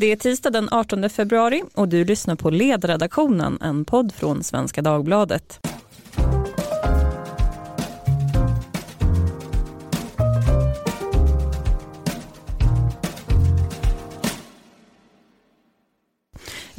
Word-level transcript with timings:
Det 0.00 0.12
är 0.12 0.16
tisdag 0.16 0.50
den 0.50 0.68
18 0.72 1.10
februari 1.10 1.62
och 1.74 1.88
du 1.88 2.04
lyssnar 2.04 2.36
på 2.36 2.50
Ledredaktionen, 2.50 3.58
en 3.60 3.84
podd 3.84 4.12
från 4.14 4.42
Svenska 4.42 4.82
Dagbladet. 4.82 5.60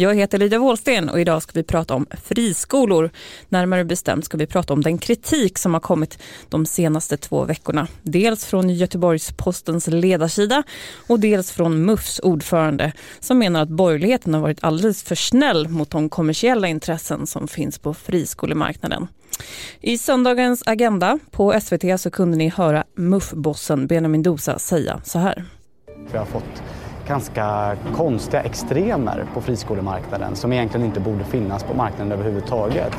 Jag 0.02 0.16
heter 0.16 0.38
Lydia 0.38 0.60
Wåhlsten 0.60 1.10
och 1.10 1.20
idag 1.20 1.44
ska 1.44 1.52
vi 1.54 1.64
prata 1.64 1.94
om 1.94 2.08
friskolor. 2.24 3.10
Närmare 3.50 3.86
bestämt 3.86 4.26
ska 4.26 4.38
vi 4.38 4.46
prata 4.46 4.74
om 4.74 4.82
den 4.82 4.98
kritik 4.98 5.58
som 5.58 5.74
har 5.74 5.82
kommit 5.82 6.20
de 6.50 6.66
senaste 6.66 7.18
två 7.18 7.46
veckorna. 7.46 7.88
Dels 8.04 8.46
från 8.46 8.70
Göteborgs-Postens 8.70 9.88
ledarsida 9.88 10.64
och 11.08 11.20
dels 11.20 11.52
från 11.52 11.86
MUFs 11.86 12.20
ordförande 12.20 12.92
som 13.20 13.40
menar 13.40 13.62
att 13.62 13.70
borgerligheten 13.70 14.34
har 14.34 14.42
varit 14.42 14.64
alldeles 14.64 15.04
för 15.04 15.16
snäll 15.16 15.68
mot 15.68 15.90
de 15.90 16.10
kommersiella 16.10 16.68
intressen 16.68 17.28
som 17.28 17.48
finns 17.48 17.80
på 17.80 17.94
friskolemarknaden. 17.94 19.08
I 19.82 19.98
söndagens 19.98 20.64
Agenda 20.66 21.20
på 21.32 21.60
SVT 21.62 22.02
så 22.02 22.12
kunde 22.12 22.38
ni 22.38 22.50
höra 22.50 22.84
MUF-bossen 22.96 23.88
Benjamin 23.88 24.24
Dosa 24.24 24.60
säga 24.60 25.02
så 25.04 25.20
här. 25.20 25.46
Vi 26.12 26.18
har 26.18 26.26
fått 26.26 26.79
ganska 27.10 27.76
konstiga 27.96 28.42
extremer 28.42 29.26
på 29.34 29.42
friskolemarknaden 29.42 30.36
som 30.36 30.54
egentligen 30.54 30.86
inte 30.86 31.00
borde 31.00 31.24
finnas 31.24 31.64
på 31.64 31.74
marknaden 31.74 32.12
överhuvudtaget. 32.12 32.94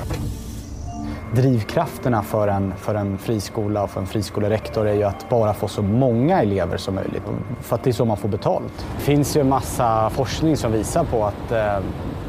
Drivkrafterna 1.34 2.23
för 2.23 2.48
en, 2.48 2.74
för 2.77 2.95
en 2.95 3.19
friskola 3.19 3.83
och 3.83 3.91
för 3.91 4.00
en 4.00 4.06
friskolerektor 4.06 4.86
är 4.86 4.95
ju 4.95 5.02
att 5.02 5.28
bara 5.28 5.55
få 5.55 5.69
så 5.69 5.83
många 5.83 6.42
elever 6.42 6.77
som 6.77 6.95
möjligt 6.95 7.23
för 7.60 7.77
att 7.77 7.84
det 7.84 7.91
är 7.91 7.92
så 7.92 8.05
man 8.05 8.16
får 8.16 8.28
betalt. 8.28 8.86
Det 8.96 9.02
finns 9.02 9.36
ju 9.36 9.41
en 9.41 9.48
massa 9.48 10.11
forskning 10.11 10.56
som 10.56 10.72
visar 10.72 11.05
på 11.05 11.24
att 11.24 11.52
eh, 11.52 11.78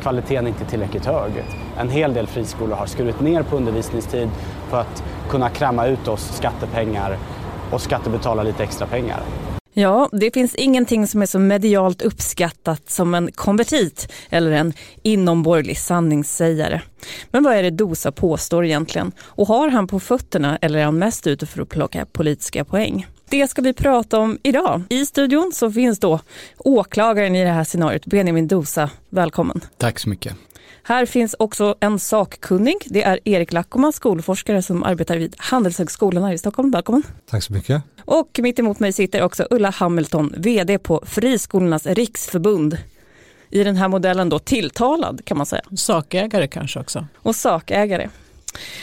kvaliteten 0.01 0.47
inte 0.47 0.63
är 0.63 0.67
tillräckligt 0.67 1.05
hög. 1.05 1.31
En 1.79 1.89
hel 1.89 2.13
del 2.13 2.27
friskolor 2.27 2.75
har 2.75 2.85
skurit 2.85 3.19
ner 3.19 3.43
på 3.43 3.55
undervisningstid 3.55 4.29
för 4.69 4.79
att 4.79 5.03
kunna 5.29 5.49
kräma 5.49 5.87
ut 5.87 6.07
oss 6.07 6.35
skattepengar 6.37 7.17
och 7.71 7.81
skattebetala 7.81 8.43
lite 8.43 8.63
extra 8.63 8.87
pengar. 8.87 9.19
Ja, 9.73 10.09
det 10.11 10.33
finns 10.33 10.55
ingenting 10.55 11.07
som 11.07 11.21
är 11.21 11.25
så 11.25 11.39
medialt 11.39 12.01
uppskattat 12.01 12.89
som 12.89 13.13
en 13.13 13.31
konvertit 13.31 14.11
eller 14.29 14.51
en 14.51 14.73
inomborgerlig 15.03 15.77
sanningssägare. 15.77 16.81
Men 17.31 17.43
vad 17.43 17.55
är 17.55 17.63
det 17.63 17.69
Dosa 17.69 18.11
påstår 18.11 18.65
egentligen? 18.65 19.11
Och 19.21 19.47
har 19.47 19.69
han 19.69 19.87
på 19.87 19.99
fötterna 19.99 20.57
eller 20.61 20.79
är 20.79 20.85
han 20.85 20.99
mest 20.99 21.27
ute 21.27 21.45
för 21.45 21.61
att 21.61 21.69
plocka 21.69 22.05
politiska 22.05 22.65
poäng? 22.65 23.07
Det 23.29 23.47
ska 23.47 23.61
vi 23.61 23.73
prata 23.73 24.19
om 24.19 24.37
idag. 24.43 24.83
I 24.89 25.05
studion 25.05 25.51
så 25.53 25.71
finns 25.71 25.99
då 25.99 26.19
åklagaren 26.57 27.35
i 27.35 27.43
det 27.43 27.49
här 27.49 27.63
scenariot, 27.63 28.05
Benjamin 28.05 28.47
Dosa. 28.47 28.89
Välkommen. 29.09 29.61
Tack 29.77 29.99
så 29.99 30.09
mycket. 30.09 30.35
Här 30.83 31.05
finns 31.05 31.35
också 31.39 31.75
en 31.79 31.99
sakkunnig. 31.99 32.75
Det 32.85 33.03
är 33.03 33.19
Erik 33.25 33.53
Lackoma, 33.53 33.91
skolforskare 33.91 34.61
som 34.61 34.83
arbetar 34.83 35.17
vid 35.17 35.35
Handelshögskolan 35.37 36.23
här 36.23 36.33
i 36.33 36.37
Stockholm. 36.37 36.71
Välkommen. 36.71 37.03
Tack 37.29 37.43
så 37.43 37.53
mycket. 37.53 37.83
Och 38.05 38.39
mitt 38.41 38.59
emot 38.59 38.79
mig 38.79 38.93
sitter 38.93 39.21
också 39.21 39.47
Ulla 39.49 39.69
Hamilton, 39.69 40.33
vd 40.37 40.77
på 40.77 41.03
Friskolornas 41.05 41.85
riksförbund. 41.85 42.77
I 43.49 43.63
den 43.63 43.75
här 43.75 43.87
modellen 43.87 44.29
då 44.29 44.39
tilltalad 44.39 45.25
kan 45.25 45.37
man 45.37 45.45
säga. 45.45 45.61
Sakägare 45.77 46.47
kanske 46.47 46.79
också. 46.79 47.07
Och 47.15 47.35
sakägare. 47.35 48.09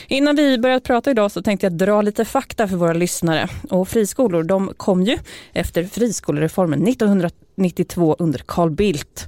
Innan 0.07 0.35
vi 0.35 0.57
börjar 0.57 0.79
prata 0.79 1.11
idag 1.11 1.31
så 1.31 1.41
tänkte 1.41 1.65
jag 1.65 1.73
dra 1.73 2.01
lite 2.01 2.25
fakta 2.25 2.67
för 2.67 2.75
våra 2.75 2.93
lyssnare. 2.93 3.47
Och 3.69 3.87
friskolor 3.87 4.43
de 4.43 4.73
kom 4.77 5.03
ju 5.03 5.17
efter 5.53 5.83
friskolereformen 5.83 6.87
1992 6.87 8.15
under 8.19 8.39
Carl 8.45 8.71
Bildt. 8.71 9.27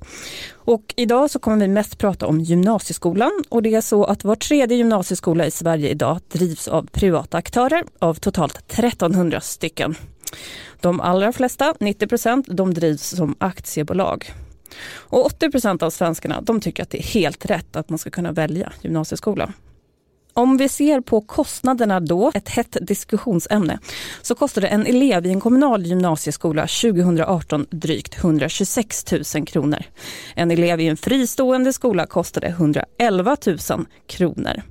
Och 0.53 0.93
idag 0.97 1.31
så 1.31 1.39
kommer 1.39 1.57
vi 1.57 1.67
mest 1.67 1.97
prata 1.97 2.27
om 2.27 2.39
gymnasieskolan 2.39 3.31
och 3.49 3.63
det 3.63 3.75
är 3.75 3.81
så 3.81 4.03
att 4.03 4.23
var 4.23 4.35
tredje 4.35 4.77
gymnasieskola 4.77 5.45
i 5.45 5.51
Sverige 5.51 5.89
idag 5.89 6.19
drivs 6.31 6.67
av 6.67 6.87
privata 6.91 7.37
aktörer 7.37 7.83
av 7.99 8.13
totalt 8.13 8.57
1300 8.57 9.41
stycken. 9.41 9.95
De 10.81 11.01
allra 11.01 11.33
flesta, 11.33 11.75
90 11.79 12.07
procent, 12.07 12.47
de 12.49 12.73
drivs 12.73 13.09
som 13.09 13.35
aktiebolag. 13.39 14.33
Och 14.93 15.25
80 15.25 15.51
procent 15.51 15.83
av 15.83 15.89
svenskarna 15.89 16.41
de 16.41 16.61
tycker 16.61 16.83
att 16.83 16.89
det 16.89 16.97
är 16.97 17.03
helt 17.03 17.45
rätt 17.45 17.75
att 17.75 17.89
man 17.89 17.99
ska 17.99 18.09
kunna 18.09 18.31
välja 18.31 18.73
gymnasieskola. 18.81 19.53
Om 20.33 20.57
vi 20.57 20.69
ser 20.69 21.01
på 21.01 21.21
kostnaderna 21.21 21.99
då, 21.99 22.31
ett 22.33 22.49
hett 22.49 22.77
diskussionsämne, 22.81 23.79
så 24.21 24.35
kostade 24.35 24.67
en 24.67 24.85
elev 24.85 25.25
i 25.25 25.29
en 25.29 25.39
kommunal 25.39 25.85
gymnasieskola 25.85 26.61
2018 26.61 27.65
drygt 27.69 28.17
126 28.17 29.05
000 29.35 29.45
kronor. 29.45 29.83
En 30.35 30.51
elev 30.51 30.79
i 30.79 30.87
en 30.87 30.97
fristående 30.97 31.73
skola 31.73 32.05
kostade 32.05 32.47
111 32.47 33.37
000 33.45 33.57
kronor. 34.07 34.61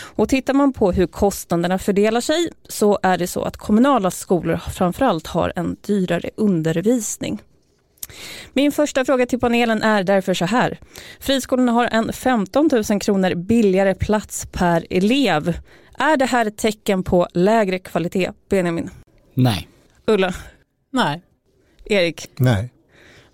Och 0.00 0.28
tittar 0.28 0.54
man 0.54 0.72
på 0.72 0.92
hur 0.92 1.06
kostnaderna 1.06 1.78
fördelar 1.78 2.20
sig 2.20 2.48
så 2.68 2.98
är 3.02 3.18
det 3.18 3.26
så 3.26 3.42
att 3.42 3.56
kommunala 3.56 4.10
skolor 4.10 4.56
framförallt 4.56 5.26
har 5.26 5.52
en 5.56 5.76
dyrare 5.86 6.30
undervisning. 6.36 7.42
Min 8.52 8.72
första 8.72 9.04
fråga 9.04 9.26
till 9.26 9.40
panelen 9.40 9.82
är 9.82 10.02
därför 10.02 10.34
så 10.34 10.44
här. 10.44 10.78
Friskolorna 11.20 11.72
har 11.72 11.88
en 11.92 12.12
15 12.12 12.68
000 12.90 13.00
kronor 13.00 13.34
billigare 13.34 13.94
plats 13.94 14.46
per 14.52 14.86
elev. 14.90 15.58
Är 15.98 16.16
det 16.16 16.26
här 16.26 16.46
ett 16.46 16.56
tecken 16.56 17.02
på 17.02 17.28
lägre 17.34 17.78
kvalitet, 17.78 18.30
Benjamin? 18.48 18.90
Nej. 19.34 19.68
Ulla? 20.06 20.34
Nej. 20.90 21.22
Erik? 21.84 22.30
Nej. 22.36 22.70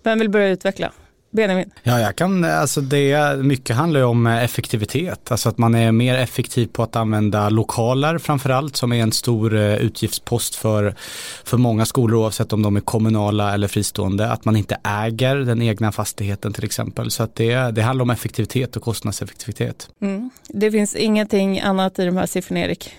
Vem 0.03 0.19
vill 0.19 0.29
börja 0.29 0.49
utveckla? 0.49 0.91
Benjamin? 1.35 1.71
Ja, 1.83 1.99
jag 1.99 2.15
kan, 2.15 2.43
alltså 2.43 2.81
det, 2.81 3.37
mycket 3.43 3.75
handlar 3.75 3.99
ju 3.99 4.05
om 4.05 4.27
effektivitet, 4.27 5.31
alltså 5.31 5.49
att 5.49 5.57
man 5.57 5.75
är 5.75 5.91
mer 5.91 6.15
effektiv 6.15 6.67
på 6.67 6.83
att 6.83 6.95
använda 6.95 7.49
lokaler 7.49 8.17
framförallt 8.17 8.75
som 8.75 8.93
är 8.93 9.03
en 9.03 9.11
stor 9.11 9.55
eh, 9.55 9.75
utgiftspost 9.75 10.55
för, 10.55 10.95
för 11.43 11.57
många 11.57 11.85
skolor 11.85 12.19
oavsett 12.19 12.53
om 12.53 12.61
de 12.61 12.75
är 12.75 12.81
kommunala 12.81 13.53
eller 13.53 13.67
fristående, 13.67 14.31
att 14.31 14.45
man 14.45 14.55
inte 14.55 14.77
äger 14.83 15.35
den 15.35 15.61
egna 15.61 15.91
fastigheten 15.91 16.53
till 16.53 16.65
exempel. 16.65 17.11
Så 17.11 17.23
att 17.23 17.35
det, 17.35 17.55
det 17.71 17.81
handlar 17.81 18.03
om 18.03 18.09
effektivitet 18.09 18.75
och 18.75 18.83
kostnadseffektivitet. 18.83 19.89
Mm. 20.01 20.29
Det 20.47 20.71
finns 20.71 20.95
ingenting 20.95 21.59
annat 21.61 21.99
i 21.99 22.05
de 22.05 22.17
här 22.17 22.25
siffrorna, 22.25 22.59
Erik? 22.59 22.95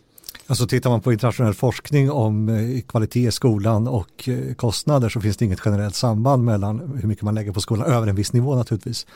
Alltså 0.48 0.66
tittar 0.66 0.90
man 0.90 1.00
på 1.00 1.12
internationell 1.12 1.54
forskning 1.54 2.10
om 2.10 2.48
eh, 2.48 2.80
kvalitet 2.80 3.28
i 3.28 3.30
skolan 3.30 3.88
och 3.88 4.28
eh, 4.28 4.54
kostnader 4.54 5.08
så 5.08 5.20
finns 5.20 5.36
det 5.36 5.44
inget 5.44 5.60
generellt 5.64 5.94
samband 5.94 6.44
mellan 6.44 6.98
hur 7.00 7.08
mycket 7.08 7.24
man 7.24 7.34
lägger 7.34 7.52
på 7.52 7.60
skolan, 7.60 7.86
över 7.86 8.06
en 8.06 8.16
viss 8.16 8.32
nivå 8.32 8.54
naturligtvis, 8.54 9.06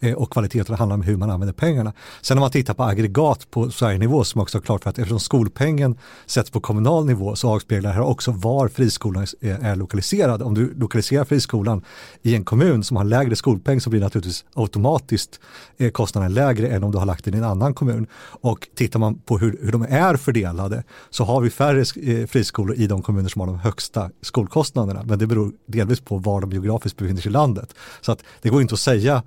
eh, 0.00 0.14
och 0.14 0.32
kvalitet. 0.32 0.62
Det 0.62 0.74
handlar 0.74 0.94
om 0.94 1.02
hur 1.02 1.16
man 1.16 1.30
använder 1.30 1.52
pengarna. 1.52 1.92
Sen 2.22 2.38
om 2.38 2.40
man 2.40 2.50
tittar 2.50 2.74
på 2.74 2.84
aggregat 2.84 3.50
på 3.50 3.70
Sverige-nivå 3.70 4.24
som 4.24 4.40
också 4.40 4.58
är 4.58 4.62
klart 4.62 4.82
för 4.82 4.90
att 4.90 4.98
eftersom 4.98 5.20
skolpengen 5.20 5.98
sätts 6.26 6.50
på 6.50 6.60
kommunal 6.60 7.06
nivå 7.06 7.36
så 7.36 7.48
avspeglar 7.48 7.90
det 7.90 7.96
här 7.96 8.02
också 8.02 8.30
var 8.30 8.68
friskolan 8.68 9.26
är 9.40 9.76
lokaliserad. 9.76 10.42
Om 10.42 10.54
du 10.54 10.74
lokaliserar 10.74 11.24
friskolan 11.24 11.84
i 12.22 12.34
en 12.34 12.44
kommun 12.44 12.84
som 12.84 12.96
har 12.96 13.04
lägre 13.04 13.36
skolpeng 13.36 13.80
så 13.80 13.90
blir 13.90 14.00
naturligtvis 14.00 14.44
automatiskt 14.54 15.40
kostnaden 15.92 16.34
lägre 16.34 16.68
än 16.68 16.84
om 16.84 16.92
du 16.92 16.98
har 16.98 17.06
lagt 17.06 17.24
den 17.24 17.34
i 17.34 17.38
en 17.38 17.44
annan 17.44 17.74
kommun. 17.74 18.06
Och 18.40 18.68
tittar 18.74 18.98
man 18.98 19.18
på 19.18 19.38
hur, 19.38 19.58
hur 19.62 19.72
de 19.72 19.82
är 19.82 20.16
fördelade 20.16 20.79
så 21.10 21.24
har 21.24 21.40
vi 21.40 21.50
färre 21.50 21.80
eh, 21.80 22.26
friskolor 22.26 22.76
i 22.76 22.86
de 22.86 23.02
kommuner 23.02 23.28
som 23.28 23.40
har 23.40 23.46
de 23.46 23.58
högsta 23.58 24.10
skolkostnaderna. 24.22 25.02
Men 25.02 25.18
det 25.18 25.26
beror 25.26 25.52
delvis 25.66 26.00
på 26.00 26.18
var 26.18 26.40
de 26.40 26.52
geografiskt 26.52 26.96
befinner 26.96 27.20
sig 27.20 27.30
i 27.30 27.32
landet. 27.32 27.74
Så 28.00 28.12
att 28.12 28.24
det 28.42 28.48
går 28.48 28.62
inte 28.62 28.74
att 28.74 28.80
säga 28.80 29.22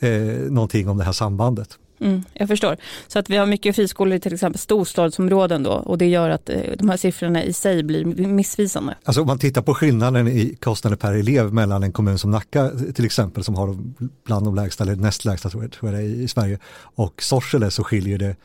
eh, 0.00 0.10
någonting 0.50 0.88
om 0.88 0.98
det 0.98 1.04
här 1.04 1.12
sambandet. 1.12 1.78
Mm, 2.00 2.22
jag 2.32 2.48
förstår. 2.48 2.76
Så 3.08 3.18
att 3.18 3.30
vi 3.30 3.36
har 3.36 3.46
mycket 3.46 3.76
friskolor 3.76 4.14
i 4.14 4.20
till 4.20 4.34
exempel 4.34 4.58
storstadsområden 4.58 5.62
då 5.62 5.70
och 5.70 5.98
det 5.98 6.06
gör 6.06 6.30
att 6.30 6.48
eh, 6.48 6.60
de 6.78 6.88
här 6.88 6.96
siffrorna 6.96 7.44
i 7.44 7.52
sig 7.52 7.82
blir 7.82 8.04
missvisande. 8.04 8.96
Alltså 9.04 9.20
om 9.20 9.26
man 9.26 9.38
tittar 9.38 9.62
på 9.62 9.74
skillnaden 9.74 10.28
i 10.28 10.56
kostnader 10.60 10.96
per 10.96 11.12
elev 11.12 11.52
mellan 11.52 11.82
en 11.82 11.92
kommun 11.92 12.18
som 12.18 12.30
Nacka 12.30 12.70
till 12.94 13.04
exempel 13.04 13.44
som 13.44 13.54
har 13.54 13.76
bland 14.24 14.46
de 14.46 14.54
lägsta 14.54 14.84
eller 14.84 14.96
näst 14.96 15.24
lägsta 15.24 15.50
tror 15.50 15.70
jag 15.82 16.04
i 16.04 16.28
Sverige 16.28 16.58
och 16.78 17.22
Sorsele 17.22 17.70
så 17.70 17.84
skiljer 17.84 18.18
det 18.18 18.36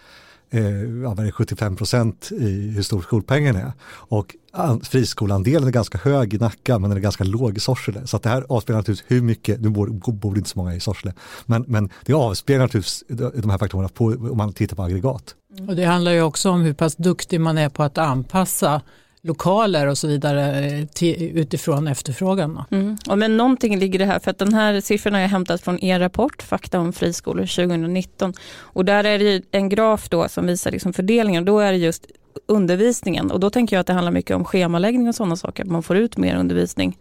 eh, 0.51 1.31
75 1.31 1.75
procent 1.75 2.29
i 2.31 2.71
hur 2.75 2.83
stor 2.83 3.01
skolpengen 3.01 3.55
är. 3.55 3.71
Och 3.93 4.35
friskolandelen 4.83 5.67
är 5.67 5.71
ganska 5.71 5.97
hög 5.97 6.33
i 6.33 6.37
Nacka 6.37 6.79
men 6.79 6.89
den 6.89 6.97
är 6.97 7.01
ganska 7.01 7.23
låg 7.23 7.57
i 7.57 7.59
Sorsele. 7.59 8.07
Så 8.07 8.17
att 8.17 8.23
det 8.23 8.29
här 8.29 8.45
avspeglar 8.49 8.79
naturligtvis 8.79 9.11
hur 9.11 9.21
mycket, 9.21 9.61
nu 9.61 9.69
bor, 9.69 9.87
bor 10.11 10.37
inte 10.37 10.49
så 10.49 10.59
många 10.59 10.75
i 10.75 10.79
Sorsele, 10.79 11.13
men, 11.45 11.65
men 11.67 11.89
det 12.05 12.13
avspeglar 12.13 12.65
naturligtvis 12.65 13.03
de 13.07 13.49
här 13.49 13.57
faktorerna 13.57 13.89
på, 13.89 14.05
om 14.05 14.37
man 14.37 14.53
tittar 14.53 14.75
på 14.75 14.83
aggregat. 14.83 15.35
Och 15.67 15.75
det 15.75 15.83
handlar 15.85 16.11
ju 16.11 16.21
också 16.21 16.49
om 16.49 16.61
hur 16.61 16.73
pass 16.73 16.95
duktig 16.95 17.41
man 17.41 17.57
är 17.57 17.69
på 17.69 17.83
att 17.83 17.97
anpassa 17.97 18.81
lokaler 19.23 19.87
och 19.87 19.97
så 19.97 20.07
vidare 20.07 20.65
eh, 20.65 20.85
till, 20.85 21.37
utifrån 21.37 21.87
efterfrågan. 21.87 22.63
Mm. 22.71 22.97
Och 23.09 23.17
men 23.17 23.37
någonting 23.37 23.79
ligger 23.79 23.99
det 23.99 24.05
här, 24.05 24.19
för 24.19 24.31
att 24.31 24.37
den 24.37 24.53
här 24.53 24.81
siffran 24.81 25.13
har 25.13 25.21
jag 25.21 25.29
hämtat 25.29 25.61
från 25.61 25.83
er 25.83 25.99
rapport, 25.99 26.41
Fakta 26.41 26.79
om 26.79 26.93
friskolor 26.93 27.45
2019. 27.45 28.33
Och 28.57 28.85
där 28.85 29.03
är 29.03 29.19
det 29.19 29.43
en 29.51 29.69
graf 29.69 30.09
då 30.09 30.29
som 30.29 30.45
visar 30.45 30.71
liksom 30.71 30.93
fördelningen, 30.93 31.45
då 31.45 31.59
är 31.59 31.71
det 31.71 31.77
just 31.77 32.05
undervisningen 32.45 33.31
och 33.31 33.39
då 33.39 33.49
tänker 33.49 33.75
jag 33.75 33.81
att 33.81 33.87
det 33.87 33.93
handlar 33.93 34.11
mycket 34.11 34.35
om 34.35 34.45
schemaläggning 34.45 35.07
och 35.07 35.15
sådana 35.15 35.35
saker, 35.35 35.63
att 35.63 35.69
man 35.69 35.83
får 35.83 35.97
ut 35.97 36.17
mer 36.17 36.35
undervisning 36.35 36.97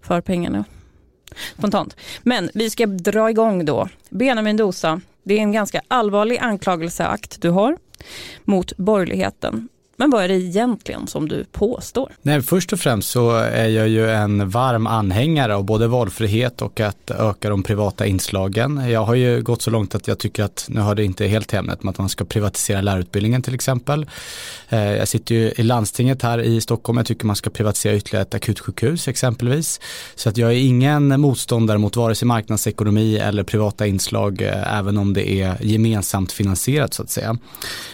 för 0.00 0.20
pengarna. 0.20 0.64
spontant. 1.58 1.96
Men 2.22 2.50
vi 2.54 2.70
ska 2.70 2.86
dra 2.86 3.30
igång 3.30 3.64
då. 3.64 3.88
Benjamin 4.10 4.56
Dosa, 4.56 5.00
det 5.22 5.34
är 5.34 5.38
en 5.38 5.52
ganska 5.52 5.82
allvarlig 5.88 6.38
anklagelseakt 6.38 7.42
du 7.42 7.50
har 7.50 7.76
mot 8.44 8.76
borgerligheten. 8.76 9.68
Men 9.96 10.10
vad 10.10 10.24
är 10.24 10.28
det 10.28 10.34
egentligen 10.34 11.06
som 11.06 11.28
du 11.28 11.44
påstår? 11.44 12.12
Nej, 12.22 12.42
först 12.42 12.72
och 12.72 12.80
främst 12.80 13.10
så 13.10 13.30
är 13.36 13.68
jag 13.68 13.88
ju 13.88 14.10
en 14.10 14.48
varm 14.48 14.86
anhängare 14.86 15.54
av 15.54 15.64
både 15.64 15.86
valfrihet 15.86 16.62
och 16.62 16.80
att 16.80 17.10
öka 17.10 17.50
de 17.50 17.62
privata 17.62 18.06
inslagen. 18.06 18.90
Jag 18.90 19.04
har 19.04 19.14
ju 19.14 19.42
gått 19.42 19.62
så 19.62 19.70
långt 19.70 19.94
att 19.94 20.08
jag 20.08 20.18
tycker 20.18 20.44
att, 20.44 20.66
nu 20.68 20.80
har 20.80 20.94
det 20.94 21.04
inte 21.04 21.26
helt 21.26 21.48
till 21.48 21.58
ämnet, 21.58 21.82
men 21.82 21.90
att 21.90 21.98
man 21.98 22.08
ska 22.08 22.24
privatisera 22.24 22.80
lärarutbildningen 22.80 23.42
till 23.42 23.54
exempel. 23.54 24.06
Eh, 24.68 24.92
jag 24.96 25.08
sitter 25.08 25.34
ju 25.34 25.52
i 25.56 25.62
landstinget 25.62 26.22
här 26.22 26.38
i 26.38 26.60
Stockholm, 26.60 26.96
jag 26.96 27.06
tycker 27.06 27.26
man 27.26 27.36
ska 27.36 27.50
privatisera 27.50 27.96
ytterligare 27.96 28.22
ett 28.22 28.34
akutsjukhus 28.34 29.08
exempelvis. 29.08 29.80
Så 30.14 30.28
att 30.28 30.36
jag 30.36 30.50
är 30.52 30.56
ingen 30.56 31.20
motståndare 31.20 31.78
mot 31.78 31.96
vare 31.96 32.14
sig 32.14 32.28
marknadsekonomi 32.28 33.18
eller 33.18 33.42
privata 33.42 33.86
inslag, 33.86 34.42
eh, 34.42 34.78
även 34.78 34.98
om 34.98 35.14
det 35.14 35.32
är 35.32 35.56
gemensamt 35.60 36.32
finansierat 36.32 36.94
så 36.94 37.02
att 37.02 37.10
säga. 37.10 37.38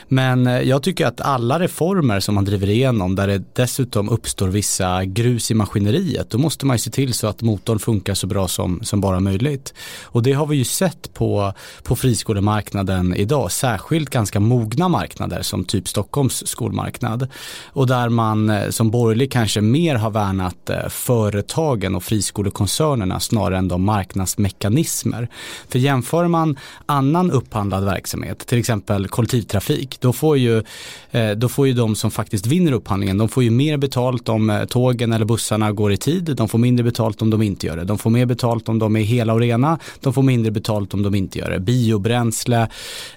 Men 0.09 0.47
eh, 0.47 0.61
jag 0.61 0.83
tycker 0.83 1.06
att 1.06 1.21
alla 1.21 1.59
reformer 1.59 1.88
som 2.20 2.35
man 2.35 2.44
driver 2.44 2.70
igenom 2.70 3.14
där 3.14 3.26
det 3.26 3.43
dessutom 3.52 4.08
uppstår 4.08 4.49
vissa 4.49 5.05
grus 5.05 5.50
i 5.50 5.55
maskineriet, 5.55 6.31
då 6.31 6.38
måste 6.38 6.67
man 6.67 6.75
ju 6.75 6.79
se 6.79 6.90
till 6.90 7.14
så 7.14 7.26
att 7.26 7.43
motorn 7.43 7.79
funkar 7.79 8.14
så 8.14 8.26
bra 8.26 8.49
som, 8.49 8.81
som 8.82 9.00
bara 9.00 9.20
möjligt. 9.20 9.75
Och 10.02 10.23
det 10.23 10.32
har 10.32 10.46
vi 10.46 10.56
ju 10.56 10.64
sett 10.64 11.14
på, 11.14 11.52
på 11.82 11.96
friskolemarknaden 11.96 13.14
idag, 13.14 13.52
särskilt 13.52 14.11
ganska 14.11 14.40
mogna 14.40 14.88
marknader 14.88 15.43
som 15.43 15.64
typ 15.64 15.88
Stockholms 15.88 16.46
skolmarknad. 16.46 17.29
Och 17.67 17.87
där 17.87 18.08
man 18.08 18.50
eh, 18.50 18.70
som 18.70 18.90
borgerlig 18.90 19.32
kanske 19.32 19.61
mer 19.61 19.94
har 19.94 20.11
värnat 20.11 20.70
eh, 20.70 20.88
företagen 20.88 21.94
och 21.94 22.05
friskolekoncernerna 22.05 23.20
snarare 23.20 23.58
än 23.58 23.69
de 23.69 23.85
marknadsmekanismer. 23.85 25.29
För 25.69 25.79
jämför 25.79 26.29
man 26.29 26.58
annan 26.87 27.31
upphandlad 27.31 27.85
verksamhet, 27.85 28.46
till 28.46 28.58
exempel 28.58 29.08
kollektivtrafik, 29.08 30.00
då 30.00 30.12
får 30.12 30.38
ju, 30.38 30.62
eh, 31.11 31.31
då 31.31 31.49
får 31.49 31.67
ju 31.67 31.73
de 31.79 31.97
som 31.97 32.11
faktiskt 32.11 32.47
vinner 32.47 32.73
upphandlingen, 32.73 33.19
de 33.19 33.29
får 33.29 33.43
ju 33.43 33.51
mer 33.51 33.77
betalt 33.77 34.29
om 34.29 34.51
eh, 34.51 34.65
tågen 34.65 35.13
eller 35.13 35.25
bussarna 35.25 35.73
går 35.73 35.93
i 35.93 35.97
tid, 35.97 36.35
de 36.37 36.49
får 36.49 36.59
mindre 36.59 36.85
betalt 36.85 37.23
om 37.23 37.31
de 37.31 37.43
inte 37.43 37.67
gör 37.67 37.77
det. 37.77 37.85
De 37.85 37.99
får 37.99 38.11
mer 38.11 38.27
betalt 38.27 38.69
om 38.69 38.79
de 38.79 38.97
är 38.97 39.01
hela 39.01 39.33
och 39.33 39.41
rena, 39.41 39.79
de 40.01 40.13
får 40.13 40.23
mindre 40.23 40.51
betalt 40.51 40.95
om 40.95 41.03
de 41.03 41.15
inte 41.15 41.39
gör 41.39 41.51
det. 41.51 41.61
Biobränsle, 41.61 42.69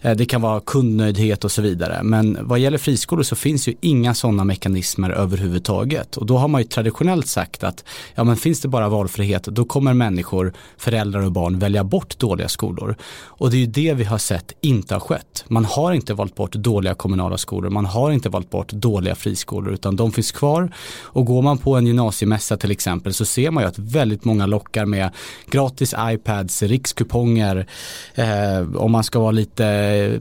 eh, 0.02 0.12
det 0.12 0.25
kan 0.25 0.42
vara 0.42 0.60
kundnöjdhet 0.60 1.44
och 1.44 1.52
så 1.52 1.62
vidare. 1.62 2.04
Men 2.04 2.38
vad 2.42 2.60
gäller 2.60 2.78
friskolor 2.78 3.24
så 3.24 3.36
finns 3.36 3.68
ju 3.68 3.74
inga 3.81 4.13
sådana 4.13 4.44
mekanismer 4.44 5.10
överhuvudtaget. 5.10 6.18
Och 6.18 6.25
då 6.25 6.38
har 6.38 6.48
man 6.48 6.62
ju 6.62 6.68
traditionellt 6.68 7.28
sagt 7.28 7.64
att 7.64 7.84
ja, 8.16 8.24
men 8.24 8.38
finns 8.38 8.62
det 8.62 8.68
bara 8.68 8.90
valfrihet 8.90 9.44
då 9.44 9.66
kommer 9.66 9.94
människor, 9.94 10.54
föräldrar 10.78 11.22
och 11.22 11.31
barn 11.31 11.60
välja 11.60 11.84
bort 11.84 12.19
dåliga 12.19 12.50
skolor. 12.50 12.96
Och 13.42 13.52
det 13.52 13.57
är 13.57 13.60
ju 13.60 13.66
det 13.66 13.94
vi 13.94 14.04
har 14.04 14.18
sett 14.18 14.54
inte 14.62 14.96
har 14.96 15.00
skett. 15.00 15.44
Man 15.48 15.66
har 15.66 15.94
inte 15.94 16.14
valt 16.14 16.36
bort 16.36 16.52
dåliga 16.52 16.94
kommunala 16.94 17.38
skolor. 17.38 17.69
Man 17.69 17.86
har 17.86 18.12
inte 18.12 18.30
valt 18.30 18.50
bort 18.51 18.71
dåliga 18.71 19.15
friskolor 19.15 19.74
utan 19.74 19.95
de 19.95 20.12
finns 20.12 20.31
kvar. 20.31 20.71
Och 21.03 21.25
går 21.25 21.42
man 21.42 21.57
på 21.57 21.75
en 21.75 21.88
gymnasiemässa 21.88 22.57
till 22.57 22.71
exempel 22.71 23.13
så 23.13 23.25
ser 23.25 23.51
man 23.51 23.63
ju 23.63 23.69
att 23.69 23.80
väldigt 23.80 24.25
många 24.25 24.45
lockar 24.45 24.86
med 24.86 25.09
gratis 25.50 25.95
iPads, 26.00 26.63
rikskuponger. 26.63 27.68
Eh, 28.15 28.75
om 28.75 28.92
man 28.92 29.03
ska 29.03 29.19
vara 29.19 29.31
lite, 29.31 30.19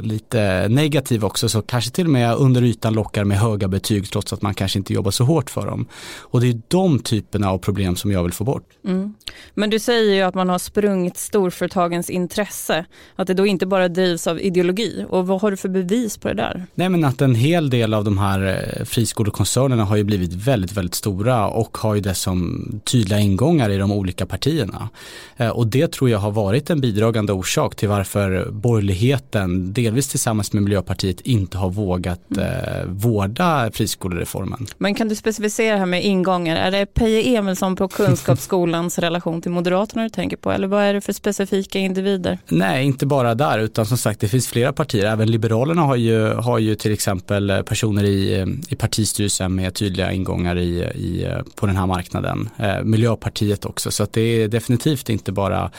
lite 0.00 0.68
negativ 0.68 1.24
också 1.24 1.48
så 1.48 1.62
kanske 1.62 1.90
till 1.90 2.04
och 2.04 2.10
med 2.10 2.34
under 2.34 2.62
ytan 2.62 2.94
lockar 2.94 3.24
med 3.24 3.38
höga 3.38 3.68
betyg 3.68 4.10
trots 4.10 4.32
att 4.32 4.42
man 4.42 4.54
kanske 4.54 4.78
inte 4.78 4.92
jobbar 4.92 5.10
så 5.10 5.24
hårt 5.24 5.50
för 5.50 5.66
dem. 5.66 5.86
Och 6.18 6.40
det 6.40 6.48
är 6.48 6.60
de 6.68 6.98
typerna 6.98 7.50
av 7.50 7.58
problem 7.58 7.96
som 7.96 8.12
jag 8.12 8.22
vill 8.22 8.32
få 8.32 8.44
bort. 8.44 8.64
Mm. 8.84 9.14
Men 9.54 9.70
du 9.70 9.78
säger 9.78 10.14
ju 10.14 10.22
att 10.22 10.34
man 10.34 10.48
har 10.48 10.58
sprungit 10.58 11.16
storföretagens 11.16 12.10
intresse, 12.10 12.84
att 13.16 13.26
det 13.26 13.34
då 13.34 13.46
inte 13.46 13.66
bara 13.66 13.88
drivs 13.88 14.26
av 14.26 14.40
ideologi. 14.40 15.06
Och 15.08 15.26
vad 15.26 15.40
har 15.40 15.50
du 15.50 15.56
för 15.56 15.68
bevis 15.68 16.18
på 16.18 16.28
det 16.28 16.34
där? 16.34 16.66
Nej 16.74 16.88
men 16.88 17.04
att 17.04 17.20
en 17.20 17.34
hel 17.34 17.70
del 17.72 17.94
av 17.94 18.04
de 18.04 18.18
här 18.18 18.40
eh, 18.46 18.84
friskolekoncernerna 18.84 19.84
har 19.84 19.96
ju 19.96 20.04
blivit 20.04 20.32
väldigt, 20.32 20.72
väldigt 20.72 20.94
stora 20.94 21.48
och 21.48 21.78
har 21.78 21.94
ju 21.94 22.00
dessutom 22.00 22.80
tydliga 22.84 23.20
ingångar 23.20 23.70
i 23.70 23.78
de 23.78 23.92
olika 23.92 24.26
partierna. 24.26 24.88
Eh, 25.36 25.48
och 25.48 25.66
det 25.66 25.92
tror 25.92 26.10
jag 26.10 26.18
har 26.18 26.30
varit 26.30 26.70
en 26.70 26.80
bidragande 26.80 27.32
orsak 27.32 27.76
till 27.76 27.88
varför 27.88 28.50
borgerligheten, 28.50 29.72
delvis 29.72 30.08
tillsammans 30.08 30.52
med 30.52 30.62
Miljöpartiet, 30.62 31.20
inte 31.20 31.58
har 31.58 31.70
vågat 31.70 32.20
mm. 32.30 32.44
eh, 32.44 32.84
vårda 32.86 33.70
friskolereformen. 33.72 34.66
Men 34.78 34.94
kan 34.94 35.08
du 35.08 35.14
specificera 35.14 35.76
här 35.76 35.86
med 35.86 36.04
ingångar, 36.04 36.56
är 36.56 36.70
det 36.70 36.86
Peje 36.86 37.38
Emilsson 37.38 37.76
på 37.76 37.88
Kunskapsskolans 37.88 38.98
relation 38.98 39.42
till 39.42 39.50
Moderaterna 39.50 40.02
du 40.02 40.08
tänker 40.08 40.36
på 40.36 40.52
eller 40.52 40.66
vad 40.66 40.82
är 40.82 40.94
det 40.94 41.00
för 41.00 41.12
specifika 41.12 41.78
individer? 41.78 42.38
Nej, 42.48 42.86
inte 42.86 43.06
bara 43.06 43.34
där 43.34 43.58
utan 43.58 43.86
som 43.86 43.98
sagt 43.98 44.20
det 44.20 44.28
finns 44.28 44.48
flera 44.48 44.72
partier, 44.72 45.04
även 45.04 45.30
Liberalerna 45.30 45.82
har 45.82 45.96
ju, 45.96 46.34
har 46.34 46.58
ju 46.58 46.74
till 46.74 46.92
exempel 46.92 47.61
personer 47.62 48.04
i, 48.04 48.46
i 48.68 48.76
partistyrelsen 48.76 49.54
med 49.54 49.74
tydliga 49.74 50.12
ingångar 50.12 50.58
i, 50.58 50.82
i, 50.82 51.26
på 51.54 51.66
den 51.66 51.76
här 51.76 51.86
marknaden. 51.86 52.48
Eh, 52.58 52.82
Miljöpartiet 52.82 53.64
också, 53.64 53.90
så 53.90 54.02
att 54.02 54.12
det 54.12 54.20
är 54.20 54.48
definitivt 54.48 55.08
inte 55.08 55.32
bara 55.32 55.70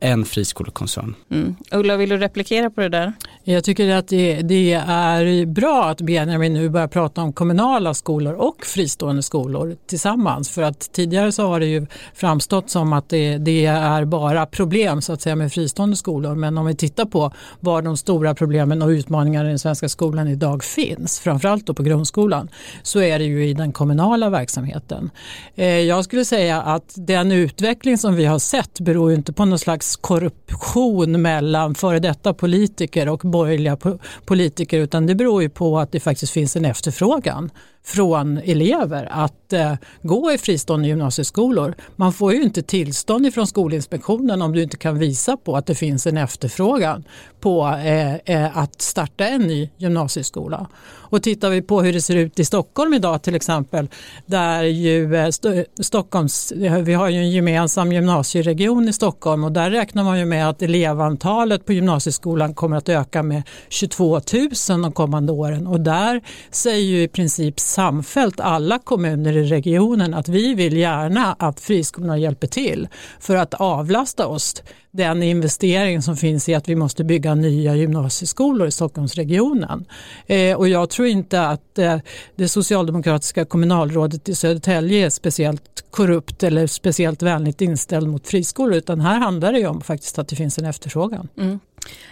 en 0.00 0.24
friskolekoncern. 0.24 1.14
Mm. 1.30 1.56
Ulla, 1.70 1.96
vill 1.96 2.08
du 2.08 2.16
replikera 2.16 2.70
på 2.70 2.80
det 2.80 2.88
där? 2.88 3.12
Jag 3.44 3.64
tycker 3.64 3.94
att 3.94 4.08
det, 4.08 4.42
det, 4.42 4.72
är 4.72 5.46
bra 5.46 5.84
att 5.84 6.00
Benjamin 6.00 6.52
nu 6.52 6.68
börjar 6.68 6.88
prata 6.88 7.22
om 7.22 7.32
kommunala 7.32 7.94
skolor 7.94 8.34
och 8.34 8.66
fristående 8.66 9.22
skolor 9.22 9.76
tillsammans. 9.86 10.50
För 10.50 10.62
att 10.62 10.92
tidigare 10.92 11.32
så 11.32 11.46
har 11.46 11.60
det 11.60 11.66
ju 11.66 11.86
framstått 12.14 12.70
som 12.70 12.92
att 12.92 13.08
det, 13.08 13.38
det 13.38 13.66
är 13.66 14.04
bara 14.04 14.46
problem 14.46 15.02
så 15.02 15.12
att 15.12 15.22
säga 15.22 15.36
med 15.36 15.52
fristående 15.52 15.96
skolor. 15.96 16.34
Men 16.34 16.58
om 16.58 16.66
vi 16.66 16.76
tittar 16.76 17.04
på 17.04 17.32
var 17.60 17.82
de 17.82 17.96
stora 17.96 18.34
problemen 18.34 18.82
och 18.82 18.88
utmaningarna 18.88 19.46
i 19.46 19.48
den 19.48 19.58
svenska 19.58 19.88
skolan 19.88 20.28
idag 20.28 20.64
finns, 20.64 21.20
framförallt 21.20 21.66
då 21.66 21.74
på 21.74 21.82
grundskolan, 21.82 22.48
så 22.82 23.00
är 23.00 23.18
det 23.18 23.24
ju 23.24 23.48
i 23.48 23.54
den 23.54 23.72
kommunala 23.72 24.30
verksamheten. 24.30 25.10
Eh, 25.54 25.66
jag 25.66 26.04
skulle 26.04 26.24
säga 26.24 26.62
att 26.62 26.92
den 26.96 27.32
utveckling 27.32 27.98
som 27.98 28.14
vi 28.14 28.24
har 28.24 28.38
sett 28.38 28.80
beror 28.80 29.12
inte 29.12 29.32
på 29.32 29.44
någon 29.44 29.58
slags 29.58 29.96
korruption 29.96 31.22
mellan 31.22 31.74
före 31.74 31.98
detta 31.98 32.34
politiker 32.34 33.08
och 33.08 33.29
borgerliga 33.30 33.76
politiker 34.24 34.78
utan 34.78 35.06
det 35.06 35.14
beror 35.14 35.42
ju 35.42 35.48
på 35.48 35.78
att 35.78 35.92
det 35.92 36.00
faktiskt 36.00 36.32
finns 36.32 36.56
en 36.56 36.64
efterfrågan 36.64 37.50
från 37.84 38.38
elever 38.38 39.08
att 39.10 39.52
eh, 39.52 39.74
gå 40.02 40.32
i 40.32 40.38
fristående 40.38 40.88
gymnasieskolor. 40.88 41.74
Man 41.96 42.12
får 42.12 42.32
ju 42.32 42.42
inte 42.42 42.62
tillstånd 42.62 43.34
från 43.34 43.46
Skolinspektionen 43.46 44.42
om 44.42 44.52
du 44.52 44.62
inte 44.62 44.76
kan 44.76 44.98
visa 44.98 45.36
på 45.36 45.56
att 45.56 45.66
det 45.66 45.74
finns 45.74 46.06
en 46.06 46.16
efterfrågan 46.16 47.04
på 47.40 47.66
eh, 47.84 48.14
eh, 48.14 48.58
att 48.58 48.82
starta 48.82 49.26
en 49.26 49.40
ny 49.40 49.70
gymnasieskola. 49.76 50.66
Och 51.10 51.22
tittar 51.22 51.50
vi 51.50 51.62
på 51.62 51.82
hur 51.82 51.92
det 51.92 52.00
ser 52.00 52.16
ut 52.16 52.38
i 52.38 52.44
Stockholm 52.44 52.94
idag 52.94 53.22
till 53.22 53.34
exempel, 53.34 53.88
där 54.26 54.62
ju 54.62 55.16
eh, 55.16 55.26
St 55.26 55.64
Stockholms, 55.80 56.52
vi 56.82 56.92
har 56.92 57.08
ju 57.08 57.18
en 57.18 57.30
gemensam 57.30 57.92
gymnasieregion 57.92 58.88
i 58.88 58.92
Stockholm 58.92 59.44
och 59.44 59.52
där 59.52 59.70
räknar 59.70 60.04
man 60.04 60.18
ju 60.18 60.24
med 60.24 60.48
att 60.48 60.62
elevantalet 60.62 61.66
på 61.66 61.72
gymnasieskolan 61.72 62.54
kommer 62.54 62.76
att 62.76 62.88
öka 62.88 63.22
med 63.22 63.42
22 63.68 64.20
000 64.68 64.82
de 64.82 64.92
kommande 64.92 65.32
åren 65.32 65.66
och 65.66 65.80
där 65.80 66.20
säger 66.50 66.84
ju 66.84 67.02
i 67.02 67.08
princip 67.08 67.60
samfällt 67.70 68.40
alla 68.40 68.78
kommuner 68.78 69.36
i 69.36 69.42
regionen 69.42 70.14
att 70.14 70.28
vi 70.28 70.54
vill 70.54 70.76
gärna 70.76 71.36
att 71.38 71.60
friskolorna 71.60 72.18
hjälper 72.18 72.46
till 72.46 72.88
för 73.20 73.36
att 73.36 73.54
avlasta 73.54 74.26
oss 74.26 74.62
den 74.90 75.22
investering 75.22 76.02
som 76.02 76.16
finns 76.16 76.48
i 76.48 76.54
att 76.54 76.68
vi 76.68 76.76
måste 76.76 77.04
bygga 77.04 77.34
nya 77.34 77.74
gymnasieskolor 77.76 78.66
i 78.66 78.70
Stockholmsregionen. 78.70 79.84
Eh, 80.26 80.56
och 80.56 80.68
jag 80.68 80.90
tror 80.90 81.08
inte 81.08 81.46
att 81.46 81.78
eh, 81.78 81.96
det 82.36 82.48
socialdemokratiska 82.48 83.44
kommunalrådet 83.44 84.28
i 84.28 84.34
Södertälje 84.34 85.06
är 85.06 85.10
speciellt 85.10 85.84
korrupt 85.90 86.42
eller 86.42 86.66
speciellt 86.66 87.22
vänligt 87.22 87.60
inställd 87.60 88.08
mot 88.08 88.28
friskolor 88.28 88.74
utan 88.74 89.00
här 89.00 89.18
handlar 89.18 89.52
det 89.52 89.58
ju 89.58 89.66
om 89.66 89.80
faktiskt 89.80 90.18
att 90.18 90.28
det 90.28 90.36
finns 90.36 90.58
en 90.58 90.64
efterfrågan. 90.64 91.28
Mm. 91.38 91.60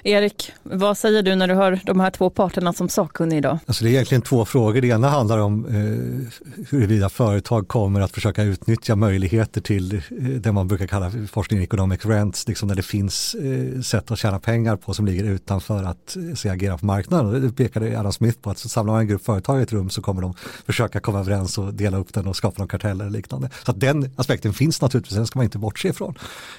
Erik, 0.02 0.52
vad 0.62 0.98
säger 0.98 1.22
du 1.22 1.34
när 1.34 1.48
du 1.48 1.54
hör 1.54 1.80
de 1.84 2.00
här 2.00 2.10
två 2.10 2.30
parterna 2.30 2.72
som 2.72 2.88
sakkunnig 2.88 3.38
idag? 3.38 3.58
Alltså 3.66 3.84
det 3.84 3.90
är 3.90 3.92
egentligen 3.92 4.22
två 4.22 4.44
frågor. 4.44 4.80
Det 4.80 4.88
ena 4.88 5.08
handlar 5.08 5.38
om 5.38 5.66
eh, 5.66 6.64
huruvida 6.70 7.08
företag 7.08 7.68
kommer 7.68 8.00
att 8.00 8.12
försöka 8.12 8.42
utnyttja 8.42 8.96
möjligheter 8.96 9.60
till 9.60 9.94
eh, 9.94 10.00
det 10.18 10.52
man 10.52 10.68
brukar 10.68 10.86
kalla 10.86 11.12
forskning 11.30 11.62
economic 11.62 12.04
rents, 12.04 12.48
liksom 12.48 12.68
när 12.68 12.74
det 12.74 12.82
finns 12.82 13.34
eh, 13.34 13.80
sätt 13.80 14.10
att 14.10 14.18
tjäna 14.18 14.40
pengar 14.40 14.76
på 14.76 14.94
som 14.94 15.06
ligger 15.06 15.24
utanför 15.24 15.84
att 15.84 16.16
eh, 16.16 16.34
se 16.34 16.48
agera 16.48 16.78
på 16.78 16.86
marknaden. 16.86 17.42
Det 17.42 17.52
pekade 17.52 18.00
Adam 18.00 18.12
Smith 18.12 18.38
på 18.38 18.50
att 18.50 18.58
så 18.58 18.68
samlar 18.68 18.92
man 18.92 19.00
en 19.00 19.08
grupp 19.08 19.24
företag 19.24 19.60
i 19.60 19.62
ett 19.62 19.72
rum 19.72 19.90
så 19.90 20.02
kommer 20.02 20.22
de 20.22 20.34
försöka 20.66 21.00
komma 21.00 21.20
överens 21.20 21.58
och 21.58 21.74
dela 21.74 21.96
upp 21.96 22.14
den 22.14 22.26
och 22.26 22.36
skapa 22.36 22.58
någon 22.58 22.68
kartell 22.68 23.00
eller 23.00 23.10
liknande. 23.10 23.50
Så 23.64 23.70
att 23.70 23.80
den 23.80 24.10
aspekten 24.16 24.52
finns 24.52 24.82
naturligtvis, 24.82 25.16
den 25.16 25.26
ska 25.26 25.38
man 25.38 25.44
inte 25.44 25.58
bortse 25.58 25.88
ifrån. 25.88 26.14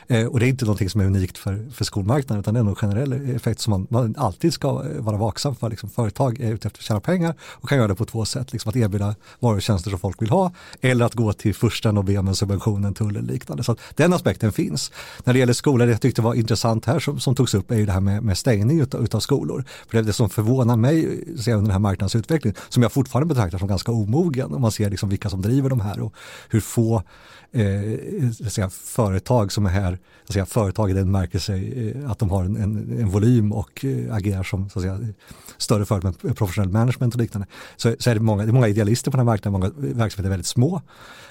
Eh, 0.08 0.26
och 0.26 0.40
det 0.40 0.46
är 0.46 0.50
inte 0.50 0.66
någonting 0.66 0.90
som 0.90 1.02
är 1.02 1.06
unikt 1.06 1.38
för, 1.38 1.72
för 1.74 1.86
skolmarknaden 1.86 2.40
utan 2.40 2.54
det 2.54 2.60
är 2.60 2.64
nog 2.64 2.78
generellt 2.82 2.99
generell 3.00 3.36
effekt 3.36 3.60
som 3.60 3.72
man, 3.72 3.88
man 3.90 4.16
alltid 4.18 4.54
ska 4.54 4.84
vara 5.00 5.18
vaksam 5.18 5.56
för. 5.56 5.70
Liksom, 5.70 5.90
företag 5.90 6.40
är 6.40 6.54
ute 6.54 6.68
efter 6.68 6.80
att 6.80 6.84
tjäna 6.84 7.00
pengar 7.00 7.36
och 7.42 7.70
kan 7.70 7.78
göra 7.78 7.88
det 7.88 7.96
på 7.96 8.06
två 8.06 8.26
sätt. 8.26 8.54
Liksom 8.54 8.70
att 8.70 8.76
erbjuda 8.76 9.16
varor 9.40 9.56
och 9.56 9.62
tjänster 9.62 9.90
som 9.90 10.00
folk 10.00 10.22
vill 10.22 10.30
ha 10.30 10.52
eller 10.82 11.06
att 11.06 11.14
gå 11.14 11.34
till 11.34 11.56
första 11.56 11.90
och 11.90 12.04
be 12.04 12.18
om 12.18 12.28
en 12.28 12.36
subvention, 12.36 12.86
en 12.86 12.94
tull 12.94 13.16
eller 13.16 13.34
liknande. 13.34 13.64
Så 13.64 13.76
den 13.96 14.14
aspekten 14.14 14.52
finns. 14.52 14.92
När 15.24 15.34
det 15.34 15.40
gäller 15.40 15.54
skolor, 15.54 15.86
det 15.86 15.92
jag 15.92 16.02
tyckte 16.02 16.22
var 16.22 16.34
intressant 16.34 16.86
här 16.86 17.00
som, 17.00 17.20
som 17.20 17.36
togs 17.36 17.54
upp 17.54 17.72
är 17.72 17.76
ju 17.76 17.86
det 17.86 17.92
här 17.92 18.00
med, 18.00 18.24
med 18.24 18.38
stängning 18.38 18.82
utav, 18.82 19.04
utav 19.04 19.20
skolor. 19.20 19.64
För 19.88 19.98
det, 19.98 20.04
det 20.04 20.14
som 20.14 20.30
förvånar 20.30 20.78
mig 20.78 21.24
ser 21.38 21.52
under 21.52 21.62
den 21.62 21.72
här 21.72 21.80
marknadsutvecklingen, 21.80 22.56
som 22.70 22.84
jag 22.84 22.92
fortfarande 22.92 23.34
betraktar 23.34 23.58
som 23.58 23.68
ganska 23.68 23.92
omogen, 23.92 24.54
om 24.54 24.62
man 24.62 24.72
ser 24.72 24.90
liksom 24.90 25.10
vilka 25.10 25.30
som 25.30 25.42
driver 25.42 25.70
de 25.70 25.80
här 25.80 26.00
och 26.00 26.14
hur 26.50 26.60
få 26.60 27.04
eh, 27.52 27.94
eh 27.94 28.32
säga, 28.50 28.70
företag 28.70 29.52
som 29.52 29.66
är 29.66 29.70
här, 29.70 29.98
säga, 30.30 30.46
företag 30.46 30.90
i 30.92 30.94
den 30.94 31.12
märker 31.12 31.40
sig 31.40 31.90
eh, 31.90 32.12
att 32.12 32.20
de 32.20 32.30
har 32.30 32.44
en, 32.44 32.56
en 32.56 32.89
Eh, 32.98 33.08
volym 33.08 33.52
och 33.52 33.86
eh, 33.86 34.16
agerar 34.16 34.44
som 34.44 34.70
så 34.70 34.80
att 34.80 34.84
säga, 34.84 35.00
större 35.58 35.86
företag 35.86 36.16
med 36.22 36.38
professionell 36.38 36.70
management 36.70 37.16
och 37.16 37.22
liknande. 37.22 37.48
Så, 37.76 37.96
så 38.00 38.10
är 38.10 38.16
det, 38.16 38.22
många, 38.22 38.44
det 38.44 38.50
är 38.50 38.54
många 38.54 38.68
idealister 38.68 39.12
på 39.12 39.18
den 39.18 39.28
här 39.28 39.34
marknaden, 39.34 39.60
många 39.60 39.66
eh, 39.66 39.98
verksamheter 39.98 40.24
är 40.24 40.30
väldigt 40.30 40.48
små. 40.48 40.82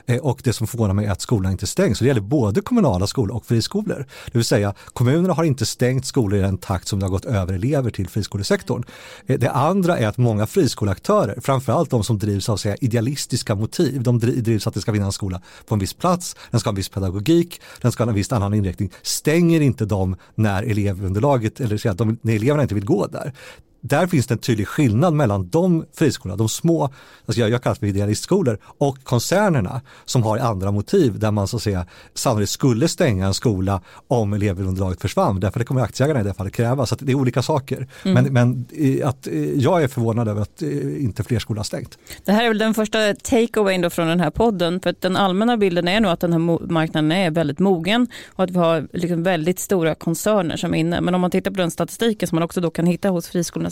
Eh, 0.09 0.19
och 0.19 0.41
det 0.45 0.53
som 0.53 0.67
förvånar 0.67 0.95
mig 0.95 1.07
är 1.07 1.11
att 1.11 1.21
skolan 1.21 1.53
inte 1.53 1.67
stängs. 1.67 1.99
Så 1.99 2.05
det 2.05 2.09
gäller 2.09 2.21
både 2.21 2.61
kommunala 2.61 3.07
skolor 3.07 3.37
och 3.37 3.47
friskolor. 3.47 4.07
Det 4.27 4.39
vill 4.39 4.45
säga 4.45 4.75
kommunerna 4.93 5.35
har 5.35 5.45
inte 5.45 5.67
stängt 5.67 6.07
skolor 6.07 6.39
i 6.39 6.43
den 6.43 6.59
takt 6.59 6.89
som 6.89 6.99
det 6.99 7.07
har 7.07 7.11
gått 7.11 7.25
över 7.25 7.55
elever 7.55 7.91
till 7.91 8.09
friskolesektorn. 8.09 8.85
Eh, 9.27 9.39
det 9.39 9.51
andra 9.51 9.99
är 9.99 10.07
att 10.07 10.19
många 10.19 10.47
friskoleaktörer, 10.47 11.41
framförallt 11.41 11.91
de 11.91 12.05
som 12.05 12.19
drivs 12.19 12.49
av 12.49 12.57
säga, 12.57 12.77
idealistiska 12.77 13.55
motiv, 13.55 14.03
de 14.03 14.19
drivs 14.19 14.67
att 14.67 14.75
det 14.75 14.81
ska 14.81 14.93
finnas 14.93 15.07
en 15.07 15.13
skola 15.13 15.43
på 15.67 15.75
en 15.75 15.79
viss 15.79 15.95
plats, 15.95 16.37
den 16.51 16.61
ska 16.61 16.69
ha 16.69 16.73
en 16.73 16.77
viss 16.77 16.89
pedagogik, 16.89 17.61
den 17.81 17.93
ska 17.93 18.05
ha 18.05 18.09
en 18.09 18.15
viss 18.15 18.33
annan 18.33 18.55
inriktning, 18.55 18.91
stänger 19.03 19.61
inte 19.61 19.85
dem 19.85 20.17
när 20.35 20.63
elevunderlaget, 20.63 21.48
eller 21.61 21.77
säga, 21.77 21.95
de, 21.95 22.19
eleverna 22.29 22.63
inte 22.63 22.75
vill 22.75 22.85
gå 22.85 23.07
där 23.07 23.33
där 23.81 24.07
finns 24.07 24.27
det 24.27 24.35
en 24.35 24.39
tydlig 24.39 24.69
skillnad 24.69 25.15
mellan 25.15 25.49
de 25.49 25.85
friskolorna, 25.95 26.37
de 26.37 26.49
små, 26.49 26.85
alltså 27.27 27.41
jag, 27.41 27.51
jag 27.51 27.63
kallar 27.63 27.75
det 27.75 27.81
för 27.81 27.87
idealistskolor, 27.87 28.59
och 28.65 29.05
koncernerna 29.05 29.81
som 30.05 30.23
har 30.23 30.39
andra 30.39 30.71
motiv 30.71 31.19
där 31.19 31.31
man 31.31 31.49
så 31.49 31.57
att 31.57 31.63
säga 31.63 31.87
sannolikt 32.15 32.51
skulle 32.51 32.89
stänga 32.89 33.27
en 33.27 33.35
skola 33.35 33.81
om 34.09 34.33
elevunderlaget 34.33 35.01
försvann. 35.01 35.41
Därför 35.41 35.59
det 35.59 35.65
kommer 35.65 35.81
aktieägarna 35.81 36.21
i 36.21 36.23
det 36.23 36.35
fallet 36.35 36.53
kräva. 36.53 36.87
Så 36.87 36.97
det 36.99 37.13
är 37.13 37.17
olika 37.17 37.43
saker. 37.43 37.89
Mm. 38.05 38.25
Men, 38.25 38.33
men 38.33 38.67
att, 39.05 39.29
jag 39.55 39.83
är 39.83 39.89
förvånad 39.89 40.29
över 40.29 40.43
att 40.43 40.63
inte 40.99 41.23
fler 41.23 41.39
skolor 41.39 41.59
har 41.59 41.65
stängt. 41.65 41.99
Det 42.25 42.33
här 42.33 42.45
är 42.45 42.49
väl 42.49 42.59
den 42.59 42.75
första 42.75 42.99
take-awayn 42.99 43.91
från 43.91 44.09
den 44.09 44.21
här 44.21 44.31
podden. 44.31 44.81
För 44.81 44.91
att 44.91 45.01
den 45.01 45.17
allmänna 45.17 45.57
bilden 45.57 45.89
är 45.89 46.01
nog 46.01 46.11
att 46.11 46.21
den 46.21 46.33
här 46.33 46.73
marknaden 46.73 47.13
är 47.13 47.31
väldigt 47.31 47.59
mogen 47.59 48.07
och 48.29 48.45
att 48.45 48.51
vi 48.51 48.59
har 48.59 48.89
liksom 48.93 49.23
väldigt 49.23 49.59
stora 49.59 49.95
koncerner 49.95 50.57
som 50.57 50.75
är 50.75 50.79
inne. 50.79 51.01
Men 51.01 51.15
om 51.15 51.21
man 51.21 51.31
tittar 51.31 51.51
på 51.51 51.57
den 51.57 51.71
statistiken 51.71 52.29
som 52.29 52.37
man 52.37 52.43
också 52.43 52.61
då 52.61 52.71
kan 52.71 52.87
hitta 52.87 53.09
hos 53.09 53.29
friskolorna 53.29 53.68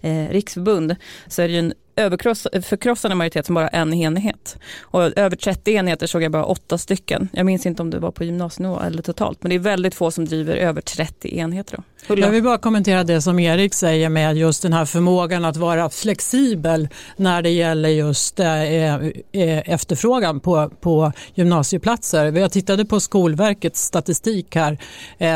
Eh, 0.00 0.28
riksförbund 0.28 0.96
så 1.26 1.42
är 1.42 1.48
det 1.48 1.54
ju 1.54 1.58
en 1.58 1.74
förkrossande 2.62 3.14
majoritet 3.14 3.46
som 3.46 3.54
bara 3.54 3.68
en 3.68 3.94
enhet. 3.94 4.58
Och 4.80 5.18
över 5.18 5.36
30 5.36 5.72
enheter 5.72 6.06
såg 6.06 6.22
jag 6.22 6.32
bara 6.32 6.44
åtta 6.44 6.78
stycken. 6.78 7.28
Jag 7.32 7.46
minns 7.46 7.66
inte 7.66 7.82
om 7.82 7.90
det 7.90 7.98
var 7.98 8.10
på 8.10 8.24
gymnasienivå 8.24 8.80
eller 8.80 9.02
totalt, 9.02 9.42
men 9.42 9.50
det 9.50 9.56
är 9.56 9.60
väldigt 9.60 9.94
få 9.94 10.10
som 10.10 10.24
driver 10.24 10.56
över 10.56 10.80
30 10.80 11.38
enheter. 11.38 11.76
Då. 11.76 11.82
Jag 12.06 12.30
vill 12.30 12.42
bara 12.42 12.58
kommentera 12.58 13.04
det 13.04 13.22
som 13.22 13.38
Erik 13.38 13.74
säger 13.74 14.08
med 14.08 14.36
just 14.36 14.62
den 14.62 14.72
här 14.72 14.84
förmågan 14.84 15.44
att 15.44 15.56
vara 15.56 15.90
flexibel 15.90 16.88
när 17.16 17.42
det 17.42 17.50
gäller 17.50 17.88
just 17.88 18.40
eh, 18.40 18.62
eh, 18.62 18.94
eh, 19.32 19.70
efterfrågan 19.72 20.40
på, 20.40 20.70
på 20.80 21.12
gymnasieplatser. 21.34 22.32
Jag 22.32 22.52
tittade 22.52 22.84
på 22.84 23.00
Skolverkets 23.00 23.82
statistik 23.82 24.54
här 24.54 24.78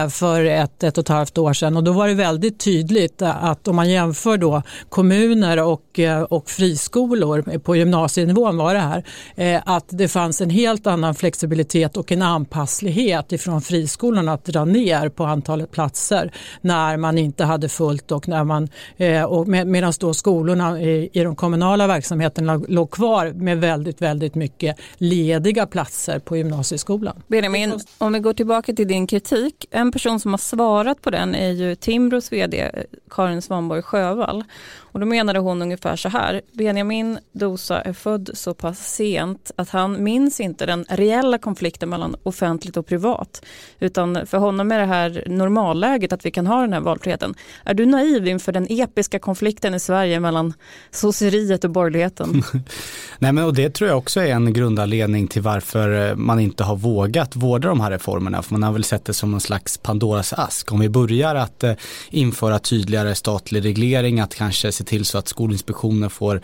för 0.08 0.44
ett, 0.44 0.82
ett 0.82 0.98
och 0.98 1.02
ett 1.02 1.08
halvt 1.08 1.38
år 1.38 1.52
sedan 1.52 1.76
och 1.76 1.84
då 1.84 1.92
var 1.92 2.08
det 2.08 2.14
väldigt 2.14 2.60
tydligt 2.60 3.22
att 3.22 3.68
om 3.68 3.76
man 3.76 3.90
jämför 3.90 4.36
då 4.36 4.62
kommuner 4.88 5.62
och, 5.62 6.00
och 6.28 6.50
friskolor 6.52 7.58
på 7.58 7.76
gymnasienivån 7.76 8.56
var 8.56 8.74
det 8.74 8.80
här, 8.80 9.04
eh, 9.34 9.62
att 9.66 9.86
det 9.88 10.08
fanns 10.08 10.40
en 10.40 10.50
helt 10.50 10.86
annan 10.86 11.14
flexibilitet 11.14 11.96
och 11.96 12.12
en 12.12 12.22
anpasslighet 12.22 13.32
ifrån 13.32 13.62
friskolorna 13.62 14.32
att 14.32 14.44
dra 14.44 14.64
ner 14.64 15.08
på 15.08 15.24
antalet 15.24 15.70
platser 15.70 16.32
när 16.60 16.96
man 16.96 17.18
inte 17.18 17.44
hade 17.44 17.68
fullt 17.68 18.12
och 18.12 18.28
när 18.28 18.44
man, 18.44 18.68
eh, 18.96 19.22
och 19.22 19.48
med, 19.48 19.66
medan 19.66 19.92
då 20.00 20.14
skolorna 20.14 20.80
i, 20.80 21.10
i 21.12 21.24
de 21.24 21.36
kommunala 21.36 21.86
verksamheterna 21.86 22.60
låg 22.68 22.90
kvar 22.90 23.32
med 23.32 23.60
väldigt, 23.60 24.02
väldigt 24.02 24.34
mycket 24.34 24.76
lediga 24.96 25.66
platser 25.66 26.18
på 26.18 26.36
gymnasieskolan. 26.36 27.22
Benjamin, 27.26 27.80
om 27.98 28.12
vi 28.12 28.18
går 28.18 28.32
tillbaka 28.32 28.72
till 28.72 28.88
din 28.88 29.06
kritik. 29.06 29.66
En 29.70 29.92
person 29.92 30.20
som 30.20 30.30
har 30.30 30.38
svarat 30.38 31.02
på 31.02 31.10
den 31.10 31.34
är 31.34 31.50
ju 31.50 31.74
Timbros 31.74 32.32
vd 32.32 32.70
Karin 33.10 33.42
Svanborg 33.42 33.82
Sjövall. 33.82 34.44
Och 34.92 35.00
då 35.00 35.06
menade 35.06 35.38
hon 35.38 35.62
ungefär 35.62 35.96
så 35.96 36.08
här, 36.08 36.40
Benjamin 36.52 37.18
Dosa 37.32 37.80
är 37.80 37.92
född 37.92 38.30
så 38.34 38.54
pass 38.54 38.94
sent 38.94 39.50
att 39.56 39.70
han 39.70 40.04
minns 40.04 40.40
inte 40.40 40.66
den 40.66 40.84
reella 40.88 41.38
konflikten 41.38 41.88
mellan 41.88 42.16
offentligt 42.22 42.76
och 42.76 42.86
privat. 42.86 43.44
Utan 43.80 44.26
för 44.26 44.38
honom 44.38 44.72
är 44.72 44.78
det 44.78 44.86
här 44.86 45.24
normalläget 45.26 46.12
att 46.12 46.26
vi 46.26 46.30
kan 46.30 46.46
ha 46.46 46.60
den 46.60 46.72
här 46.72 46.80
valfriheten. 46.80 47.34
Är 47.64 47.74
du 47.74 47.86
naiv 47.86 48.26
inför 48.26 48.52
den 48.52 48.66
episka 48.70 49.18
konflikten 49.18 49.74
i 49.74 49.80
Sverige 49.80 50.20
mellan 50.20 50.54
sosseriet 50.90 51.64
och 51.64 51.70
borgerligheten? 51.70 52.42
Nej 53.18 53.32
men 53.32 53.44
och 53.44 53.54
det 53.54 53.70
tror 53.70 53.90
jag 53.90 53.98
också 53.98 54.20
är 54.20 54.32
en 54.32 54.52
grundanledning 54.52 55.28
till 55.28 55.42
varför 55.42 56.10
eh, 56.10 56.16
man 56.16 56.40
inte 56.40 56.64
har 56.64 56.76
vågat 56.76 57.36
vårda 57.36 57.68
de 57.68 57.80
här 57.80 57.90
reformerna. 57.90 58.42
För 58.42 58.52
man 58.52 58.62
har 58.62 58.72
väl 58.72 58.84
sett 58.84 59.04
det 59.04 59.14
som 59.14 59.34
en 59.34 59.40
slags 59.40 59.78
Pandoras 59.78 60.32
ask. 60.32 60.72
Om 60.72 60.80
vi 60.80 60.88
börjar 60.88 61.34
att 61.34 61.64
eh, 61.64 61.72
införa 62.10 62.58
tydligare 62.58 63.14
statlig 63.14 63.64
reglering, 63.64 64.20
att 64.20 64.34
kanske 64.34 64.72
se 64.82 64.88
till 64.88 65.04
så 65.04 65.18
att 65.18 65.28
Skolinspektionen 65.28 66.10
får, 66.10 66.40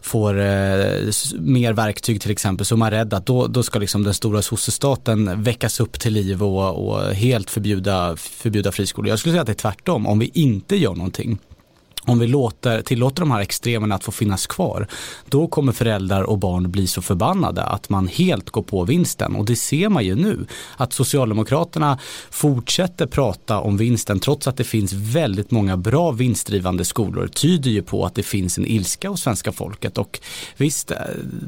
får 0.00 0.40
eh, 0.40 1.10
mer 1.38 1.72
verktyg 1.72 2.20
till 2.20 2.30
exempel 2.30 2.66
så 2.66 2.74
är 2.74 2.76
man 2.76 2.90
rädd 2.90 3.14
att 3.14 3.26
då, 3.26 3.46
då 3.46 3.62
ska 3.62 3.78
liksom 3.78 4.04
den 4.04 4.14
stora 4.14 4.42
sossestaten 4.42 5.42
väckas 5.42 5.80
upp 5.80 6.00
till 6.00 6.12
liv 6.12 6.42
och, 6.42 6.88
och 6.88 7.14
helt 7.14 7.50
förbjuda, 7.50 8.16
förbjuda 8.16 8.72
friskolor. 8.72 9.08
Jag 9.08 9.18
skulle 9.18 9.32
säga 9.32 9.40
att 9.40 9.46
det 9.46 9.52
är 9.52 9.54
tvärtom, 9.54 10.06
om 10.06 10.18
vi 10.18 10.30
inte 10.34 10.76
gör 10.76 10.94
någonting 10.94 11.38
om 12.06 12.18
vi 12.18 12.26
låter, 12.26 12.82
tillåter 12.82 13.20
de 13.22 13.30
här 13.30 13.40
extremerna 13.40 13.94
att 13.94 14.04
få 14.04 14.12
finnas 14.12 14.46
kvar, 14.46 14.86
då 15.28 15.46
kommer 15.46 15.72
föräldrar 15.72 16.22
och 16.22 16.38
barn 16.38 16.70
bli 16.70 16.86
så 16.86 17.02
förbannade 17.02 17.62
att 17.62 17.88
man 17.88 18.08
helt 18.08 18.50
går 18.50 18.62
på 18.62 18.84
vinsten. 18.84 19.36
Och 19.36 19.44
det 19.44 19.56
ser 19.56 19.88
man 19.88 20.04
ju 20.04 20.14
nu, 20.14 20.46
att 20.76 20.92
Socialdemokraterna 20.92 21.98
fortsätter 22.30 23.06
prata 23.06 23.60
om 23.60 23.76
vinsten 23.76 24.20
trots 24.20 24.46
att 24.46 24.56
det 24.56 24.64
finns 24.64 24.92
väldigt 24.92 25.50
många 25.50 25.76
bra 25.76 26.10
vinstdrivande 26.10 26.84
skolor 26.84 27.26
tyder 27.26 27.70
ju 27.70 27.82
på 27.82 28.06
att 28.06 28.14
det 28.14 28.22
finns 28.22 28.58
en 28.58 28.66
ilska 28.66 29.08
hos 29.08 29.20
svenska 29.20 29.52
folket. 29.52 29.98
Och 29.98 30.20
visst, 30.56 30.90
eh, 30.90 30.96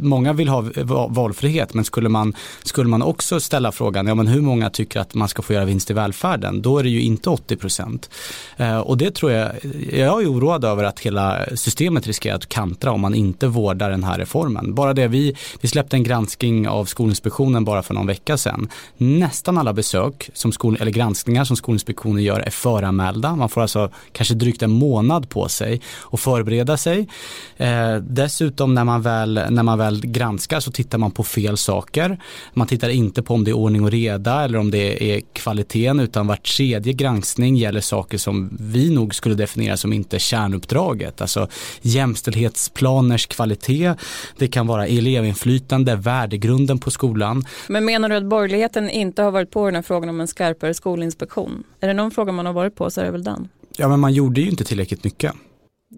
många 0.01 0.33
vill 0.33 0.49
ha 0.49 0.65
valfrihet, 1.09 1.75
men 1.75 1.85
skulle 1.85 2.09
man, 2.09 2.35
skulle 2.63 2.89
man 2.89 3.03
också 3.03 3.41
ställa 3.41 3.73
frågan, 3.73 4.07
ja 4.07 4.15
men 4.15 4.27
hur 4.27 4.41
många 4.41 4.71
tycker 4.71 5.01
att 5.01 5.15
man 5.15 5.29
ska 5.29 5.43
få 5.43 5.53
göra 5.53 5.65
vinst 5.65 5.91
i 5.91 5.95
välfärden? 5.95 6.63
Då 6.63 6.79
är 6.79 6.83
det 6.83 6.91
ju 6.91 7.01
inte 7.01 7.31
80 7.31 7.57
procent. 7.57 8.11
Eh, 8.57 8.79
och 8.79 8.99
det 8.99 9.15
tror 9.15 9.33
jag, 9.33 9.51
jag 9.93 10.23
är 10.23 10.33
orolig 10.33 10.44
oroad 10.45 10.65
över 10.65 10.85
att 10.85 11.01
hela 11.01 11.47
systemet 11.55 12.07
riskerar 12.07 12.37
att 12.37 12.49
kantra 12.49 12.93
om 12.93 13.01
man 13.01 13.15
inte 13.15 13.47
vårdar 13.47 13.91
den 13.91 14.05
här 14.05 14.19
reformen. 14.19 14.75
Bara 14.75 14.95
det, 14.95 15.09
vi, 15.09 15.37
vi 15.61 15.69
släppte 15.69 15.97
en 15.97 16.03
granskning 16.03 16.69
av 16.69 16.85
Skolinspektionen 16.85 17.65
bara 17.65 17.83
för 17.83 17.95
någon 17.95 18.07
vecka 18.07 18.37
sedan. 18.37 18.69
Nästan 18.97 19.59
alla 19.59 19.73
besök, 19.73 20.31
som 20.35 20.53
skol, 20.53 20.77
eller 20.81 20.91
granskningar 20.91 21.45
som 21.45 21.57
Skolinspektionen 21.57 22.23
gör 22.23 22.41
är 22.41 22.51
föranmälda. 22.51 23.37
Man 23.37 23.49
får 23.49 23.61
alltså 23.61 23.91
kanske 24.13 24.35
drygt 24.35 24.63
en 24.63 24.71
månad 24.71 25.29
på 25.29 25.49
sig 25.49 25.81
att 26.13 26.21
förbereda 26.21 26.77
sig. 26.77 27.09
Eh, 27.57 27.97
dessutom 27.97 28.75
när 28.75 28.85
man, 28.85 29.03
väl, 29.03 29.41
när 29.51 29.63
man 29.63 29.79
väl 29.79 30.07
granskar 30.07 30.61
så 30.61 30.73
tittar 30.73 30.99
man 30.99 31.11
på 31.11 31.25
fel 31.25 31.57
saker. 31.57 32.19
Man 32.55 32.67
tittar 32.67 32.89
inte 32.89 33.23
på 33.23 33.35
om 33.35 33.45
det 33.45 33.51
är 33.51 33.57
ordning 33.57 33.85
och 33.85 33.91
reda 33.91 34.45
eller 34.45 34.59
om 34.59 34.71
det 34.71 35.15
är 35.15 35.21
kvaliteten 35.33 36.01
utan 36.01 36.27
var 36.27 36.37
tredje 36.37 36.93
granskning 36.93 37.57
gäller 37.57 37.81
saker 37.81 38.19
som 38.19 38.57
vi 38.61 38.91
nog 38.91 39.15
skulle 39.15 39.35
definiera 39.35 39.77
som 39.77 39.93
inte 39.93 40.19
kärnuppdraget. 40.35 41.21
Alltså 41.21 41.49
jämställdhetsplaners 41.83 43.27
kvalitet, 43.27 43.95
det 44.39 44.49
kan 44.49 44.67
vara 44.67 44.87
elevinflytande, 44.87 45.97
värdegrunden 45.97 46.79
på 46.79 46.91
skolan. 46.91 47.45
Men 47.69 47.85
menar 47.85 48.09
du 48.09 48.17
att 48.17 48.25
borgerligheten 48.25 48.91
inte 48.91 49.23
har 49.23 49.31
varit 49.31 49.51
på 49.51 49.67
den 49.67 49.75
här 49.75 49.83
frågan 49.83 50.09
om 50.09 50.21
en 50.21 50.29
skarpare 50.29 50.75
skolinspektion? 50.75 51.65
Är 51.81 51.89
det 51.89 51.95
någon 51.95 52.11
fråga 52.11 52.33
man 52.33 52.47
har 52.47 52.53
varit 52.53 52.75
på 52.75 52.91
så 52.91 53.01
är 53.01 53.05
det 53.05 53.11
väl 53.11 53.25
den. 53.25 53.49
Ja 53.77 53.89
men 53.89 54.01
man 54.01 54.13
gjorde 54.13 54.41
ju 54.41 54.51
inte 54.51 54.65
tillräckligt 54.65 55.05
mycket. 55.05 55.33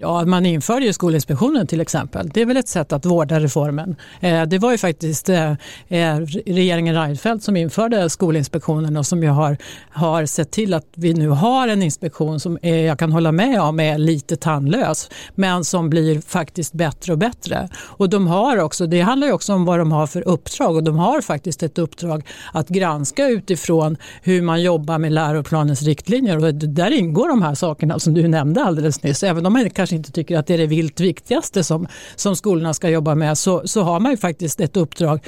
Ja, 0.01 0.25
man 0.25 0.47
införde 0.47 0.87
ju 0.87 0.93
Skolinspektionen 0.93 1.67
till 1.67 1.81
exempel. 1.81 2.31
Det 2.35 2.41
är 2.41 2.47
väl 2.47 2.57
ett 2.57 2.69
sätt 2.69 2.93
att 2.93 3.07
vårda 3.07 3.41
reformen. 3.41 3.97
Eh, 4.21 4.43
det 4.43 4.59
var 4.59 4.73
ju 4.73 4.79
faktiskt 4.79 5.29
eh, 5.29 5.51
eh, 5.89 6.19
regeringen 6.47 6.95
Reinfeldt 6.95 7.45
som 7.45 7.57
införde 7.57 8.11
Skolinspektionen 8.11 8.97
och 8.97 9.07
som 9.07 9.23
ju 9.23 9.29
har, 9.29 9.57
har 9.91 10.27
sett 10.27 10.51
till 10.51 10.75
att 10.75 10.87
vi 10.95 11.15
nu 11.15 11.29
har 11.29 11.69
en 11.69 11.83
inspektion 11.83 12.41
som 12.41 12.59
är, 12.63 12.77
jag 12.77 12.99
kan 12.99 13.13
hålla 13.13 13.33
med 13.33 13.61
om 13.61 13.81
är 13.81 13.99
lite 13.99 14.37
tandlös 14.37 15.11
men 15.35 15.65
som 15.65 15.91
blir 15.91 16.21
faktiskt 16.21 16.73
bättre 16.73 17.13
och 17.13 17.19
bättre. 17.19 17.69
Och 17.77 18.09
de 18.09 18.27
har 18.27 18.57
också, 18.57 18.87
det 18.87 19.01
handlar 19.01 19.27
ju 19.27 19.33
också 19.33 19.55
om 19.55 19.65
vad 19.65 19.79
de 19.79 19.93
har 19.93 20.07
för 20.07 20.29
uppdrag 20.29 20.77
och 20.77 20.85
de 20.85 20.99
har 20.99 21.21
faktiskt 21.21 21.63
ett 21.63 21.79
uppdrag 21.79 22.27
att 22.53 22.69
granska 22.69 23.29
utifrån 23.29 23.97
hur 24.23 24.43
man 24.43 24.63
jobbar 24.63 24.99
med 24.99 25.13
läroplanens 25.13 25.83
riktlinjer 25.83 26.45
och 26.45 26.55
där 26.55 26.91
ingår 26.91 27.29
de 27.29 27.43
här 27.43 27.55
sakerna 27.55 27.99
som 27.99 28.15
du 28.15 28.29
nämnde 28.29 28.65
alldeles 28.65 29.03
nyss. 29.03 29.23
Även 29.23 29.47
om 29.47 29.53
man 29.53 29.63
kanske 29.87 29.97
inte 29.97 30.13
tycker 30.13 30.39
att 30.39 30.47
det 30.47 30.55
är 30.55 30.59
det 30.59 30.67
vilt 30.67 31.01
viktigaste 31.01 31.65
som, 31.65 31.87
som 32.17 32.37
skolorna 32.37 32.75
ska 32.75 32.89
jobba 32.89 33.15
med 33.15 33.39
så, 33.39 33.63
så 33.69 33.83
har 33.83 34.01
man 34.01 34.11
ju 34.13 34.17
faktiskt 34.17 34.61
ett 34.61 34.77
uppdrag 34.77 35.21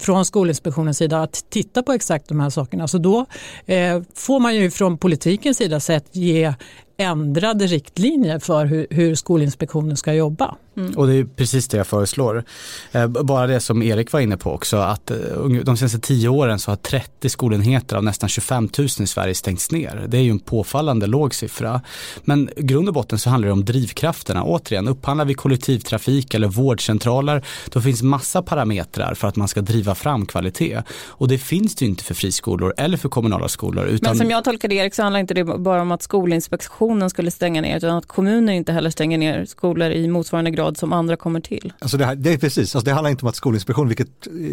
från 0.00 0.24
Skolinspektionens 0.24 0.98
sida 0.98 1.22
att 1.22 1.44
titta 1.50 1.82
på 1.82 1.92
exakt 1.92 2.28
de 2.28 2.40
här 2.40 2.50
sakerna. 2.50 2.88
Så 2.88 2.98
då 2.98 3.26
eh, 3.66 4.02
får 4.14 4.40
man 4.40 4.56
ju 4.56 4.70
från 4.70 4.98
politikens 4.98 5.56
sida 5.56 5.80
sett 5.80 6.16
ge 6.16 6.54
ändrade 7.00 7.66
riktlinjer 7.66 8.38
för 8.38 8.66
hur, 8.66 8.86
hur 8.90 9.14
Skolinspektionen 9.14 9.96
ska 9.96 10.12
jobba. 10.12 10.56
Mm. 10.76 10.92
Och 10.92 11.06
det 11.06 11.14
är 11.14 11.24
precis 11.24 11.68
det 11.68 11.76
jag 11.76 11.86
föreslår. 11.86 12.44
Eh, 12.92 13.06
bara 13.06 13.46
det 13.46 13.60
som 13.60 13.82
Erik 13.82 14.12
var 14.12 14.20
inne 14.20 14.36
på 14.36 14.52
också, 14.52 14.76
att 14.76 15.10
eh, 15.10 15.16
de 15.64 15.76
senaste 15.76 15.98
tio 15.98 16.28
åren 16.28 16.58
så 16.58 16.70
har 16.70 16.76
30 16.76 17.28
skolenheter 17.28 17.96
av 17.96 18.04
nästan 18.04 18.28
25 18.28 18.68
000 18.78 18.86
i 18.86 19.06
Sverige 19.06 19.34
stängts 19.34 19.70
ner. 19.70 20.04
Det 20.08 20.18
är 20.18 20.22
ju 20.22 20.30
en 20.30 20.38
påfallande 20.38 21.06
låg 21.06 21.34
siffra. 21.34 21.80
Men 22.24 22.50
grund 22.56 22.88
och 22.88 22.94
botten 22.94 23.18
så 23.18 23.30
handlar 23.30 23.46
det 23.46 23.52
om 23.52 23.64
drivkrafterna. 23.64 24.44
Återigen, 24.44 24.88
upphandlar 24.88 25.24
vi 25.24 25.34
kollektivtrafik 25.34 26.34
eller 26.34 26.48
vårdcentraler, 26.48 27.44
då 27.70 27.80
finns 27.80 28.02
massa 28.02 28.42
parametrar 28.42 29.14
för 29.14 29.28
att 29.28 29.36
man 29.36 29.48
ska 29.48 29.60
driva 29.60 29.94
fram 29.94 30.26
kvalitet. 30.26 30.82
Och 31.06 31.28
det 31.28 31.38
finns 31.38 31.74
det 31.74 31.84
ju 31.84 31.90
inte 31.90 32.04
för 32.04 32.14
friskolor 32.14 32.74
eller 32.76 32.96
för 32.96 33.08
kommunala 33.08 33.48
skolor. 33.48 33.86
Utan... 33.86 34.10
Men 34.10 34.18
som 34.18 34.30
jag 34.30 34.44
tolkar 34.44 34.68
det 34.68 34.74
Erik 34.74 34.94
så 34.94 35.02
handlar 35.02 35.20
inte 35.20 35.34
det 35.34 35.44
bara 35.44 35.82
om 35.82 35.92
att 35.92 36.02
Skolinspektionen 36.02 36.89
skulle 37.10 37.30
stänga 37.30 37.60
ner, 37.60 37.76
utan 37.76 37.96
att 37.96 38.06
kommuner 38.06 38.52
inte 38.52 38.72
heller 38.72 38.90
stänger 38.90 39.18
ner 39.18 39.44
skolor 39.44 39.90
i 39.90 40.08
motsvarande 40.08 40.50
grad 40.50 40.76
som 40.76 40.92
andra 40.92 41.16
kommer 41.16 41.40
till. 41.40 41.72
Alltså 41.78 41.96
det, 41.96 42.04
här, 42.04 42.14
det 42.14 42.32
är 42.32 42.38
precis, 42.38 42.74
alltså 42.74 42.84
det 42.84 42.92
handlar 42.92 43.10
inte 43.10 43.22
om 43.22 43.28
att 43.28 43.36
Skolinspektionen, 43.36 43.88
vilket 43.88 44.08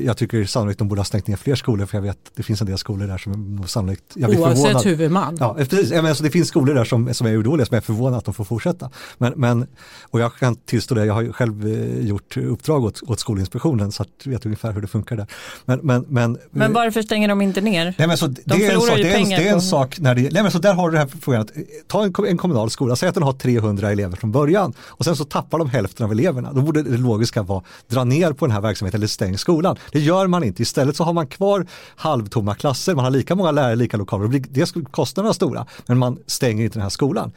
jag 0.05 0.17
tycker 0.17 0.45
sannolikt 0.45 0.79
de 0.79 0.87
borde 0.87 0.99
ha 0.99 1.05
stängt 1.05 1.27
ner 1.27 1.35
fler 1.35 1.55
skolor, 1.55 1.85
för 1.85 1.97
jag 1.97 2.01
vet 2.01 2.17
det 2.35 2.43
finns 2.43 2.61
en 2.61 2.67
del 2.67 2.77
skolor 2.77 3.07
där 3.07 3.17
som 3.17 3.63
sannolikt, 3.67 4.03
jag 4.13 4.29
blir 4.29 4.39
Oavsett 4.39 4.63
förvånad. 4.63 4.85
huvudman. 4.85 5.37
Ja, 5.39 5.53
precis, 5.53 5.91
men 5.91 6.05
alltså 6.05 6.23
det 6.23 6.31
finns 6.31 6.47
skolor 6.47 6.75
där 6.75 6.85
som, 6.85 7.13
som 7.13 7.27
är 7.27 7.37
odåliga, 7.37 7.65
som 7.65 7.77
är 7.77 7.81
förvånad 7.81 8.17
att 8.17 8.25
de 8.25 8.33
får 8.33 8.43
fortsätta. 8.43 8.89
Men, 9.17 9.33
men, 9.35 9.67
och 10.03 10.19
jag 10.19 10.35
kan 10.35 10.55
tillstå 10.55 10.95
det, 10.95 11.05
jag 11.05 11.13
har 11.13 11.31
själv 11.31 11.67
eh, 11.67 12.07
gjort 12.07 12.37
uppdrag 12.37 12.83
åt, 12.83 13.01
åt 13.07 13.19
Skolinspektionen 13.19 13.91
så 13.91 14.03
att 14.03 14.09
jag 14.23 14.31
vet 14.31 14.45
ungefär 14.45 14.71
hur 14.71 14.81
det 14.81 14.87
funkar 14.87 15.15
där. 15.15 15.27
Men, 15.65 15.79
men, 15.83 16.05
men, 16.07 16.37
men 16.51 16.73
varför 16.73 17.01
stänger 17.01 17.27
de 17.27 17.41
inte 17.41 17.61
ner? 17.61 17.95
Nej, 17.97 18.07
men 18.07 18.17
så, 18.17 18.27
de 18.27 18.41
det 18.45 18.65
är 18.65 18.73
en 18.73 18.81
sak, 18.81 18.97
det 18.97 19.13
är 19.13 19.17
en, 19.17 19.29
det 19.29 19.47
är 19.47 19.53
en 19.53 19.61
sak 19.61 19.99
när 19.99 20.15
det, 20.15 20.21
nej 20.21 20.43
men 20.43 20.51
så 20.51 20.59
där 20.59 20.73
har 20.73 20.89
du 20.89 20.93
det 20.93 20.99
här 20.99 21.09
frågan 21.21 21.41
att 21.41 21.51
ta 21.87 22.03
en, 22.03 22.13
en 22.25 22.37
kommunal 22.37 22.69
skola, 22.69 22.95
säg 22.95 23.09
att 23.09 23.15
den 23.15 23.23
har 23.23 23.33
300 23.33 23.91
elever 23.91 24.15
från 24.15 24.31
början 24.31 24.73
och 24.79 25.05
sen 25.05 25.15
så 25.15 25.23
tappar 25.23 25.59
de 25.59 25.69
hälften 25.69 26.05
av 26.05 26.11
eleverna. 26.11 26.53
Då 26.53 26.61
borde 26.61 26.83
det 26.83 26.97
logiska 26.97 27.43
vara 27.43 27.63
dra 27.87 28.03
ner 28.03 28.33
på 28.33 28.45
den 28.45 28.53
här 28.53 28.61
verksamheten 28.61 28.99
eller 28.99 29.07
stäng 29.07 29.37
skolan. 29.37 29.77
Det 29.91 29.99
gör 29.99 30.27
man 30.27 30.43
inte. 30.43 30.61
Istället 30.61 30.95
så 30.95 31.03
har 31.03 31.13
man 31.13 31.27
kvar 31.27 31.67
halvtomma 31.95 32.55
klasser, 32.55 32.95
man 32.95 33.03
har 33.03 33.11
lika 33.11 33.35
många 33.35 33.51
lärare, 33.51 33.75
lika 33.75 33.97
lokaler. 33.97 34.43
Det 34.49 34.73
kostnaderna 34.91 35.33
stora, 35.33 35.65
men 35.85 35.97
man 35.97 36.17
stänger 36.27 36.63
inte 36.63 36.75
den 36.75 36.83
här 36.83 36.89
skolan. 36.89 37.31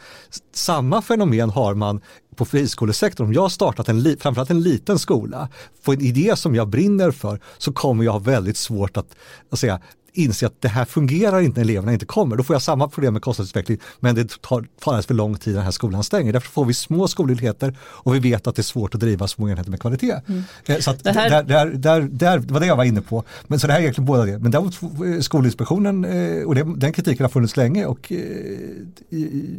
Samma 0.54 1.02
fenomen 1.02 1.50
har 1.50 1.74
man 1.74 2.00
på 2.36 2.44
friskolesektorn, 2.44 3.26
om 3.26 3.32
jag 3.32 3.42
har 3.42 3.48
startat 3.48 3.88
en, 3.88 4.16
framförallt 4.20 4.50
en 4.50 4.62
liten 4.62 4.98
skola, 4.98 5.48
på 5.84 5.92
en 5.92 6.00
idé 6.00 6.36
som 6.36 6.54
jag 6.54 6.68
brinner 6.68 7.10
för, 7.10 7.40
så 7.58 7.72
kommer 7.72 8.04
jag 8.04 8.12
ha 8.12 8.18
väldigt 8.18 8.56
svårt 8.56 8.96
att, 8.96 9.16
att 9.50 9.58
säga, 9.58 9.80
inse 10.12 10.46
att 10.46 10.60
det 10.60 10.68
här 10.68 10.84
fungerar 10.84 11.40
inte 11.40 11.60
när 11.60 11.64
eleverna 11.64 11.92
inte 11.92 12.06
kommer. 12.06 12.36
Då 12.36 12.42
får 12.42 12.54
jag 12.54 12.62
samma 12.62 12.88
problem 12.88 13.12
med 13.12 13.22
kostnadsutveckling 13.22 13.78
men 14.00 14.14
det 14.14 14.40
tar 14.40 14.66
alldeles 14.84 15.06
för 15.06 15.14
lång 15.14 15.36
tid 15.36 15.52
när 15.52 15.58
den 15.58 15.64
här 15.64 15.70
skolan 15.70 16.04
stänger. 16.04 16.32
Därför 16.32 16.48
får 16.48 16.64
vi 16.64 16.74
små 16.74 17.08
skolenheter 17.08 17.76
och 17.82 18.14
vi 18.14 18.18
vet 18.18 18.46
att 18.46 18.56
det 18.56 18.60
är 18.60 18.64
svårt 18.64 18.94
att 18.94 19.00
driva 19.00 19.28
små 19.28 19.48
enheter 19.48 19.70
med 19.70 19.80
kvalitet. 19.80 20.20
Mm. 20.28 20.42
Eh, 20.66 20.78
så 20.78 20.92
det, 21.02 21.12
här... 21.12 21.30
där, 21.30 21.42
där, 21.42 21.66
där, 21.66 22.00
där 22.00 22.38
var 22.38 22.60
det 22.60 22.66
jag 22.66 22.76
var 22.76 22.84
inne 22.84 23.00
på. 23.00 23.24
Men 23.46 23.60
så 23.60 23.66
det 23.66 23.72
här 23.72 23.80
är 23.80 23.82
egentligen 23.82 24.06
båda 24.06 24.24
det. 24.24 24.38
Men 24.38 24.50
däremot 24.50 24.82
eh, 24.82 25.20
Skolinspektionen 25.20 26.04
och 26.46 26.54
det, 26.54 26.66
den 26.76 26.92
kritiken 26.92 27.24
har 27.24 27.30
funnits 27.30 27.56
länge 27.56 27.86
och 27.86 28.12
eh, 28.12 28.18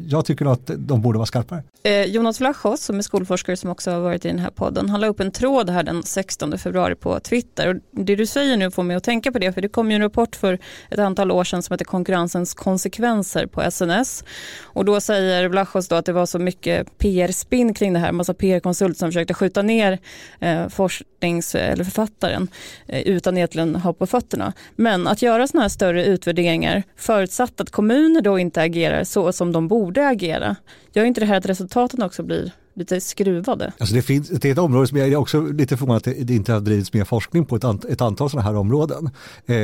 jag 0.08 0.25
tycker 0.25 0.46
att 0.46 0.72
de 0.77 1.01
borde 1.01 1.17
vara 1.17 1.25
skarpare. 1.25 1.63
Jonas 2.08 2.39
Vlachos 2.39 2.81
som 2.81 2.98
är 2.98 3.01
skolforskare 3.01 3.58
som 3.58 3.70
också 3.70 3.91
har 3.91 4.00
varit 4.00 4.25
i 4.25 4.27
den 4.27 4.39
här 4.39 4.50
podden, 4.50 4.89
han 4.89 5.01
la 5.01 5.08
upp 5.08 5.20
en 5.20 5.31
tråd 5.31 5.70
här 5.70 5.84
den 5.84 6.03
16 6.03 6.58
februari 6.58 6.96
på 6.96 7.20
Twitter. 7.20 7.67
Och 7.67 7.75
det 8.05 8.15
du 8.15 8.25
säger 8.25 8.58
nu 8.58 8.72
får 8.72 8.84
mig 8.84 8.96
att 8.96 9.03
tänka 9.03 9.31
på 9.31 9.39
det 9.39 9.53
för 9.53 9.62
det 9.62 9.70
kom 9.70 9.91
ju 9.91 9.96
en 9.96 10.01
rapport 10.01 10.36
för 10.41 10.60
ett 10.89 11.00
antal 11.00 11.31
år 11.31 11.43
sedan 11.43 11.63
som 11.63 11.74
heter 11.74 11.86
Konkurrensens 11.86 12.53
konsekvenser 12.53 13.45
på 13.45 13.71
SNS. 13.71 14.24
Och 14.62 14.86
då 14.86 15.01
säger 15.01 15.48
Vlachos 15.48 15.88
då 15.88 15.95
att 15.95 16.05
det 16.05 16.13
var 16.13 16.25
så 16.25 16.39
mycket 16.39 16.98
PR-spinn 16.98 17.73
kring 17.73 17.93
det 17.93 17.99
här, 17.99 18.12
massa 18.12 18.34
PR-konsult 18.34 18.97
som 18.97 19.10
försökte 19.10 19.34
skjuta 19.34 19.62
ner 19.62 19.99
eh, 20.39 20.67
forsknings 20.67 21.56
eller 21.56 21.84
författaren 21.84 22.47
eh, 22.88 23.01
utan 23.01 23.38
egentligen 23.38 23.75
ha 23.75 23.93
på 23.93 24.08
fötterna. 24.08 24.54
Men 24.75 25.08
att 25.08 25.21
göra 25.21 25.47
sådana 25.47 25.62
här 25.62 25.69
större 25.69 26.06
utvärderingar 26.06 26.84
förutsatt 26.95 27.62
att 27.62 27.69
kommuner 27.69 28.21
då 28.21 28.39
inte 28.39 28.62
agerar 28.62 29.04
så 29.04 29.34
som 29.34 29.51
de 29.51 29.67
borde 29.67 30.08
agera, 30.08 30.56
gör 30.93 31.06
inte 31.06 31.21
det 31.21 31.25
här 31.25 31.38
att 31.38 31.45
resultaten 31.45 32.04
också 32.04 32.23
blir 32.23 32.51
lite 32.73 33.01
skruvade. 33.01 33.73
Alltså 33.80 33.95
det, 33.95 34.01
finns, 34.01 34.30
det 34.30 34.47
är 34.47 34.51
ett 34.51 34.58
område 34.58 34.88
som 34.88 34.97
jag 34.97 35.08
är 35.08 35.15
också 35.15 35.41
lite 35.41 35.77
förvånad 35.77 35.97
att 35.97 36.27
det 36.27 36.34
inte 36.34 36.54
har 36.54 36.60
drivits 36.60 36.93
mer 36.93 37.04
forskning 37.04 37.45
på 37.45 37.56
ett, 37.56 37.63
ant, 37.63 37.86
ett 37.86 38.01
antal 38.01 38.30
sådana 38.30 38.49
här 38.49 38.58
områden. 38.58 39.10
Eh, 39.45 39.56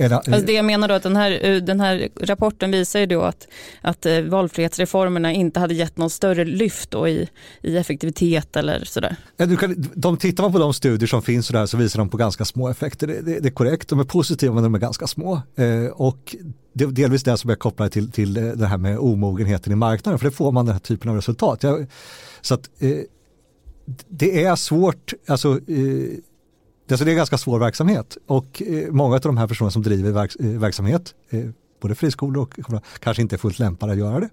alltså 0.00 0.40
det 0.46 0.52
jag 0.52 0.64
menar 0.64 0.88
då 0.88 0.94
att 0.94 1.02
den 1.02 1.16
här, 1.16 1.46
eh, 1.46 1.56
den 1.56 1.80
här 1.80 2.08
rapporten 2.20 2.70
visar 2.70 3.00
ju 3.00 3.06
då 3.06 3.22
att, 3.22 3.48
att 3.80 4.06
eh, 4.06 4.20
valfrihetsreformerna 4.20 5.32
inte 5.32 5.60
hade 5.60 5.74
gett 5.74 5.96
någon 5.96 6.10
större 6.10 6.44
lyft 6.44 6.90
då 6.90 7.08
i, 7.08 7.28
i 7.62 7.76
effektivitet 7.76 8.56
eller 8.56 8.84
sådär. 8.84 9.16
Ja, 9.36 9.46
du 9.46 9.56
kan, 9.56 9.88
de 9.94 10.16
tittar 10.16 10.42
man 10.42 10.52
på 10.52 10.58
de 10.58 10.74
studier 10.74 11.06
som 11.06 11.22
finns 11.22 11.48
där, 11.48 11.66
så 11.66 11.76
visar 11.76 11.98
de 11.98 12.08
på 12.08 12.16
ganska 12.16 12.44
små 12.44 12.68
effekter. 12.68 13.06
Det, 13.06 13.20
det, 13.20 13.40
det 13.40 13.48
är 13.48 13.52
korrekt, 13.52 13.88
de 13.88 14.00
är 14.00 14.04
positiva 14.04 14.54
men 14.54 14.62
de 14.62 14.74
är 14.74 14.78
ganska 14.78 15.06
små. 15.06 15.42
Eh, 15.56 15.86
och 15.92 16.36
det, 16.72 16.86
delvis 16.86 17.22
det 17.22 17.36
som 17.36 17.50
är 17.50 17.54
kopplat 17.54 17.92
till, 17.92 18.10
till 18.10 18.36
eh, 18.36 18.42
det 18.42 18.66
här 18.66 18.78
med 18.78 18.98
omogenheten 18.98 19.72
i 19.72 19.76
marknaden 19.76 20.18
för 20.18 20.26
det 20.26 20.32
får 20.36 20.52
man 20.52 20.66
den 20.66 20.72
här 20.72 20.80
typen 20.80 21.10
av 21.10 21.16
resultat. 21.16 21.62
Jag, 21.62 21.86
så 22.40 22.54
att 22.54 22.70
eh, 22.78 22.98
det 24.08 24.44
är 24.44 24.56
svårt, 24.56 25.12
alltså 25.26 25.48
eh, 25.52 26.18
Alltså 26.90 27.04
det 27.04 27.10
är 27.10 27.12
en 27.12 27.16
ganska 27.16 27.38
svår 27.38 27.58
verksamhet 27.58 28.16
och 28.26 28.62
eh, 28.62 28.90
många 28.90 29.14
av 29.14 29.20
de 29.20 29.36
här 29.36 29.46
personerna 29.46 29.70
som 29.70 29.82
driver 29.82 30.10
verks 30.10 30.36
eh, 30.36 30.46
verksamhet, 30.46 31.14
eh, 31.30 31.44
både 31.80 31.94
friskolor 31.94 32.42
och 32.42 32.54
kanske 33.00 33.22
inte 33.22 33.36
är 33.36 33.38
fullt 33.38 33.58
lämpade 33.58 33.92
att 33.92 33.98
göra 33.98 34.20
det. 34.20 34.28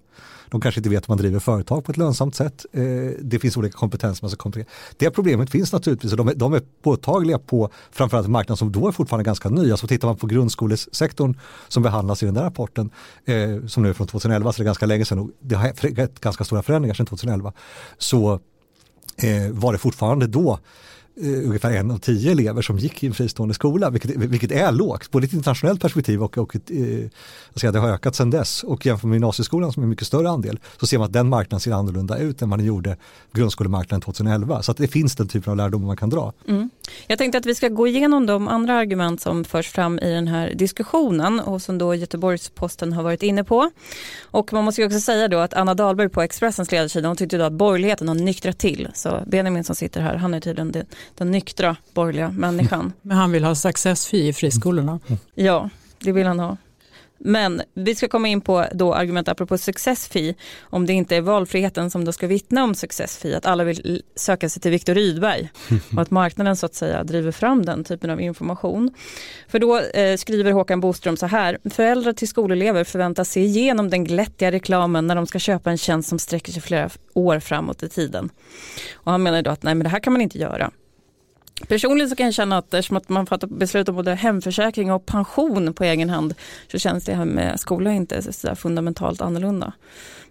De 0.49 0.61
kanske 0.61 0.79
inte 0.79 0.89
vet 0.89 1.03
hur 1.03 1.11
man 1.11 1.17
driver 1.17 1.39
företag 1.39 1.85
på 1.85 1.91
ett 1.91 1.97
lönsamt 1.97 2.35
sätt. 2.35 2.65
Det 3.19 3.39
finns 3.39 3.57
olika 3.57 3.77
kompetenser 3.77 4.23
man 4.23 4.29
ska 4.29 4.37
komplettera. 4.37 4.73
Det 4.97 5.11
problemet 5.11 5.49
finns 5.49 5.73
naturligtvis 5.73 6.11
och 6.11 6.17
de 6.17 6.27
är, 6.27 6.35
de 6.35 6.53
är 6.53 6.61
påtagliga 6.83 7.39
på 7.39 7.69
framförallt 7.91 8.27
marknaden 8.27 8.57
som 8.57 8.71
då 8.71 8.87
är 8.87 8.91
fortfarande 8.91 9.23
ganska 9.23 9.49
ny. 9.49 9.71
Alltså 9.71 9.87
tittar 9.87 10.07
man 10.07 10.17
på 10.17 10.27
grundskolesektorn 10.27 11.37
som 11.67 11.83
behandlas 11.83 12.23
i 12.23 12.25
den 12.25 12.35
där 12.35 12.43
rapporten 12.43 12.89
som 13.67 13.83
nu 13.83 13.89
är 13.89 13.93
från 13.93 14.07
2011 14.07 14.53
så 14.53 14.57
det 14.57 14.63
är 14.63 14.65
ganska 14.65 14.85
länge 14.85 15.05
sedan 15.05 15.19
och 15.19 15.29
det 15.39 15.55
har 15.55 15.95
skett 15.95 16.19
ganska 16.19 16.43
stora 16.43 16.63
förändringar 16.63 16.93
sedan 16.93 17.05
2011 17.05 17.53
så 17.97 18.39
var 19.51 19.73
det 19.73 19.79
fortfarande 19.79 20.27
då 20.27 20.59
eh, 21.15 21.47
ungefär 21.47 21.71
en 21.71 21.91
av 21.91 21.97
tio 21.97 22.31
elever 22.31 22.61
som 22.61 22.77
gick 22.77 23.03
i 23.03 23.07
en 23.07 23.13
fristående 23.13 23.53
skola, 23.53 23.89
vilket, 23.89 24.15
vilket 24.15 24.51
är 24.51 24.71
lågt, 24.71 25.11
både 25.11 25.25
i 25.25 25.27
ett 25.27 25.33
internationellt 25.33 25.81
perspektiv 25.81 26.23
och, 26.23 26.37
och 26.37 26.55
ett, 26.55 26.71
eh, 26.71 27.09
alltså 27.49 27.71
det 27.71 27.79
har 27.79 27.89
ökat 27.89 28.15
sedan 28.15 28.29
dess. 28.29 28.63
Och 28.63 28.85
jämför 28.85 29.07
med 29.07 29.15
gymnasieskolan 29.15 29.73
som 29.73 29.83
är 29.83 29.85
en 29.85 29.89
mycket 29.89 30.07
större 30.07 30.29
andel 30.29 30.59
så 30.79 30.87
ser 30.87 30.97
man 30.97 31.05
att 31.05 31.13
den 31.13 31.29
marknaden 31.29 31.59
ser 31.59 31.71
annorlunda 31.71 32.17
ut 32.17 32.41
än 32.41 32.49
vad 32.49 32.59
den 32.59 32.65
gjorde 32.65 32.97
grundskolemarknaden 33.33 34.01
2011. 34.01 34.61
Så 34.61 34.71
att 34.71 34.77
det 34.77 34.87
finns 34.87 35.15
den 35.15 35.27
typen 35.27 35.51
av 35.51 35.57
lärdomar 35.57 35.87
man 35.87 35.97
kan 35.97 36.09
dra. 36.09 36.33
Mm. 36.47 36.69
Jag 37.07 37.17
tänkte 37.17 37.37
att 37.37 37.45
vi 37.45 37.55
ska 37.55 37.69
gå 37.69 37.87
igenom 37.87 38.25
de 38.25 38.47
andra 38.47 38.73
argument 38.73 39.21
som 39.21 39.43
förs 39.43 39.67
fram 39.69 39.99
i 39.99 40.13
den 40.13 40.27
här 40.27 40.53
diskussionen 40.53 41.39
och 41.39 41.61
som 41.61 41.77
då 41.77 41.95
Göteborgs-Posten 41.95 42.93
har 42.93 43.03
varit 43.03 43.23
inne 43.23 43.43
på. 43.43 43.71
Och 44.23 44.53
man 44.53 44.63
måste 44.63 44.81
ju 44.81 44.87
också 44.87 44.99
säga 44.99 45.27
då 45.27 45.37
att 45.37 45.53
Anna 45.53 45.73
Dahlberg 45.73 46.09
på 46.09 46.21
Expressens 46.21 46.71
ledarsida, 46.71 47.07
hon 47.07 47.17
tyckte 47.17 47.37
då 47.37 47.43
att 47.43 47.53
borgerligheten 47.53 48.07
har 48.07 48.15
nyktrat 48.15 48.57
till. 48.57 48.87
Så 48.93 49.23
Benjamin 49.27 49.63
som 49.63 49.75
sitter 49.75 50.01
här, 50.01 50.15
han 50.15 50.33
är 50.33 50.39
tydligen 50.39 50.71
den, 50.71 50.85
den 51.15 51.31
nyktra 51.31 51.75
borgerliga 51.93 52.29
människan. 52.29 52.93
Men 53.01 53.17
han 53.17 53.31
vill 53.31 53.43
ha 53.43 53.55
success 53.55 54.07
fee 54.07 54.27
i 54.27 54.33
friskolorna. 54.33 54.99
Ja, 55.35 55.69
det 55.99 56.11
vill 56.11 56.25
han 56.25 56.39
ha. 56.39 56.57
Men 57.23 57.61
vi 57.73 57.95
ska 57.95 58.07
komma 58.07 58.27
in 58.27 58.41
på 58.41 58.65
då 58.73 58.93
argument 58.93 59.27
apropå 59.27 59.57
success 59.57 60.07
fee, 60.07 60.33
om 60.61 60.85
det 60.85 60.93
inte 60.93 61.15
är 61.15 61.21
valfriheten 61.21 61.91
som 61.91 62.05
då 62.05 62.11
ska 62.11 62.27
vittna 62.27 62.63
om 62.63 62.75
success 62.75 63.17
fee, 63.17 63.37
att 63.37 63.45
alla 63.45 63.63
vill 63.63 64.01
söka 64.15 64.49
sig 64.49 64.61
till 64.61 64.71
Viktor 64.71 64.95
Rydberg 64.95 65.49
och 65.95 66.01
att 66.01 66.11
marknaden 66.11 66.55
så 66.55 66.65
att 66.65 66.75
säga 66.75 67.03
driver 67.03 67.31
fram 67.31 67.65
den 67.65 67.83
typen 67.83 68.09
av 68.09 68.21
information. 68.21 68.93
För 69.47 69.59
då 69.59 69.79
eh, 69.79 70.17
skriver 70.17 70.51
Håkan 70.51 70.79
Boström 70.79 71.17
så 71.17 71.25
här, 71.25 71.57
föräldrar 71.69 72.13
till 72.13 72.27
skolelever 72.27 72.83
förväntas 72.83 73.29
se 73.29 73.41
igenom 73.41 73.89
den 73.89 74.03
glättiga 74.03 74.51
reklamen 74.51 75.07
när 75.07 75.15
de 75.15 75.27
ska 75.27 75.39
köpa 75.39 75.71
en 75.71 75.77
tjänst 75.77 76.09
som 76.09 76.19
sträcker 76.19 76.51
sig 76.51 76.61
flera 76.61 76.89
år 77.13 77.39
framåt 77.39 77.83
i 77.83 77.89
tiden. 77.89 78.29
Och 78.93 79.11
han 79.11 79.23
menar 79.23 79.41
då 79.41 79.51
att 79.51 79.63
nej 79.63 79.75
men 79.75 79.83
det 79.83 79.89
här 79.89 79.99
kan 79.99 80.13
man 80.13 80.21
inte 80.21 80.37
göra. 80.37 80.71
Personligen 81.67 82.09
så 82.09 82.15
kan 82.15 82.25
jag 82.25 82.33
känna 82.33 82.57
att 82.57 82.73
eftersom 82.73 82.97
att 82.97 83.09
man 83.09 83.25
fattar 83.25 83.47
beslut 83.47 83.89
om 83.89 83.95
både 83.95 84.13
hemförsäkring 84.15 84.91
och 84.91 85.05
pension 85.05 85.73
på 85.73 85.83
egen 85.83 86.09
hand 86.09 86.33
så 86.71 86.79
känns 86.79 87.03
det 87.05 87.13
här 87.13 87.25
med 87.25 87.59
skola 87.59 87.91
inte 87.91 88.33
så 88.33 88.55
fundamentalt 88.55 89.21
annorlunda. 89.21 89.73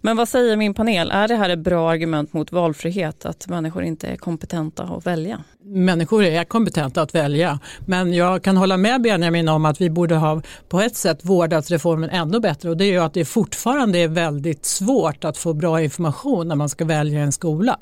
Men 0.02 0.16
vad 0.16 0.28
säger 0.28 0.56
min 0.56 0.74
panel, 0.74 1.10
är 1.10 1.28
det 1.28 1.36
här 1.36 1.50
ett 1.50 1.58
bra 1.58 1.90
argument 1.90 2.32
mot 2.32 2.52
valfrihet 2.52 3.26
att 3.26 3.48
människor 3.48 3.82
inte 3.82 4.06
är 4.08 4.16
kompetenta 4.16 4.82
att 4.82 5.06
välja? 5.06 5.44
Människor 5.62 6.24
är 6.24 6.44
kompetenta 6.44 7.02
att 7.02 7.14
välja 7.14 7.58
men 7.86 8.12
jag 8.12 8.42
kan 8.42 8.56
hålla 8.56 8.76
med 8.76 9.02
Benjamin 9.02 9.48
om 9.48 9.64
att 9.64 9.80
vi 9.80 9.90
borde 9.90 10.14
ha 10.14 10.42
på 10.68 10.80
ett 10.80 10.96
sätt 10.96 11.18
vårdat 11.22 11.70
reformen 11.70 12.10
ännu 12.10 12.40
bättre 12.40 12.70
och 12.70 12.76
det 12.76 12.84
är 12.84 12.90
ju 12.90 12.98
att 12.98 13.14
det 13.14 13.24
fortfarande 13.24 13.98
är 13.98 14.08
väldigt 14.08 14.64
svårt 14.64 15.24
att 15.24 15.38
få 15.38 15.52
bra 15.52 15.82
information 15.82 16.48
när 16.48 16.56
man 16.56 16.68
ska 16.68 16.84
välja 16.84 17.20
en 17.20 17.32
skola. 17.32 17.78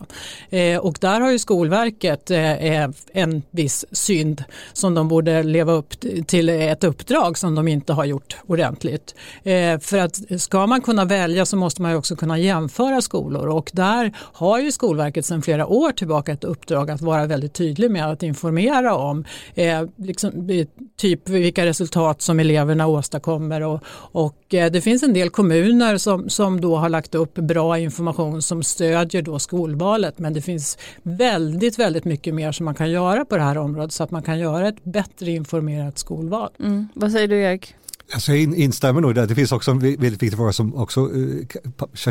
Eh, 0.50 0.78
och 0.78 0.98
där 1.00 1.20
har 1.20 1.30
ju 1.30 1.38
Skolverket 1.38 2.30
eh, 2.30 2.52
eh 2.52 2.90
en 3.12 3.42
viss 3.50 3.84
synd 3.92 4.44
som 4.72 4.94
de 4.94 5.08
borde 5.08 5.42
leva 5.42 5.72
upp 5.72 5.94
till 6.26 6.48
ett 6.48 6.84
uppdrag 6.84 7.38
som 7.38 7.54
de 7.54 7.68
inte 7.68 7.92
har 7.92 8.04
gjort 8.04 8.36
ordentligt. 8.46 9.14
Eh, 9.42 9.78
för 9.78 9.98
att 9.98 10.40
ska 10.40 10.66
man 10.66 10.80
kunna 10.80 11.04
välja 11.04 11.46
så 11.46 11.56
måste 11.56 11.82
man 11.82 11.90
ju 11.90 11.96
också 11.96 12.07
kunna 12.16 12.38
jämföra 12.38 13.00
skolor 13.00 13.48
och 13.48 13.70
där 13.74 14.12
har 14.16 14.58
ju 14.58 14.72
Skolverket 14.72 15.26
sedan 15.26 15.42
flera 15.42 15.66
år 15.66 15.92
tillbaka 15.92 16.32
ett 16.32 16.44
uppdrag 16.44 16.90
att 16.90 17.00
vara 17.00 17.26
väldigt 17.26 17.54
tydlig 17.54 17.90
med 17.90 18.10
att 18.10 18.22
informera 18.22 18.94
om 18.94 19.24
eh, 19.54 19.82
liksom, 19.96 20.50
eh, 20.50 20.66
typ 20.96 21.28
vilka 21.28 21.66
resultat 21.66 22.22
som 22.22 22.40
eleverna 22.40 22.86
åstadkommer 22.86 23.60
och, 23.60 23.80
och 24.12 24.54
eh, 24.54 24.70
det 24.70 24.80
finns 24.80 25.02
en 25.02 25.14
del 25.14 25.30
kommuner 25.30 25.96
som, 25.98 26.28
som 26.28 26.60
då 26.60 26.76
har 26.76 26.88
lagt 26.88 27.14
upp 27.14 27.34
bra 27.34 27.78
information 27.78 28.42
som 28.42 28.62
stödjer 28.62 29.22
då 29.22 29.38
skolvalet 29.38 30.18
men 30.18 30.34
det 30.34 30.42
finns 30.42 30.78
väldigt 31.02 31.78
väldigt 31.78 32.04
mycket 32.04 32.34
mer 32.34 32.52
som 32.52 32.64
man 32.64 32.74
kan 32.74 32.90
göra 32.90 33.24
på 33.24 33.36
det 33.36 33.42
här 33.42 33.58
området 33.58 33.92
så 33.92 34.02
att 34.02 34.10
man 34.10 34.22
kan 34.22 34.38
göra 34.38 34.68
ett 34.68 34.84
bättre 34.84 35.30
informerat 35.30 35.98
skolval. 35.98 36.50
Mm. 36.60 36.88
Vad 36.94 37.12
säger 37.12 37.28
du 37.28 37.40
Erik? 37.40 37.74
Alltså 38.12 38.32
jag 38.32 38.54
instämmer 38.54 39.00
nog 39.00 39.14
där. 39.14 39.26
Det 39.26 39.34
finns 39.34 39.52
också 39.52 39.70
en 39.70 39.78
väldigt 39.78 40.22
viktig 40.22 40.36
fråga 40.36 40.52
som 40.52 40.74
också 40.74 41.00
uh, 41.00 41.44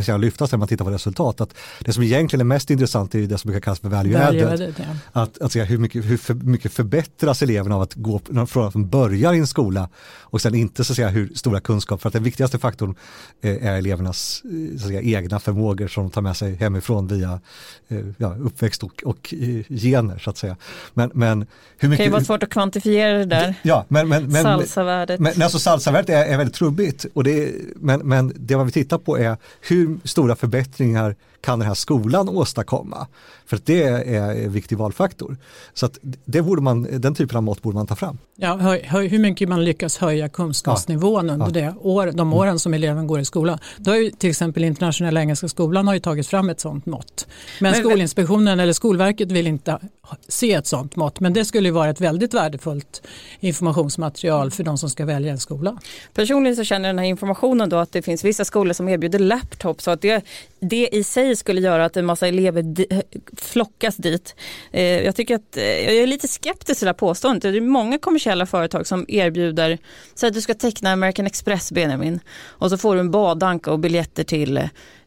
kan 0.06 0.22
lyftas 0.22 0.52
när 0.52 0.60
man 0.60 0.68
tittar 0.68 0.86
på 0.86 0.92
resultat. 0.92 1.42
Att 1.42 1.54
det 1.80 1.94
som 1.94 2.04
egentligen 2.04 2.42
är 2.42 2.46
mest 2.46 2.70
intressant 2.70 3.16
är 3.16 3.20
det 3.20 3.38
som 3.38 3.52
brukar 3.52 3.62
kallas 3.62 3.80
för 3.80 3.90
value 3.90 4.28
added. 4.28 4.74
Ja. 4.78 5.22
Att, 5.22 5.42
att 5.42 5.52
se 5.52 5.64
hur 5.64 5.78
mycket, 5.78 6.06
hur 6.06 6.18
för, 6.18 6.34
mycket 6.34 6.74
förbättras 6.74 7.42
eleverna 7.42 7.76
av 7.76 7.82
att 7.82 7.94
gå 7.94 8.22
från 8.48 8.68
att 8.68 8.74
de 8.74 8.90
börjar 8.90 9.34
i 9.34 9.38
en 9.38 9.48
skola 9.48 9.90
och 10.30 10.42
sen 10.42 10.56
inte 10.56 10.84
så 10.84 10.94
att 10.94 10.96
säga 10.96 11.10
hur 11.10 11.32
stora 11.36 11.60
kunskaper, 11.60 12.02
för 12.02 12.10
att 12.10 12.14
den 12.14 12.24
viktigaste 12.24 12.60
faktorn 12.60 12.96
eh, 13.42 13.66
är 13.66 13.78
elevernas 13.78 14.44
så 14.78 14.86
att 14.86 14.88
säga, 14.88 15.02
egna 15.02 15.40
förmågor 15.40 15.88
som 15.88 16.04
de 16.04 16.12
tar 16.12 16.22
med 16.22 16.38
sig 16.38 16.56
hemifrån 16.56 17.08
via 17.08 17.40
eh, 17.88 18.06
ja, 18.18 18.36
uppväxt 18.40 18.84
och, 18.84 19.04
och 19.06 19.34
gener 19.70 20.18
så 20.20 20.30
att 20.30 20.38
säga. 20.38 20.56
Men, 20.94 21.12
men 21.14 21.48
hur 21.78 21.90
mycket, 21.90 21.92
det 21.92 21.98
kan 21.98 22.06
ju 22.06 22.12
vara 22.12 22.24
svårt 22.24 22.44
att 22.44 22.50
kvantifiera 22.50 23.18
det 23.18 23.26
där. 23.26 23.56
Ja, 23.62 23.86
men, 23.88 24.08
men, 24.08 24.32
men, 24.32 24.44
salsavärdet. 24.44 25.20
Men, 25.20 25.42
alltså 25.42 25.60
salsavärdet 25.88 26.28
är, 26.28 26.34
är 26.34 26.38
väldigt 26.38 26.56
trubbigt. 26.56 27.06
Och 27.13 27.23
det, 27.23 27.54
men, 27.76 28.00
men 28.00 28.34
det 28.36 28.58
man 28.58 28.65
vill 28.65 28.73
titta 28.73 29.00
på 29.00 29.17
är 29.17 29.38
hur 29.62 29.97
stora 30.04 30.36
förbättringar 30.36 31.15
kan 31.41 31.60
den 31.60 31.67
här 31.67 31.76
skolan 31.76 32.30
åstadkomma? 32.30 33.08
För 33.45 33.60
det 33.63 33.84
är 33.84 34.43
en 34.43 34.52
viktig 34.52 34.78
valfaktor. 34.78 35.38
Så 35.73 35.86
att 35.86 35.97
det 36.26 36.41
borde 36.41 36.62
man, 36.62 36.88
den 36.91 37.15
typen 37.15 37.38
av 37.38 37.43
mått 37.43 37.62
borde 37.62 37.76
man 37.76 37.88
ta 37.88 37.95
fram. 37.95 38.17
Ja, 38.36 38.56
hö, 38.56 38.80
hö, 38.84 39.02
hur 39.02 39.19
mycket 39.19 39.50
man 39.50 39.63
lyckas 39.63 39.97
höja 39.97 40.30
kunskapsnivån 40.30 41.28
ja. 41.28 41.34
under 41.34 41.62
ja. 41.62 41.71
det 41.71 41.80
år, 41.80 42.12
de 42.12 42.34
åren 42.34 42.60
som 42.60 42.73
eleven 42.73 43.08
går 43.08 43.19
i 43.19 43.26
skolan. 43.26 43.60
Då 43.78 43.91
har 43.91 43.97
ju 43.97 44.12
till 44.12 44.30
exempel 44.30 44.63
Internationella 44.63 45.19
Engelska 45.19 45.47
Skolan 45.47 45.88
har 45.88 45.93
ju 45.93 46.00
tagit 46.00 46.28
fram 46.28 46.50
ett 46.50 46.60
sådant 46.60 46.86
mått. 46.86 47.28
Men, 47.62 47.71
men 47.71 47.82
Skolinspektionen 47.82 48.60
eller 48.60 48.73
Skolverket 48.73 49.32
vill 49.32 49.47
inte 49.47 49.80
se 50.28 50.54
ett 50.54 50.67
sådant 50.67 50.95
mått. 50.95 51.19
Men 51.19 51.34
det 51.34 51.45
skulle 51.45 51.67
ju 51.67 51.73
vara 51.73 51.89
ett 51.89 52.02
väldigt 52.02 52.34
värdefullt 52.34 53.02
informationsmaterial 53.39 54.52
för 54.52 54.63
de 54.63 54.78
som 54.78 54.89
ska 54.89 55.06
välja 55.06 55.32
en 55.32 55.39
skola. 55.39 55.77
Personligen 56.13 56.56
så 56.56 56.63
känner 56.63 56.90
den 56.90 57.00
här 57.00 57.06
informationen 57.06 57.70
då 57.70 57.78
att 57.78 57.92
det 57.92 58.02
finns 58.02 58.24
vissa 58.24 58.46
skolor 58.46 58.74
som 58.74 58.90
erbjuder 58.90 59.20
laptops 59.20 59.84
så 59.84 59.92
att 59.92 60.02
det, 60.02 60.26
det 60.60 60.90
i 60.92 61.04
sig 61.04 61.36
skulle 61.36 61.62
göra 61.62 61.86
att 61.86 61.98
en 61.98 62.06
massa 62.06 62.28
elever 62.28 62.86
eh, 62.90 63.00
flockas 63.38 63.96
dit. 63.96 64.36
Eh, 64.72 64.82
jag 64.84 65.16
tycker 65.16 65.36
att 65.36 65.58
eh, 65.58 65.63
jag 65.63 65.96
är 65.96 66.08
lite 66.08 66.28
skeptisk 66.28 66.80
till 66.80 66.86
det 66.86 66.90
här 66.90 66.94
påståendet. 66.94 67.42
Det 67.42 67.58
är 67.58 67.62
många 67.62 67.98
kommersiella 67.98 68.46
företag 68.46 68.88
som 68.88 69.06
erbjuder, 69.08 69.78
så 70.16 70.28
att 70.28 70.34
du 70.34 70.42
ska 70.42 70.54
teckna 70.54 70.92
American 70.92 71.26
Express 71.26 71.72
Benjamin 71.72 72.20
och 72.40 72.70
så 72.70 72.78
får 72.78 72.96
du 72.96 73.00
en 73.00 73.12
badanka 73.12 73.72
och 73.72 73.80
biljetter 73.80 74.24
till 74.24 74.58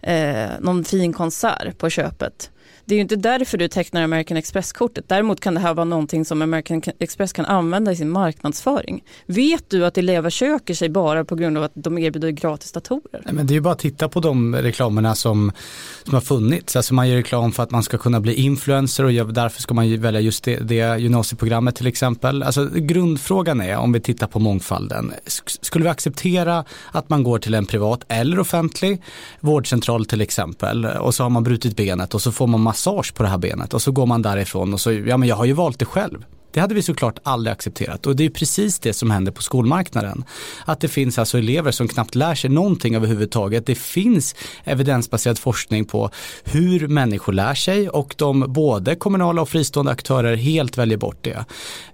eh, 0.00 0.48
någon 0.60 0.84
fin 0.84 1.12
konsert 1.12 1.78
på 1.78 1.90
köpet. 1.90 2.50
Det 2.90 2.94
är 2.94 2.96
ju 2.96 3.02
inte 3.02 3.16
därför 3.16 3.58
du 3.58 3.68
tecknar 3.68 4.02
American 4.02 4.36
Express-kortet. 4.36 5.04
Däremot 5.08 5.40
kan 5.40 5.54
det 5.54 5.60
här 5.60 5.74
vara 5.74 5.84
någonting 5.84 6.24
som 6.24 6.42
American 6.42 6.82
Express 6.98 7.32
kan 7.32 7.44
använda 7.44 7.92
i 7.92 7.96
sin 7.96 8.10
marknadsföring. 8.10 9.04
Vet 9.26 9.70
du 9.70 9.86
att 9.86 9.98
elever 9.98 10.30
söker 10.30 10.74
sig 10.74 10.88
bara 10.88 11.24
på 11.24 11.34
grund 11.34 11.58
av 11.58 11.64
att 11.64 11.72
de 11.74 11.98
erbjuder 11.98 12.30
gratis 12.30 12.72
datorer? 12.72 13.22
Nej, 13.24 13.34
men 13.34 13.46
det 13.46 13.52
är 13.52 13.54
ju 13.54 13.60
bara 13.60 13.72
att 13.72 13.78
titta 13.78 14.08
på 14.08 14.20
de 14.20 14.56
reklamerna 14.56 15.14
som, 15.14 15.52
som 16.04 16.14
har 16.14 16.20
funnits. 16.20 16.76
Alltså 16.76 16.94
man 16.94 17.08
gör 17.08 17.16
reklam 17.16 17.52
för 17.52 17.62
att 17.62 17.70
man 17.70 17.82
ska 17.82 17.98
kunna 17.98 18.20
bli 18.20 18.34
influencer 18.34 19.04
och 19.04 19.34
därför 19.34 19.62
ska 19.62 19.74
man 19.74 20.00
välja 20.00 20.20
just 20.20 20.44
det, 20.44 20.56
det 20.56 21.00
gymnasieprogrammet 21.00 21.74
till 21.74 21.86
exempel. 21.86 22.42
Alltså 22.42 22.68
grundfrågan 22.74 23.60
är, 23.60 23.76
om 23.76 23.92
vi 23.92 24.00
tittar 24.00 24.26
på 24.26 24.38
mångfalden, 24.38 25.12
skulle 25.60 25.82
vi 25.82 25.90
acceptera 25.90 26.64
att 26.92 27.08
man 27.08 27.22
går 27.22 27.38
till 27.38 27.54
en 27.54 27.66
privat 27.66 28.04
eller 28.08 28.38
offentlig 28.38 29.02
vårdcentral 29.40 30.06
till 30.06 30.20
exempel 30.20 30.84
och 30.84 31.14
så 31.14 31.22
har 31.22 31.30
man 31.30 31.42
brutit 31.42 31.76
benet 31.76 32.14
och 32.14 32.22
så 32.22 32.32
får 32.32 32.46
man 32.46 32.60
massage 32.80 33.14
på 33.14 33.22
det 33.22 33.28
här 33.28 33.38
benet 33.38 33.74
och 33.74 33.82
så 33.82 33.92
går 33.92 34.06
man 34.06 34.22
därifrån 34.22 34.72
och 34.72 34.80
så, 34.80 34.92
ja 34.92 35.16
men 35.16 35.28
jag 35.28 35.36
har 35.36 35.44
ju 35.44 35.52
valt 35.52 35.78
det 35.78 35.84
själv. 35.84 36.24
Det 36.52 36.60
hade 36.60 36.74
vi 36.74 36.82
såklart 36.82 37.18
aldrig 37.22 37.52
accepterat 37.52 38.06
och 38.06 38.16
det 38.16 38.24
är 38.24 38.30
precis 38.30 38.78
det 38.78 38.92
som 38.92 39.10
händer 39.10 39.32
på 39.32 39.42
skolmarknaden. 39.42 40.24
Att 40.64 40.80
det 40.80 40.88
finns 40.88 41.18
alltså 41.18 41.38
elever 41.38 41.70
som 41.70 41.88
knappt 41.88 42.14
lär 42.14 42.34
sig 42.34 42.50
någonting 42.50 42.94
överhuvudtaget. 42.94 43.66
Det 43.66 43.74
finns 43.74 44.34
evidensbaserad 44.64 45.38
forskning 45.38 45.84
på 45.84 46.10
hur 46.44 46.88
människor 46.88 47.32
lär 47.32 47.54
sig 47.54 47.88
och 47.88 48.14
de 48.18 48.44
både 48.48 48.94
kommunala 48.94 49.42
och 49.42 49.48
fristående 49.48 49.92
aktörer 49.92 50.36
helt 50.36 50.78
väljer 50.78 50.98
bort 50.98 51.18
det. 51.20 51.44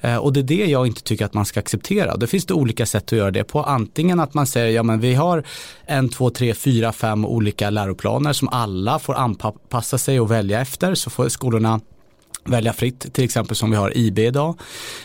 Eh, 0.00 0.16
och 0.16 0.32
det 0.32 0.40
är 0.40 0.44
det 0.44 0.66
jag 0.66 0.86
inte 0.86 1.02
tycker 1.02 1.24
att 1.24 1.34
man 1.34 1.44
ska 1.44 1.60
acceptera. 1.60 2.16
Det 2.16 2.26
finns 2.26 2.46
det 2.46 2.54
olika 2.54 2.86
sätt 2.86 3.04
att 3.04 3.18
göra 3.18 3.30
det 3.30 3.44
på. 3.44 3.62
Antingen 3.62 4.20
att 4.20 4.34
man 4.34 4.46
säger 4.46 4.70
ja 4.70 4.82
men 4.82 5.00
vi 5.00 5.14
har 5.14 5.44
en, 5.86 6.08
två, 6.08 6.30
tre, 6.30 6.54
fyra, 6.54 6.92
fem 6.92 7.24
olika 7.24 7.70
läroplaner 7.70 8.32
som 8.32 8.48
alla 8.48 8.98
får 8.98 9.14
anpassa 9.14 9.98
sig 9.98 10.20
och 10.20 10.30
välja 10.30 10.60
efter 10.60 10.94
så 10.94 11.10
får 11.10 11.28
skolorna 11.28 11.80
välja 12.48 12.72
fritt, 12.72 13.12
till 13.12 13.24
exempel 13.24 13.56
som 13.56 13.70
vi 13.70 13.76
har 13.76 13.96
IB 13.96 14.18
idag. 14.18 14.58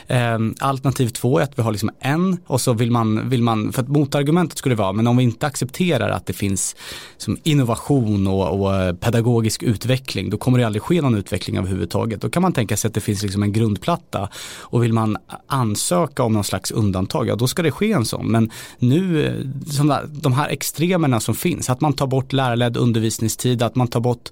Ehm, 0.07 0.55
alternativ 0.59 1.09
två 1.09 1.39
är 1.39 1.43
att 1.43 1.57
vi 1.59 1.61
har 1.61 1.71
liksom 1.71 1.91
en 1.99 2.37
och 2.47 2.61
så 2.61 2.73
vill 2.73 2.91
man, 2.91 3.29
vill 3.29 3.43
man, 3.43 3.73
för 3.73 3.81
att 3.81 3.87
motargumentet 3.87 4.57
skulle 4.57 4.75
vara, 4.75 4.93
men 4.93 5.07
om 5.07 5.17
vi 5.17 5.23
inte 5.23 5.47
accepterar 5.47 6.09
att 6.09 6.25
det 6.25 6.33
finns 6.33 6.75
som 7.17 7.37
innovation 7.43 8.27
och, 8.27 8.61
och, 8.61 8.75
eh, 8.75 8.95
pedagogisk 8.95 9.63
utveckling, 9.63 10.29
då 10.29 10.37
kommer 10.37 10.59
det 10.59 10.65
aldrig 10.65 10.81
ske 10.81 11.01
någon 11.01 11.15
utveckling 11.15 11.57
överhuvudtaget. 11.57 12.21
Då 12.21 12.29
kan 12.29 12.41
man 12.41 12.53
tänka 12.53 12.77
sig 12.77 12.87
att 12.87 12.93
det 12.93 13.01
finns 13.01 13.23
liksom 13.23 13.43
en 13.43 13.53
grundplatta 13.53 14.29
och 14.59 14.83
vill 14.83 14.93
man 14.93 15.17
ansöka 15.47 16.23
om 16.23 16.33
någon 16.33 16.43
slags 16.43 16.71
undantag, 16.71 17.27
ja 17.27 17.35
då 17.35 17.47
ska 17.47 17.61
det 17.61 17.71
ske 17.71 17.91
en 17.91 18.05
sån. 18.05 18.31
Men 18.31 18.51
nu, 18.79 19.25
eh, 19.25 19.33
som 19.71 19.95
de 20.11 20.33
här 20.33 20.49
extremerna 20.49 21.19
som 21.19 21.35
finns, 21.35 21.69
att 21.69 21.81
man 21.81 21.93
tar 21.93 22.07
bort 22.07 22.33
lärarledd 22.33 22.77
undervisningstid, 22.77 23.63
att 23.63 23.75
man 23.75 23.87
tar 23.87 23.99
bort 23.99 24.29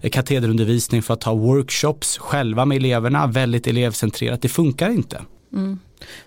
eh, 0.00 0.10
katederundervisning 0.10 1.02
för 1.02 1.14
att 1.14 1.22
ha 1.22 1.34
workshops 1.34 2.18
själv 2.18 2.47
själva 2.48 2.64
med 2.64 2.76
eleverna, 2.76 3.26
väldigt 3.26 3.66
elevcentrerat. 3.66 4.42
Det 4.42 4.48
funkar 4.48 4.90
inte. 4.90 5.20
Mm. 5.52 5.78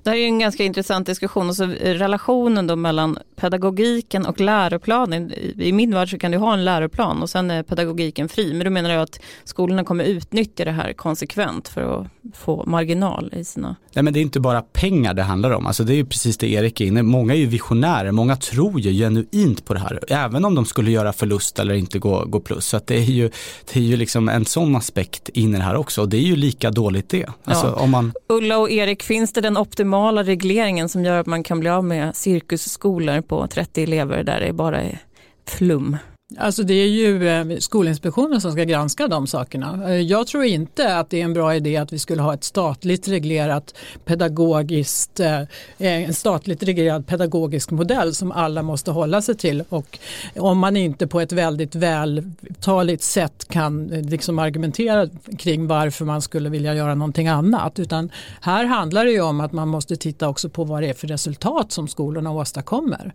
Det 0.03 0.09
här 0.09 0.17
är 0.17 0.25
en 0.25 0.39
ganska 0.39 0.63
intressant 0.63 1.07
diskussion. 1.07 1.47
Alltså, 1.47 1.65
relationen 1.81 2.67
då 2.67 2.75
mellan 2.75 3.17
pedagogiken 3.35 4.25
och 4.25 4.39
läroplanen. 4.39 5.33
I 5.57 5.71
min 5.71 5.93
värld 5.93 6.11
så 6.11 6.17
kan 6.17 6.31
du 6.31 6.37
ha 6.37 6.53
en 6.53 6.65
läroplan 6.65 7.21
och 7.21 7.29
sen 7.29 7.51
är 7.51 7.63
pedagogiken 7.63 8.29
fri. 8.29 8.53
Men 8.53 8.65
då 8.65 8.69
menar 8.71 8.89
jag 8.89 9.01
att 9.01 9.19
skolorna 9.43 9.83
kommer 9.83 10.03
utnyttja 10.03 10.65
det 10.65 10.71
här 10.71 10.93
konsekvent 10.93 11.67
för 11.67 12.01
att 12.01 12.07
få 12.33 12.63
marginal 12.67 13.33
i 13.37 13.43
sina... 13.43 13.75
Nej 13.93 14.03
men 14.03 14.13
det 14.13 14.19
är 14.19 14.21
inte 14.21 14.39
bara 14.39 14.61
pengar 14.61 15.13
det 15.13 15.23
handlar 15.23 15.51
om. 15.51 15.67
Alltså 15.67 15.83
det 15.83 15.93
är 15.93 15.95
ju 15.95 16.05
precis 16.05 16.37
det 16.37 16.47
Erik 16.47 16.81
är 16.81 16.85
inne 16.85 17.03
Många 17.03 17.33
är 17.33 17.37
ju 17.37 17.45
visionärer, 17.45 18.11
många 18.11 18.35
tror 18.35 18.79
ju 18.79 18.91
genuint 18.91 19.65
på 19.65 19.73
det 19.73 19.79
här. 19.79 19.99
Även 20.07 20.45
om 20.45 20.55
de 20.55 20.65
skulle 20.65 20.91
göra 20.91 21.13
förlust 21.13 21.59
eller 21.59 21.73
inte 21.73 21.99
gå, 21.99 22.25
gå 22.25 22.39
plus. 22.39 22.65
Så 22.65 22.77
att 22.77 22.87
det 22.87 22.95
är 22.95 23.11
ju, 23.11 23.29
det 23.73 23.79
är 23.79 23.83
ju 23.83 23.97
liksom 23.97 24.29
en 24.29 24.45
sån 24.45 24.75
aspekt 24.75 25.29
in 25.29 25.55
i 25.55 25.57
det 25.57 25.63
här 25.63 25.75
också. 25.75 26.01
Och 26.01 26.09
det 26.09 26.17
är 26.17 26.21
ju 26.21 26.35
lika 26.35 26.71
dåligt 26.71 27.09
det. 27.09 27.25
Alltså 27.43 27.67
ja. 27.67 27.73
om 27.73 27.91
man... 27.91 28.13
Ulla 28.27 28.57
och 28.57 28.71
Erik, 28.71 29.03
finns 29.03 29.33
det 29.33 29.41
den 29.41 29.57
optimala 29.61 30.23
regleringen 30.23 30.89
som 30.89 31.03
gör 31.03 31.19
att 31.19 31.27
man 31.27 31.43
kan 31.43 31.59
bli 31.59 31.69
av 31.69 31.83
med 31.83 32.15
cirkusskolor 32.15 33.21
på 33.21 33.47
30 33.47 33.83
elever 33.83 34.23
där 34.23 34.39
det 34.39 34.53
bara 34.53 34.81
är 34.81 34.99
flum. 35.47 35.97
Alltså 36.37 36.63
det 36.63 36.73
är 36.73 36.87
ju 36.87 37.29
eh, 37.29 37.57
Skolinspektionen 37.59 38.41
som 38.41 38.51
ska 38.51 38.63
granska 38.63 39.07
de 39.07 39.27
sakerna. 39.27 39.89
Eh, 39.89 40.01
jag 40.01 40.27
tror 40.27 40.43
inte 40.43 40.97
att 40.97 41.09
det 41.09 41.19
är 41.19 41.23
en 41.23 41.33
bra 41.33 41.55
idé 41.55 41.77
att 41.77 41.93
vi 41.93 41.99
skulle 41.99 42.21
ha 42.21 42.33
ett 42.33 42.43
statligt 42.43 43.07
reglerat 43.07 43.75
pedagogiskt, 44.05 45.19
eh, 45.19 45.41
en 45.77 46.13
statligt 46.13 46.63
reglerad 46.63 47.07
pedagogisk 47.07 47.71
modell 47.71 48.15
som 48.15 48.31
alla 48.31 48.63
måste 48.63 48.91
hålla 48.91 49.21
sig 49.21 49.35
till. 49.35 49.63
Och 49.69 49.99
om 50.35 50.59
man 50.59 50.77
inte 50.77 51.07
på 51.07 51.21
ett 51.21 51.31
väldigt 51.31 51.75
vältaligt 51.75 53.03
sätt 53.03 53.47
kan 53.49 53.87
liksom 53.87 54.39
argumentera 54.39 55.07
kring 55.37 55.67
varför 55.67 56.05
man 56.05 56.21
skulle 56.21 56.49
vilja 56.49 56.73
göra 56.73 56.95
någonting 56.95 57.27
annat. 57.27 57.79
Utan 57.79 58.11
här 58.41 58.65
handlar 58.65 59.05
det 59.05 59.11
ju 59.11 59.21
om 59.21 59.41
att 59.41 59.51
man 59.51 59.67
måste 59.67 59.95
titta 59.95 60.29
också 60.29 60.49
på 60.49 60.63
vad 60.63 60.83
det 60.83 60.89
är 60.89 60.93
för 60.93 61.07
resultat 61.07 61.71
som 61.71 61.87
skolorna 61.87 62.31
åstadkommer. 62.31 63.13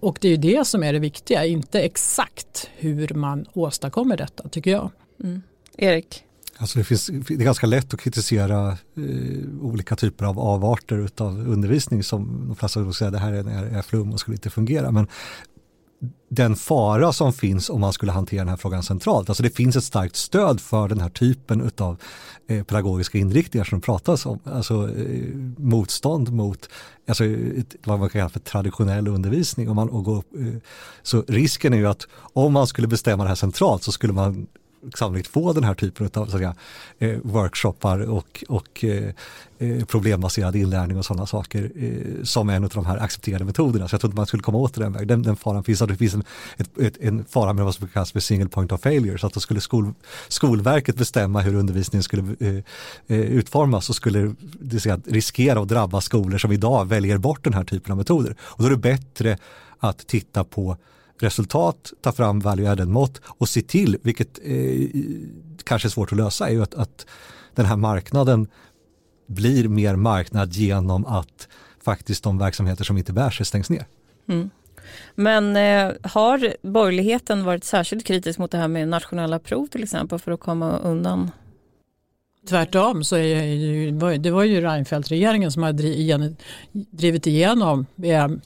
Och 0.00 0.18
det 0.20 0.28
är 0.28 0.36
det 0.36 0.66
som 0.66 0.82
är 0.82 0.92
det 0.92 0.98
viktiga, 0.98 1.44
inte 1.44 1.80
exakt 1.98 2.70
hur 2.76 3.14
man 3.14 3.46
åstadkommer 3.52 4.16
detta 4.16 4.48
tycker 4.48 4.70
jag. 4.70 4.90
Mm. 5.24 5.42
Erik? 5.76 6.24
Alltså 6.56 6.78
det, 6.78 6.84
finns, 6.84 7.06
det 7.06 7.34
är 7.34 7.36
ganska 7.36 7.66
lätt 7.66 7.94
att 7.94 8.00
kritisera 8.00 8.68
eh, 8.96 9.60
olika 9.60 9.96
typer 9.96 10.24
av 10.24 10.38
avarter 10.38 11.08
av 11.18 11.48
undervisning 11.48 12.02
som 12.02 12.44
de 12.46 12.56
flesta 12.56 12.80
skulle 12.80 12.92
säga 12.92 13.10
det 13.10 13.18
här 13.18 13.32
är, 13.32 13.76
är 13.78 13.82
flum 13.82 14.12
och 14.12 14.20
skulle 14.20 14.34
inte 14.34 14.50
fungera. 14.50 14.90
Men 14.90 15.06
den 16.28 16.56
fara 16.56 17.12
som 17.12 17.32
finns 17.32 17.70
om 17.70 17.80
man 17.80 17.92
skulle 17.92 18.12
hantera 18.12 18.40
den 18.40 18.48
här 18.48 18.56
frågan 18.56 18.82
centralt. 18.82 19.28
Alltså 19.28 19.42
det 19.42 19.50
finns 19.50 19.76
ett 19.76 19.84
starkt 19.84 20.16
stöd 20.16 20.60
för 20.60 20.88
den 20.88 21.00
här 21.00 21.08
typen 21.08 21.70
av 21.78 21.96
eh, 22.48 22.64
pedagogiska 22.64 23.18
inriktningar 23.18 23.64
som 23.64 23.80
det 23.80 23.84
pratas 23.86 24.26
om. 24.26 24.38
Alltså 24.44 24.90
eh, 24.98 25.34
motstånd 25.56 26.32
mot 26.32 26.68
alltså, 27.08 27.24
vad 27.84 27.98
man 27.98 28.08
kan 28.08 28.20
kalla 28.20 28.28
för 28.28 28.40
traditionell 28.40 29.08
undervisning. 29.08 29.68
Om 29.68 29.76
man, 29.76 29.88
och 29.88 30.04
gå, 30.04 30.16
eh, 30.16 30.54
så 31.02 31.24
risken 31.28 31.72
är 31.72 31.78
ju 31.78 31.86
att 31.86 32.06
om 32.14 32.52
man 32.52 32.66
skulle 32.66 32.88
bestämma 32.88 33.22
det 33.22 33.28
här 33.28 33.36
centralt 33.36 33.82
så 33.82 33.92
skulle 33.92 34.12
man 34.12 34.46
sannolikt 34.94 35.28
få 35.28 35.52
den 35.52 35.64
här 35.64 35.74
typen 35.74 36.10
av 36.14 36.26
säga, 36.26 36.54
eh, 36.98 37.18
workshoppar 37.22 38.10
och, 38.10 38.44
och 38.48 38.84
eh, 38.84 39.14
eh, 39.58 39.84
problembaserad 39.84 40.56
inlärning 40.56 40.98
och 40.98 41.04
sådana 41.04 41.26
saker 41.26 41.70
eh, 41.76 42.24
som 42.24 42.48
en 42.48 42.64
av 42.64 42.70
de 42.70 42.86
här 42.86 42.98
accepterade 42.98 43.44
metoderna. 43.44 43.88
Så 43.88 43.94
jag 43.94 44.00
tror 44.00 44.08
inte 44.08 44.16
man 44.16 44.26
skulle 44.26 44.42
komma 44.42 44.58
åt 44.58 44.74
den 44.74 44.92
vägen. 44.92 45.08
Den, 45.08 45.22
den 45.22 45.36
faran 45.36 45.64
finns. 45.64 45.82
Att 45.82 45.88
det 45.88 45.96
finns 45.96 46.14
en, 46.14 46.24
ett, 46.56 46.78
ett, 46.78 46.96
en 47.00 47.24
fara 47.24 47.52
med 47.52 47.64
vad 47.64 47.74
som 47.74 47.88
kallas 47.88 48.12
för 48.12 48.20
single 48.20 48.48
point 48.48 48.72
of 48.72 48.80
failure. 48.80 49.18
Så 49.18 49.26
att 49.26 49.32
då 49.32 49.40
skulle 49.40 49.60
skol, 49.60 49.94
Skolverket 50.28 50.96
bestämma 50.96 51.40
hur 51.40 51.54
undervisningen 51.54 52.02
skulle 52.02 52.36
eh, 52.40 52.54
eh 53.06 53.20
utformas 53.20 53.84
så 53.84 53.94
skulle 53.94 54.34
det 54.40 54.80
säga, 54.80 55.00
riskera 55.06 55.60
att 55.60 55.68
drabba 55.68 56.00
skolor 56.00 56.38
som 56.38 56.52
idag 56.52 56.88
väljer 56.88 57.18
bort 57.18 57.44
den 57.44 57.54
här 57.54 57.64
typen 57.64 57.92
av 57.92 57.98
metoder. 57.98 58.36
Och 58.40 58.62
då 58.62 58.66
är 58.66 58.70
det 58.70 58.76
bättre 58.76 59.38
att 59.78 60.06
titta 60.06 60.44
på 60.44 60.76
resultat, 61.22 61.92
ta 62.00 62.12
fram 62.12 62.40
value 62.40 62.70
added 62.70 62.88
mått 62.88 63.20
och 63.24 63.48
se 63.48 63.62
till, 63.62 63.96
vilket 64.02 64.38
eh, 64.42 64.88
kanske 65.64 65.88
är 65.88 65.90
svårt 65.90 66.12
att 66.12 66.18
lösa, 66.18 66.48
är 66.48 66.52
ju 66.52 66.62
att, 66.62 66.74
att 66.74 67.06
den 67.54 67.66
här 67.66 67.76
marknaden 67.76 68.48
blir 69.26 69.68
mer 69.68 69.96
marknad 69.96 70.52
genom 70.52 71.06
att 71.06 71.48
faktiskt 71.82 72.24
de 72.24 72.38
verksamheter 72.38 72.84
som 72.84 72.98
inte 72.98 73.12
bär 73.12 73.30
sig 73.30 73.46
stängs 73.46 73.70
ner. 73.70 73.86
Mm. 74.28 74.50
Men 75.14 75.56
eh, 75.56 75.94
har 76.02 76.54
borgerligheten 76.62 77.44
varit 77.44 77.64
särskilt 77.64 78.06
kritisk 78.06 78.38
mot 78.38 78.50
det 78.50 78.58
här 78.58 78.68
med 78.68 78.88
nationella 78.88 79.38
prov 79.38 79.66
till 79.66 79.82
exempel 79.82 80.18
för 80.18 80.32
att 80.32 80.40
komma 80.40 80.78
undan 80.78 81.30
Tvärtom 82.48 83.04
så 83.04 83.16
är 83.16 84.18
det 84.18 84.30
var 84.30 84.44
ju 84.44 84.60
Reinfeldt-regeringen 84.60 85.52
som 85.52 85.62
har 85.62 85.72
drivit 86.96 87.26
igenom 87.26 87.86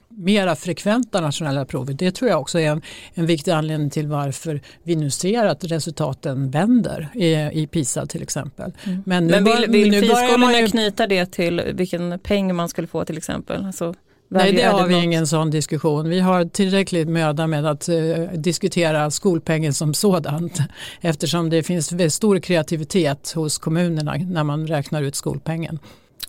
mera 0.08 0.56
frekventa 0.56 1.20
nationella 1.20 1.64
prover. 1.64 1.94
Det 1.94 2.10
tror 2.10 2.30
jag 2.30 2.40
också 2.40 2.58
är 2.58 2.70
en, 2.70 2.82
en 3.14 3.26
viktig 3.26 3.50
anledning 3.50 3.90
till 3.90 4.06
varför 4.06 4.60
vi 4.82 4.96
nu 4.96 5.10
ser 5.10 5.46
att 5.46 5.64
resultaten 5.64 6.50
vänder 6.50 7.08
i, 7.14 7.34
i 7.62 7.66
PISA 7.66 8.06
till 8.06 8.22
exempel. 8.22 8.72
Mm. 8.84 9.02
Men, 9.06 9.26
nu 9.26 9.32
Men 9.32 9.44
vill, 9.44 9.70
vill 9.70 10.00
friskolorna 10.00 10.60
ju... 10.60 10.66
knyta 10.66 11.06
det 11.06 11.26
till 11.32 11.62
vilken 11.74 12.18
peng 12.18 12.54
man 12.54 12.68
skulle 12.68 12.86
få 12.86 13.04
till 13.04 13.16
exempel? 13.16 13.64
Alltså... 13.64 13.94
Nej, 14.32 14.52
det 14.52 14.62
har 14.62 14.86
vi 14.86 14.94
ingen 14.94 15.26
sån 15.26 15.50
diskussion. 15.50 16.08
Vi 16.08 16.20
har 16.20 16.44
tillräckligt 16.44 17.08
möda 17.08 17.46
med 17.46 17.66
att 17.66 17.88
uh, 17.88 18.28
diskutera 18.34 19.10
skolpengen 19.10 19.74
som 19.74 19.94
sådant 19.94 20.58
eftersom 21.00 21.50
det 21.50 21.62
finns 21.62 22.14
stor 22.14 22.38
kreativitet 22.38 23.32
hos 23.34 23.58
kommunerna 23.58 24.14
när 24.16 24.44
man 24.44 24.66
räknar 24.66 25.02
ut 25.02 25.14
skolpengen. 25.14 25.78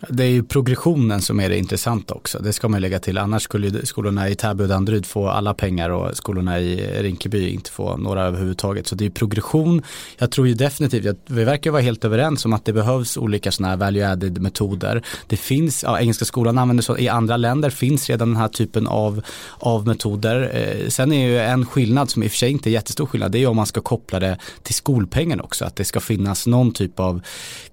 Det 0.10 0.24
är 0.24 0.30
ju 0.30 0.44
progressionen 0.44 1.22
som 1.22 1.40
är 1.40 1.50
det 1.50 1.58
intressanta 1.58 2.14
också. 2.14 2.40
Det 2.40 2.54
ska 2.54 2.68
man 2.68 2.82
lägga 2.82 3.00
till. 3.00 3.18
Annars 3.18 3.44
skulle 3.44 3.86
skolorna 3.86 4.30
i 4.30 4.36
Täby 4.36 4.64
och 4.64 4.68
Danderyd 4.68 5.06
få 5.06 5.30
alla 5.30 5.54
pengar 5.54 5.90
och 5.90 6.18
skolorna 6.18 6.60
i 6.60 7.02
Rinkeby 7.02 7.50
inte 7.50 7.72
få 7.72 7.98
några 7.98 8.24
överhuvudtaget. 8.24 8.88
Så 8.88 8.96
det 8.96 9.06
är 9.06 9.10
progression. 9.10 9.82
Jag 10.18 10.32
tror 10.32 10.48
ju 10.48 10.54
definitivt, 10.54 11.18
vi 11.26 11.44
verkar 11.44 11.72
vara 11.72 11.82
helt 11.82 12.06
överens 12.06 12.46
om 12.46 12.54
att 12.54 12.66
det 12.66 12.74
behövs 12.74 13.18
olika 13.18 13.52
sådana 13.52 13.70
här 13.70 13.78
value 13.78 14.12
added 14.12 14.42
metoder. 14.42 15.04
Det 15.28 15.38
finns, 15.38 15.84
ja, 15.84 16.00
Engelska 16.00 16.26
skolan 16.26 16.58
använder 16.58 16.84
så, 16.84 16.98
i 16.98 17.10
andra 17.10 17.38
länder 17.38 17.70
finns 17.70 18.10
redan 18.10 18.28
den 18.28 18.38
här 18.38 18.48
typen 18.48 18.88
av, 18.88 19.22
av 19.60 19.88
metoder. 19.88 20.52
Eh, 20.54 20.90
sen 20.90 21.12
är 21.12 21.28
ju 21.28 21.40
en 21.40 21.66
skillnad 21.66 22.10
som 22.10 22.24
i 22.24 22.28
och 22.28 22.32
för 22.32 22.38
sig 22.38 22.52
inte 22.52 22.70
är 22.70 22.72
jättestor 22.72 23.06
skillnad, 23.06 23.32
det 23.32 23.38
är 23.38 23.40
ju 23.40 23.48
om 23.48 23.56
man 23.56 23.66
ska 23.66 23.82
koppla 23.82 24.20
det 24.20 24.38
till 24.64 24.76
skolpengen 24.76 25.42
också. 25.42 25.66
Att 25.66 25.76
det 25.76 25.86
ska 25.86 26.00
finnas 26.00 26.48
någon 26.48 26.74
typ 26.74 27.00
av 27.00 27.22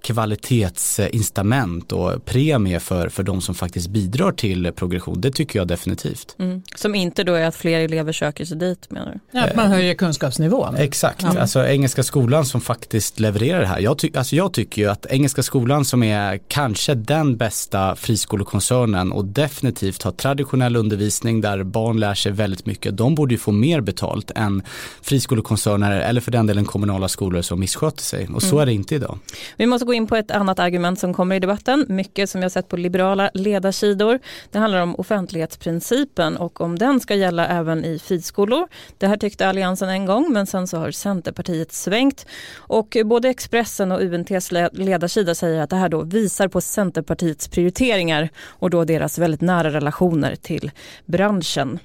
kvalitetsincitament 0.03 1.93
och 1.93 2.20
premie 2.21 2.81
för, 2.81 3.09
för 3.09 3.23
de 3.23 3.41
som 3.41 3.55
faktiskt 3.55 3.89
bidrar 3.89 4.33
till 4.33 4.73
progression. 4.73 5.21
Det 5.21 5.31
tycker 5.31 5.59
jag 5.59 5.69
definitivt. 5.69 6.37
Mm. 6.39 6.63
Som 6.75 6.95
inte 6.95 7.25
då 7.25 7.35
är 7.35 7.45
att 7.45 7.57
fler 7.57 7.81
elever 7.81 8.13
söker 8.13 8.45
sig 8.45 8.57
dit 8.57 8.91
menar 8.91 9.13
du? 9.13 9.39
Ja, 9.39 9.45
att 9.45 9.57
man 9.57 9.67
höjer 9.67 9.95
kunskapsnivån. 9.95 10.77
Exakt, 10.77 11.23
ja. 11.23 11.41
alltså 11.41 11.67
Engelska 11.67 12.03
skolan 12.03 12.45
som 12.45 12.61
faktiskt 12.61 13.21
levererar 13.21 13.61
det 13.61 13.67
här. 13.67 13.81
Jag, 13.81 13.99
ty 13.99 14.11
alltså, 14.15 14.37
jag 14.37 14.53
tycker 14.53 14.83
ju 14.83 14.91
att 14.91 15.07
Engelska 15.07 15.43
skolan 15.43 15.85
som 15.85 16.03
är 16.03 16.41
kanske 16.49 16.95
den 16.95 17.37
bästa 17.37 17.97
friskolekoncernen 17.97 19.13
och 19.13 19.25
definitivt 19.25 20.03
har 20.03 20.13
traditionell 20.13 20.77
undervisning 20.77 21.41
där 21.41 21.63
barn 21.63 22.01
lär 22.01 22.15
sig 22.15 22.33
väldigt 22.33 22.67
mycket. 22.67 22.97
De 22.97 23.15
borde 23.15 23.35
ju 23.35 23.39
få 23.39 23.53
mer 23.53 23.81
betalt 23.81 24.31
än 24.35 24.63
friskolekoncerner 25.03 26.01
eller 26.01 26.21
för 26.21 26.31
den 26.31 26.47
delen 26.47 26.65
kommunala 26.65 27.09
skolor 27.09 27.43
som 27.43 27.61
missköter 27.61 28.03
sig. 28.03 28.29
Och 28.35 28.43
så 28.43 28.57
mm. 28.57 28.63
är 28.63 28.67
det 28.67 28.73
inte 28.73 28.95
idag. 28.95 29.19
Vi 29.57 29.67
måste 29.67 29.87
gå 29.87 29.95
in 29.95 30.07
på 30.07 30.17
ett 30.17 30.31
annat 30.31 30.59
argument 30.59 30.99
som 30.99 31.15
kommer 31.15 31.37
i 31.37 31.39
debatten 31.39 31.87
mycket 32.01 32.31
som 32.31 32.43
jag 32.43 32.53
sett 32.53 32.69
på 32.69 32.77
liberala 32.77 33.31
ledarsidor. 33.35 34.19
Det 34.51 34.59
handlar 34.59 34.83
om 34.83 34.95
offentlighetsprincipen 34.95 36.37
och 36.37 36.61
om 36.61 36.79
den 36.79 37.01
ska 37.01 37.15
gälla 37.15 37.47
även 37.47 37.85
i 37.85 37.99
friskolor. 37.99 38.69
Det 38.99 39.07
här 39.07 39.17
tyckte 39.17 39.49
Alliansen 39.49 39.89
en 39.89 40.07
gång 40.07 40.33
men 40.33 40.47
sen 40.47 40.67
så 40.67 40.79
har 40.79 40.91
Centerpartiet 40.91 41.73
svängt. 41.73 42.27
Och 42.57 42.97
både 43.05 43.29
Expressen 43.29 43.93
och 43.93 44.01
UNTs 44.01 44.53
ledarsida 44.73 45.35
säger 45.35 45.61
att 45.61 45.71
det 45.71 45.77
här 45.77 45.89
då 45.89 46.03
visar 46.03 46.49
på 46.49 46.61
Centerpartiets 46.61 47.49
prioriteringar 47.49 48.29
och 48.61 48.71
då 48.71 48.85
deras 48.85 49.19
väldigt 49.19 49.41
nära 49.41 49.71
relationer 49.71 50.37
till 50.37 50.71
branschen. 51.07 51.79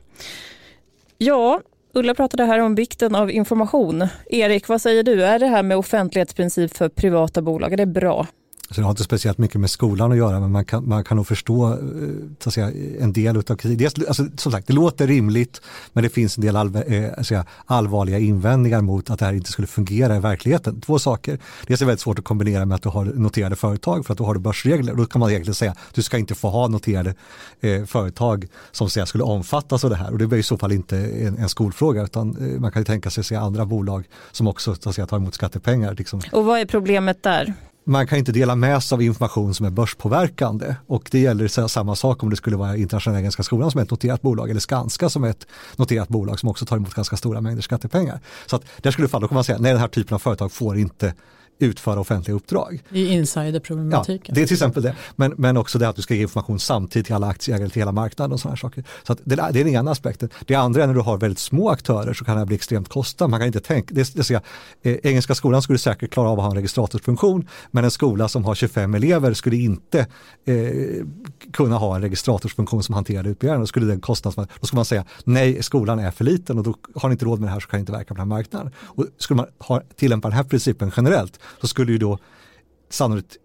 Ja, 1.18 1.62
Ulla 1.94 2.16
pratade 2.16 2.44
här 2.44 2.60
om 2.60 2.76
vikten 2.76 3.16
av 3.16 3.32
information. 3.32 4.08
Erik, 4.30 4.68
vad 4.68 4.82
säger 4.82 5.04
du? 5.04 5.24
Är 5.24 5.40
det 5.40 5.48
här 5.48 5.64
med 5.64 5.78
offentlighetsprincip 5.78 6.78
för 6.78 6.90
privata 6.90 7.42
bolag, 7.42 7.74
är 7.74 7.78
det 7.78 7.86
bra? 7.86 8.28
Så 8.70 8.82
det 8.82 8.86
har 8.86 8.92
inte 8.92 9.04
speciellt 9.04 9.38
mycket 9.38 9.62
med 9.62 9.70
skolan 9.70 10.12
att 10.12 10.18
göra 10.18 10.40
men 10.40 10.52
man 10.52 10.66
kan, 10.66 10.90
man 10.90 11.04
kan 11.04 11.18
nog 11.18 11.28
förstå 11.28 11.74
eh, 11.74 11.80
så 12.40 12.50
att 12.50 12.54
säga, 12.54 12.72
en 13.00 13.14
del 13.14 13.38
av 13.38 13.56
kritiken. 13.56 14.06
Alltså, 14.08 14.26
som 14.38 14.52
sagt, 14.52 14.68
det 14.68 14.74
låter 14.74 15.08
rimligt 15.08 15.62
men 15.94 16.04
det 16.04 16.10
finns 16.10 16.38
en 16.38 16.42
del 16.42 16.56
all, 16.56 16.76
äh, 16.76 16.82
eh, 16.82 17.22
säga, 17.22 17.46
allvarliga 17.66 18.20
invändningar 18.20 18.82
mot 18.82 19.10
att 19.10 19.20
det 19.20 19.26
här 19.26 19.34
inte 19.34 19.52
skulle 19.52 19.68
fungera 19.68 20.16
i 20.16 20.20
verkligheten. 20.20 20.82
Två 20.82 21.00
saker. 21.00 21.40
Dels 21.68 21.82
är 21.82 21.86
det 21.86 21.88
väldigt 21.88 22.02
svårt 22.02 22.20
att 22.20 22.26
kombinera 22.26 22.66
med 22.66 22.76
att 22.76 22.82
du 22.82 22.90
har 22.90 23.06
noterade 23.06 23.56
företag 23.56 24.06
för 24.06 24.14
att 24.14 24.18
då 24.18 24.26
har 24.26 24.34
du 24.34 24.40
börsregler. 24.40 24.96
Då 24.96 25.06
kan 25.06 25.20
man 25.20 25.30
egentligen 25.30 25.56
säga 25.56 25.72
att 25.72 25.78
du 25.94 26.02
ska 26.02 26.18
inte 26.18 26.36
få 26.36 26.50
ha 26.50 26.68
noterade 26.68 27.16
eh, 27.62 27.86
företag 27.86 28.48
som 28.72 28.90
säga, 28.90 29.06
skulle 29.06 29.24
omfattas 29.24 29.84
av 29.84 29.90
det 29.90 29.96
här. 29.96 30.12
Och 30.12 30.18
det 30.18 30.28
blir 30.28 30.40
i 30.40 30.44
så 30.44 30.58
fall 30.58 30.72
inte 30.72 30.98
en, 30.98 31.38
en 31.38 31.50
skolfråga 31.50 32.04
utan 32.04 32.54
eh, 32.54 32.60
man 32.60 32.72
kan 32.72 32.82
ju 32.82 32.86
tänka 32.86 33.10
sig 33.10 33.24
se 33.24 33.36
andra 33.36 33.66
bolag 33.66 34.06
som 34.32 34.48
också 34.48 34.76
så 34.76 34.90
att 34.90 34.96
säga, 34.96 35.08
tar 35.08 35.18
emot 35.18 35.34
skattepengar. 35.34 35.96
Liksom. 35.98 36.22
Och 36.32 36.46
vad 36.46 36.60
är 36.60 36.66
problemet 36.66 37.24
där? 37.24 37.54
Man 37.88 38.08
kan 38.08 38.18
inte 38.18 38.32
dela 38.32 38.56
med 38.56 38.84
sig 38.84 38.96
av 38.96 39.02
information 39.02 39.54
som 39.54 39.66
är 39.66 39.70
börspåverkande 39.70 40.76
och 40.88 41.08
det 41.12 41.20
gäller 41.20 41.68
samma 41.68 41.96
sak 41.96 42.24
om 42.24 42.30
det 42.30 42.36
skulle 42.36 42.56
vara 42.56 42.78
Internationella 42.78 43.20
Engelska 43.20 43.44
skolan 43.44 43.72
som 43.72 43.80
är 43.80 43.84
ett 43.84 43.92
noterat 43.92 44.22
bolag 44.22 44.50
eller 44.50 44.60
Skanska 44.60 45.10
som 45.10 45.24
är 45.24 45.30
ett 45.30 45.48
noterat 45.76 46.10
bolag 46.10 46.40
som 46.40 46.50
också 46.50 46.66
tar 46.66 46.78
emot 46.78 46.94
ganska 46.94 47.18
stora 47.18 47.42
mängder 47.42 47.62
skattepengar. 47.62 48.20
Så 48.46 48.56
att 48.56 48.64
där 48.78 48.92
skulle 48.92 49.08
falla, 49.08 49.22
då 49.22 49.28
kan 49.28 49.36
man 49.36 49.44
säga 49.44 49.58
nej 49.58 49.72
den 49.72 49.82
här 49.82 49.88
typen 49.88 50.16
av 50.16 50.20
företag 50.20 50.52
får 50.52 50.78
inte 50.78 51.14
utföra 51.60 52.00
offentliga 52.00 52.36
uppdrag. 52.36 52.84
I 52.90 53.08
insiderproblematiken. 53.08 54.26
Ja, 54.28 54.34
det 54.36 54.42
är 54.42 54.48
till 54.48 54.56
exempel 54.56 54.84
det. 54.84 54.96
Men, 55.16 55.34
men 55.38 55.58
också 55.58 55.80
det 55.80 55.90
att 55.90 55.96
du 55.96 56.02
ska 56.02 56.16
ge 56.16 56.22
information 56.22 56.60
samtidigt 56.60 57.06
till 57.06 57.16
alla 57.16 57.28
aktieägare, 57.28 57.70
till 57.70 57.82
hela 57.82 57.92
marknaden 57.92 58.34
och 58.34 58.40
sådana 58.40 58.58
saker. 58.58 58.84
Så 59.04 59.14
att 59.14 59.20
det, 59.24 59.36
det 59.36 59.42
är 59.42 59.52
den 59.64 59.68
ena 59.68 59.92
aspekten. 59.92 60.30
Det 60.46 60.56
andra 60.56 60.84
är 60.84 60.88
när 60.88 60.94
du 60.94 61.02
har 61.02 61.18
väldigt 61.18 61.40
små 61.40 61.70
aktörer 61.70 62.14
så 62.14 62.26
kan 62.26 62.38
det 62.38 62.46
bli 62.46 62.56
extremt 62.56 62.90
kostsamt. 62.90 63.32
Man 63.32 63.40
kan 63.40 63.48
inte 63.48 63.60
tänka, 63.60 63.94
det, 63.94 64.16
det 64.16 64.24
säga, 64.24 64.42
eh, 64.82 64.96
Engelska 65.04 65.36
skolan 65.36 65.62
skulle 65.62 65.80
säkert 65.80 66.12
klara 66.12 66.30
av 66.30 66.40
att 66.40 66.46
ha 66.46 66.52
en 66.52 66.56
registratorsfunktion 66.56 67.48
men 67.72 67.84
en 67.84 67.92
skola 67.92 68.28
som 68.28 68.46
har 68.46 68.56
25 68.56 68.96
elever 68.96 69.34
skulle 69.34 69.56
inte 69.56 70.00
eh, 70.46 70.56
kunna 71.54 71.78
ha 71.78 71.96
en 71.96 72.02
registratorsfunktion 72.02 72.84
som 72.84 72.96
hanterar 72.96 73.28
utbildningen. 73.28 73.60
Då 73.60 73.68
skulle 73.68 73.86
den 73.86 74.02
kostnads, 74.02 74.36
då 74.36 74.68
skulle 74.68 74.78
man 74.78 74.86
säga 74.86 75.06
nej, 75.24 75.64
skolan 75.64 76.00
är 76.00 76.12
för 76.12 76.24
liten 76.24 76.58
och 76.58 76.64
då 76.64 76.76
har 76.96 77.10
ni 77.10 77.14
inte 77.14 77.26
råd 77.26 77.40
med 77.40 77.50
det 77.50 77.54
här 77.54 77.60
så 77.60 77.68
kan 77.68 77.78
ni 77.78 77.80
inte 77.80 77.92
verka 77.92 78.08
på 78.08 78.14
den 78.14 78.20
här 78.20 78.38
marknaden. 78.38 78.72
Och 78.78 79.06
skulle 79.18 79.38
man 79.38 79.48
ha, 79.60 79.82
tillämpa 79.96 80.28
den 80.28 80.38
här 80.38 80.44
principen 80.44 80.92
generellt 80.98 81.40
så 81.62 81.68
skulle 81.68 81.92
ju 81.92 81.98
då 81.98 82.20
sannolikt 82.90 83.38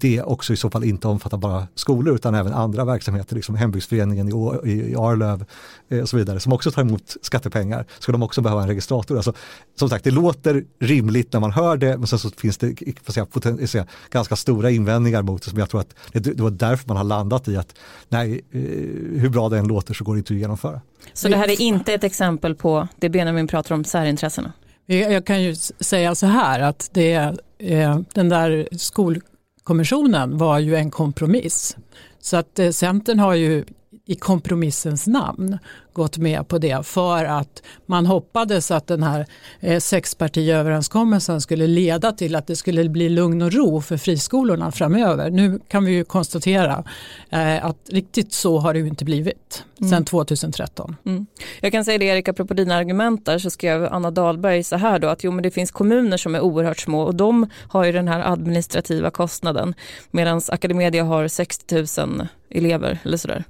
det 0.00 0.22
också 0.22 0.52
i 0.52 0.56
så 0.56 0.70
fall 0.70 0.84
inte 0.84 1.08
omfattar 1.08 1.38
bara 1.38 1.66
skolor 1.74 2.14
utan 2.14 2.34
även 2.34 2.52
andra 2.52 2.84
verksamheter, 2.84 3.36
liksom 3.36 3.54
hembygdsföreningen 3.54 4.28
i, 4.28 4.70
i 4.70 4.96
Arlöv 4.96 5.44
eh, 5.88 6.00
och 6.00 6.08
så 6.08 6.16
vidare, 6.16 6.40
som 6.40 6.52
också 6.52 6.70
tar 6.70 6.82
emot 6.82 7.16
skattepengar, 7.22 7.86
ska 7.98 8.12
de 8.12 8.22
också 8.22 8.40
behöva 8.40 8.62
en 8.62 8.68
registrator. 8.68 9.16
Alltså, 9.16 9.32
som 9.74 9.88
sagt, 9.88 10.04
det 10.04 10.10
låter 10.10 10.64
rimligt 10.78 11.32
när 11.32 11.40
man 11.40 11.50
hör 11.50 11.76
det, 11.76 11.98
men 11.98 12.06
sen 12.06 12.18
så 12.18 12.30
finns 12.30 12.58
det 12.58 12.66
eh, 12.66 12.94
säga, 13.08 13.26
poten, 13.26 13.58
eh, 13.58 13.66
säga, 13.66 13.86
ganska 14.10 14.36
stora 14.36 14.70
invändningar 14.70 15.22
mot 15.22 15.42
det 15.42 15.50
som 15.50 15.58
jag 15.58 15.70
tror 15.70 15.80
att 15.80 15.94
det, 16.12 16.20
det 16.20 16.42
var 16.42 16.50
därför 16.50 16.88
man 16.88 16.96
har 16.96 17.04
landat 17.04 17.48
i 17.48 17.56
att 17.56 17.74
nej, 18.08 18.40
hur 18.50 19.28
bra 19.28 19.48
det 19.48 19.58
än 19.58 19.68
låter 19.68 19.94
så 19.94 20.04
går 20.04 20.14
det 20.14 20.18
inte 20.18 20.34
att 20.34 20.40
genomföra. 20.40 20.80
Så 21.12 21.28
det 21.28 21.36
här 21.36 21.50
är 21.50 21.60
inte 21.60 21.94
ett 21.94 22.04
exempel 22.04 22.54
på 22.54 22.88
det 22.96 23.08
Benjamin 23.08 23.46
pratar 23.46 23.74
om, 23.74 23.84
särintressena? 23.84 24.52
Jag 24.96 25.24
kan 25.24 25.42
ju 25.42 25.54
säga 25.80 26.14
så 26.14 26.26
här 26.26 26.60
att 26.60 26.90
det 26.92 27.34
eh, 27.58 28.00
den 28.14 28.28
där 28.28 28.68
skolkommissionen 28.72 30.38
var 30.38 30.58
ju 30.58 30.76
en 30.76 30.90
kompromiss. 30.90 31.76
Så 32.20 32.36
att 32.36 32.58
eh, 32.58 32.70
Centern 32.70 33.18
har 33.18 33.34
ju 33.34 33.64
i 34.10 34.14
kompromissens 34.14 35.06
namn 35.06 35.58
gått 35.92 36.18
med 36.18 36.48
på 36.48 36.58
det 36.58 36.86
för 36.86 37.24
att 37.24 37.62
man 37.86 38.06
hoppades 38.06 38.70
att 38.70 38.86
den 38.86 39.02
här 39.02 39.26
eh, 39.60 39.78
sexpartiöverenskommelsen 39.78 41.40
skulle 41.40 41.66
leda 41.66 42.12
till 42.12 42.36
att 42.36 42.46
det 42.46 42.56
skulle 42.56 42.88
bli 42.88 43.08
lugn 43.08 43.42
och 43.42 43.52
ro 43.52 43.80
för 43.80 43.96
friskolorna 43.96 44.72
framöver. 44.72 45.30
Nu 45.30 45.60
kan 45.68 45.84
vi 45.84 45.92
ju 45.92 46.04
konstatera 46.04 46.84
eh, 47.30 47.64
att 47.64 47.76
riktigt 47.88 48.32
så 48.32 48.58
har 48.58 48.72
det 48.72 48.80
ju 48.80 48.86
inte 48.86 49.04
blivit 49.04 49.64
mm. 49.80 49.90
sedan 49.90 50.04
2013. 50.04 50.96
Mm. 51.06 51.26
Jag 51.60 51.72
kan 51.72 51.84
säga 51.84 51.98
det 51.98 52.04
Erik, 52.04 52.28
apropå 52.28 52.54
dina 52.54 52.74
argument 52.74 53.26
där 53.26 53.38
så 53.38 53.50
skrev 53.50 53.84
Anna 53.84 54.10
Dahlberg 54.10 54.62
så 54.62 54.76
här 54.76 54.98
då 54.98 55.08
att 55.08 55.24
jo 55.24 55.32
men 55.32 55.42
det 55.42 55.50
finns 55.50 55.70
kommuner 55.70 56.16
som 56.16 56.34
är 56.34 56.40
oerhört 56.40 56.78
små 56.78 57.02
och 57.02 57.14
de 57.14 57.46
har 57.68 57.84
ju 57.84 57.92
den 57.92 58.08
här 58.08 58.32
administrativa 58.32 59.10
kostnaden 59.10 59.74
medan 60.10 60.40
Academedia 60.48 61.04
har 61.04 61.28
60 61.28 62.04
000 62.06 62.28
elever 62.50 62.98
eller 63.04 63.16
sådär. 63.16 63.44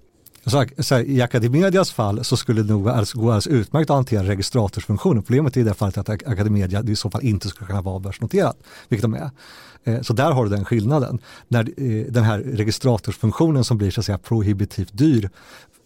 Så, 0.46 0.64
så 0.78 0.94
här, 0.94 1.02
I 1.02 1.22
Academedias 1.22 1.92
fall 1.92 2.24
så 2.24 2.36
skulle 2.36 2.62
det 2.62 2.72
nog 2.72 2.88
alltså, 2.88 3.18
gå 3.18 3.26
alldeles 3.26 3.46
utmärkt 3.46 3.90
att 3.90 3.96
hantera 3.96 4.22
registratorsfunktionen. 4.22 5.22
Problemet 5.22 5.56
är 5.56 5.60
i 5.60 5.64
det 5.64 5.74
fallet 5.74 5.98
att 5.98 6.08
Academedia 6.08 6.82
i 6.82 6.96
så 6.96 7.10
fall 7.10 7.24
inte 7.24 7.48
skulle 7.48 7.66
kunna 7.66 7.82
vara 7.82 7.98
börsnoterat, 7.98 8.56
vilket 8.88 9.02
de 9.02 9.14
är. 9.14 9.30
Eh, 9.84 10.00
så 10.02 10.12
där 10.12 10.32
har 10.32 10.44
du 10.44 10.50
den 10.50 10.64
skillnaden. 10.64 11.18
När 11.48 11.60
eh, 11.60 12.04
den 12.12 12.24
här 12.24 12.38
registratorsfunktionen 12.38 13.64
som 13.64 13.78
blir 13.78 13.90
så 13.90 14.00
att 14.00 14.06
säga 14.06 14.18
prohibitivt 14.18 14.98
dyr 14.98 15.30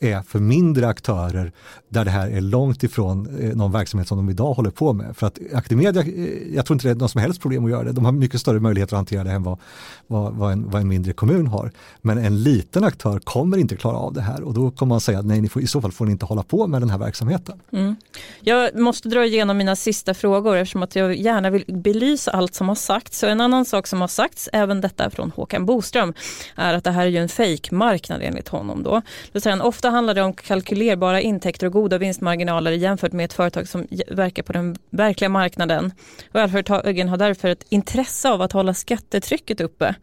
är 0.01 0.23
för 0.23 0.39
mindre 0.39 0.89
aktörer 0.89 1.53
där 1.89 2.05
det 2.05 2.11
här 2.11 2.29
är 2.29 2.41
långt 2.41 2.83
ifrån 2.83 3.39
eh, 3.41 3.57
någon 3.57 3.73
verksamhet 3.73 4.09
som 4.09 4.17
de 4.17 4.31
idag 4.31 4.55
håller 4.55 4.71
på 4.71 4.93
med. 4.93 5.17
För 5.17 5.27
att 5.27 5.39
Academedia, 5.53 6.03
eh, 6.03 6.55
jag 6.55 6.67
tror 6.67 6.75
inte 6.75 6.89
det 6.89 6.93
är 6.93 6.95
något 6.95 7.11
som 7.11 7.21
helst 7.21 7.41
problem 7.41 7.65
att 7.65 7.71
göra 7.71 7.85
det. 7.85 7.93
De 7.93 8.05
har 8.05 8.13
mycket 8.13 8.41
större 8.41 8.61
möjligheter 8.61 8.95
att 8.95 8.99
hantera 8.99 9.25
det 9.25 9.31
än 9.31 9.43
vad, 9.43 9.59
vad, 10.07 10.35
vad, 10.35 10.53
en, 10.53 10.71
vad 10.71 10.83
en 10.83 10.89
mindre 10.89 11.13
kommun 11.13 11.47
har. 11.47 11.73
Men 12.01 12.19
en 12.19 12.43
liten 12.43 12.85
aktör 12.85 13.19
kommer 13.19 13.57
inte 13.59 13.77
klara 13.77 13.97
av 13.97 14.13
det 14.13 14.21
här 14.21 14.43
och 14.43 14.55
då 14.55 14.71
kommer 14.71 14.95
man 14.95 15.01
säga 15.01 15.19
att 15.19 15.27
nej, 15.27 15.41
ni 15.41 15.49
får, 15.49 15.63
i 15.63 15.67
så 15.67 15.81
fall 15.81 15.93
får 15.93 16.07
ni 16.07 16.13
inte 16.13 16.27
hålla 16.27 16.43
på 16.43 16.67
med 16.67 16.83
den 16.83 16.91
här 16.91 16.99
verksamheten. 16.99 17.61
Mm. 17.73 17.97
Jag 18.41 18.79
måste 18.79 19.09
dra 19.09 19.25
igenom 19.25 19.57
mina 19.57 19.77
sista 19.77 20.15
frågor 20.15 20.57
eftersom 20.57 20.83
att 20.83 20.97
jag 20.97 21.17
gärna 21.17 21.51
vill 21.51 21.65
belysa 21.67 22.31
allt 22.31 22.55
som 22.55 22.69
har 22.69 22.75
sagts. 22.75 23.19
Så 23.19 23.27
en 23.27 23.41
annan 23.41 23.65
sak 23.65 23.87
som 23.87 24.01
har 24.01 24.09
sagts, 24.09 24.49
även 24.53 24.81
detta 24.81 25.11
från 25.11 25.31
Håkan 25.31 25.67
Boström, 25.67 26.15
är 26.57 26.75
att 26.75 26.85
det 26.85 26.91
här 26.91 27.03
är 27.07 27.11
ju 27.11 27.19
en 27.19 27.29
fejkmarknad 27.29 28.23
enligt 28.23 28.49
honom. 28.49 28.83
Då. 28.83 29.03
Det 29.33 29.41
säger 29.41 29.57
han, 29.57 29.67
ofta 29.67 29.91
handlar 29.95 30.15
det 30.15 30.23
om 30.23 30.33
kalkylerbara 30.33 31.21
intäkter 31.21 31.67
och 31.67 31.73
goda 31.73 31.99
vinstmarginaler 31.99 32.73
jämfört 32.73 33.13
med 33.13 33.25
ett 33.25 33.33
företag 33.33 33.69
som 33.69 33.87
verkar 34.11 34.43
på 34.43 34.53
den 34.53 34.77
verkliga 34.91 35.29
marknaden. 35.29 35.93
Välföretagen 36.33 37.09
har 37.09 37.17
därför 37.17 37.49
ett 37.49 37.65
intresse 37.69 38.31
av 38.31 38.43
att 38.43 38.53
hålla 38.53 38.75
skattetrycket 38.75 39.61
uppe. 39.61 39.95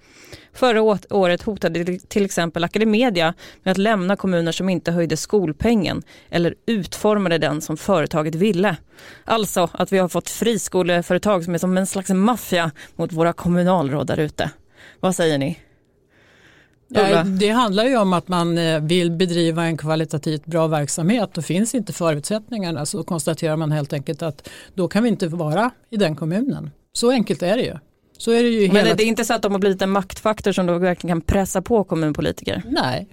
Förra 0.53 0.81
året 1.09 1.41
hotade 1.41 1.99
till 1.99 2.25
exempel 2.25 2.63
Academedia 2.63 3.33
med 3.63 3.71
att 3.71 3.77
lämna 3.77 4.15
kommuner 4.15 4.51
som 4.51 4.69
inte 4.69 4.91
höjde 4.91 5.17
skolpengen 5.17 6.03
eller 6.29 6.55
utformade 6.65 7.37
den 7.37 7.61
som 7.61 7.77
företaget 7.77 8.35
ville. 8.35 8.75
Alltså 9.25 9.69
att 9.73 9.91
vi 9.91 9.97
har 9.97 10.07
fått 10.07 10.29
friskoleföretag 10.29 11.43
som 11.43 11.53
är 11.53 11.57
som 11.57 11.77
en 11.77 11.87
slags 11.87 12.09
maffia 12.09 12.71
mot 12.95 13.11
våra 13.11 13.33
kommunalråd 13.33 14.07
där 14.07 14.19
ute. 14.19 14.51
Vad 14.99 15.15
säger 15.15 15.37
ni? 15.37 15.59
Ja, 16.93 17.23
det 17.23 17.49
handlar 17.49 17.85
ju 17.85 17.97
om 17.97 18.13
att 18.13 18.27
man 18.27 18.57
eh, 18.57 18.81
vill 18.81 19.11
bedriva 19.11 19.65
en 19.65 19.77
kvalitativt 19.77 20.45
bra 20.45 20.67
verksamhet 20.67 21.37
och 21.37 21.45
finns 21.45 21.75
inte 21.75 21.93
förutsättningarna 21.93 22.85
så 22.85 23.03
konstaterar 23.03 23.57
man 23.57 23.71
helt 23.71 23.93
enkelt 23.93 24.21
att 24.21 24.49
då 24.75 24.87
kan 24.87 25.03
vi 25.03 25.09
inte 25.09 25.27
vara 25.27 25.71
i 25.89 25.97
den 25.97 26.15
kommunen. 26.15 26.71
Så 26.93 27.11
enkelt 27.11 27.43
är 27.43 27.57
det 27.57 27.63
ju. 27.63 27.77
Så 28.17 28.31
är 28.31 28.43
det 28.43 28.49
ju 28.49 28.71
Men 28.71 28.97
det 28.97 29.03
är 29.03 29.07
inte 29.07 29.25
så 29.25 29.33
att 29.33 29.41
de 29.41 29.51
har 29.51 29.59
blivit 29.59 29.81
en 29.81 29.89
maktfaktor 29.89 30.51
som 30.51 30.65
då 30.65 30.77
verkligen 30.77 31.15
kan 31.15 31.21
pressa 31.21 31.61
på 31.61 31.83
kommunpolitiker? 31.83 32.63
Nej, 32.65 33.07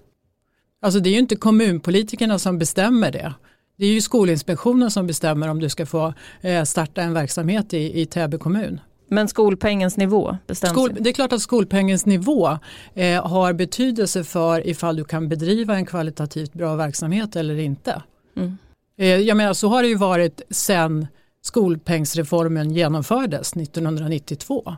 alltså 0.82 1.00
det 1.00 1.08
är 1.10 1.12
ju 1.12 1.18
inte 1.18 1.36
kommunpolitikerna 1.36 2.38
som 2.38 2.58
bestämmer 2.58 3.12
det. 3.12 3.34
Det 3.78 3.86
är 3.86 3.90
ju 3.90 4.00
Skolinspektionen 4.00 4.90
som 4.90 5.06
bestämmer 5.06 5.48
om 5.48 5.60
du 5.60 5.68
ska 5.68 5.86
få 5.86 6.14
eh, 6.40 6.64
starta 6.64 7.02
en 7.02 7.14
verksamhet 7.14 7.74
i, 7.74 8.00
i 8.00 8.06
Täby 8.06 8.38
kommun. 8.38 8.80
Men 9.08 9.28
skolpengens 9.28 9.96
nivå 9.96 10.36
bestäms 10.46 10.72
Skol, 10.72 10.96
Det 11.00 11.10
är 11.10 11.14
klart 11.14 11.32
att 11.32 11.42
skolpengens 11.42 12.06
nivå 12.06 12.58
eh, 12.94 13.26
har 13.26 13.52
betydelse 13.52 14.24
för 14.24 14.66
ifall 14.66 14.96
du 14.96 15.04
kan 15.04 15.28
bedriva 15.28 15.74
en 15.74 15.86
kvalitativt 15.86 16.52
bra 16.52 16.76
verksamhet 16.76 17.36
eller 17.36 17.58
inte. 17.58 18.02
Mm. 18.36 18.58
Eh, 18.98 19.06
jag 19.06 19.36
menar, 19.36 19.52
så 19.52 19.68
har 19.68 19.82
det 19.82 19.88
ju 19.88 19.94
varit 19.94 20.42
sedan 20.50 21.06
skolpengsreformen 21.42 22.70
genomfördes 22.70 23.52
1992 23.52 24.76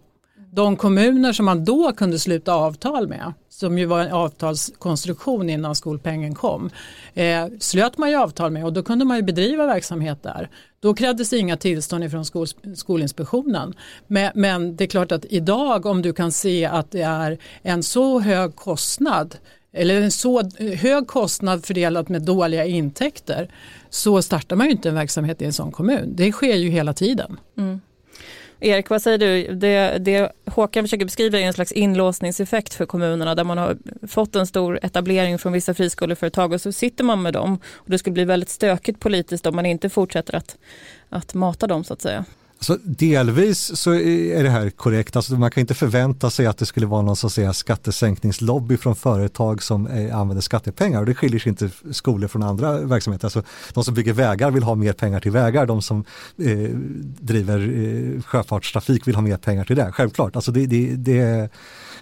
de 0.52 0.76
kommuner 0.76 1.32
som 1.32 1.46
man 1.46 1.64
då 1.64 1.92
kunde 1.92 2.18
sluta 2.18 2.54
avtal 2.54 3.08
med, 3.08 3.32
som 3.48 3.78
ju 3.78 3.86
var 3.86 4.00
en 4.00 4.12
avtalskonstruktion 4.12 5.50
innan 5.50 5.74
skolpengen 5.74 6.34
kom, 6.34 6.70
eh, 7.14 7.46
slöt 7.60 7.98
man 7.98 8.10
ju 8.10 8.16
avtal 8.16 8.50
med 8.50 8.64
och 8.64 8.72
då 8.72 8.82
kunde 8.82 9.04
man 9.04 9.16
ju 9.16 9.22
bedriva 9.22 9.66
verksamhet 9.66 10.22
där. 10.22 10.50
Då 10.82 10.94
krävdes 10.94 11.32
inga 11.32 11.56
tillstånd 11.56 12.10
från 12.10 12.24
skol, 12.24 12.46
Skolinspektionen. 12.74 13.74
Men, 14.06 14.32
men 14.34 14.76
det 14.76 14.84
är 14.84 14.88
klart 14.88 15.12
att 15.12 15.24
idag 15.24 15.86
om 15.86 16.02
du 16.02 16.12
kan 16.12 16.32
se 16.32 16.64
att 16.64 16.90
det 16.90 17.02
är 17.02 17.38
en 17.62 17.82
så 17.82 18.20
hög 18.20 18.56
kostnad 18.56 19.36
eller 19.72 20.00
en 20.00 20.10
så 20.10 20.42
hög 20.58 21.06
kostnad 21.06 21.64
fördelat 21.64 22.08
med 22.08 22.22
dåliga 22.22 22.64
intäkter 22.64 23.50
så 23.90 24.22
startar 24.22 24.56
man 24.56 24.66
ju 24.66 24.72
inte 24.72 24.88
en 24.88 24.94
verksamhet 24.94 25.42
i 25.42 25.44
en 25.44 25.52
sån 25.52 25.72
kommun. 25.72 26.12
Det 26.16 26.32
sker 26.32 26.56
ju 26.56 26.68
hela 26.70 26.92
tiden. 26.92 27.36
Mm. 27.58 27.80
Erik, 28.61 28.90
vad 28.90 29.03
säger 29.03 29.18
du? 29.18 29.55
Det, 29.55 29.99
det 29.99 30.33
Håkan 30.46 30.85
försöker 30.85 31.05
beskriva 31.05 31.40
är 31.40 31.42
en 31.42 31.53
slags 31.53 31.73
inlåsningseffekt 31.73 32.75
för 32.75 32.87
kommunerna 32.87 33.35
där 33.35 33.44
man 33.44 33.59
har 33.59 33.77
fått 34.09 34.37
en 34.37 34.46
stor 34.46 34.79
etablering 34.83 35.38
från 35.38 35.53
vissa 35.53 35.75
friskoleföretag 35.75 36.53
och 36.53 36.61
så 36.61 36.73
sitter 36.73 37.05
man 37.05 37.23
med 37.23 37.33
dem. 37.33 37.59
Och 37.75 37.90
det 37.90 37.99
skulle 37.99 38.14
bli 38.14 38.25
väldigt 38.25 38.49
stökigt 38.49 39.01
politiskt 39.01 39.46
om 39.46 39.57
man 39.57 39.66
inte 39.66 39.88
fortsätter 39.90 40.35
att, 40.35 40.59
att 41.09 41.35
mata 41.35 41.66
dem 41.66 41.85
så 41.85 41.92
att 41.92 42.03
säga. 42.03 42.25
Så 42.62 42.77
delvis 42.85 43.77
så 43.77 43.94
är 43.94 44.42
det 44.42 44.51
här 44.51 44.70
korrekt, 44.70 45.16
alltså 45.16 45.35
man 45.35 45.51
kan 45.51 45.61
inte 45.61 45.75
förvänta 45.75 46.31
sig 46.31 46.46
att 46.46 46.59
det 46.59 46.66
skulle 46.66 46.87
vara 46.87 47.03
någon 47.03 47.16
så 47.16 47.27
att 47.27 47.33
säga, 47.33 47.53
skattesänkningslobby 47.53 48.77
från 48.77 48.96
företag 48.96 49.62
som 49.62 49.87
eh, 49.87 50.16
använder 50.16 50.40
skattepengar 50.40 51.01
och 51.01 51.07
det 51.07 51.14
skiljer 51.14 51.40
sig 51.40 51.51
inte 51.51 51.70
skolor 51.90 52.29
från 52.29 52.42
andra 52.42 52.81
verksamheter. 52.81 53.27
Alltså, 53.27 53.42
de 53.75 53.85
som 53.85 53.94
bygger 53.94 54.12
vägar 54.12 54.51
vill 54.51 54.62
ha 54.62 54.75
mer 54.75 54.92
pengar 54.92 55.20
till 55.20 55.31
vägar, 55.31 55.66
de 55.66 55.83
som 55.83 56.05
eh, 56.38 56.70
driver 57.20 57.59
eh, 57.59 58.23
sjöfartstrafik 58.23 59.09
vill 59.09 59.14
ha 59.14 59.23
mer 59.23 59.37
pengar 59.37 59.64
till 59.64 59.77
det, 59.77 59.92
självklart. 59.92 60.37
Alltså 60.37 60.53
det, 60.53 60.66
det, 60.66 60.96
det, 60.96 61.49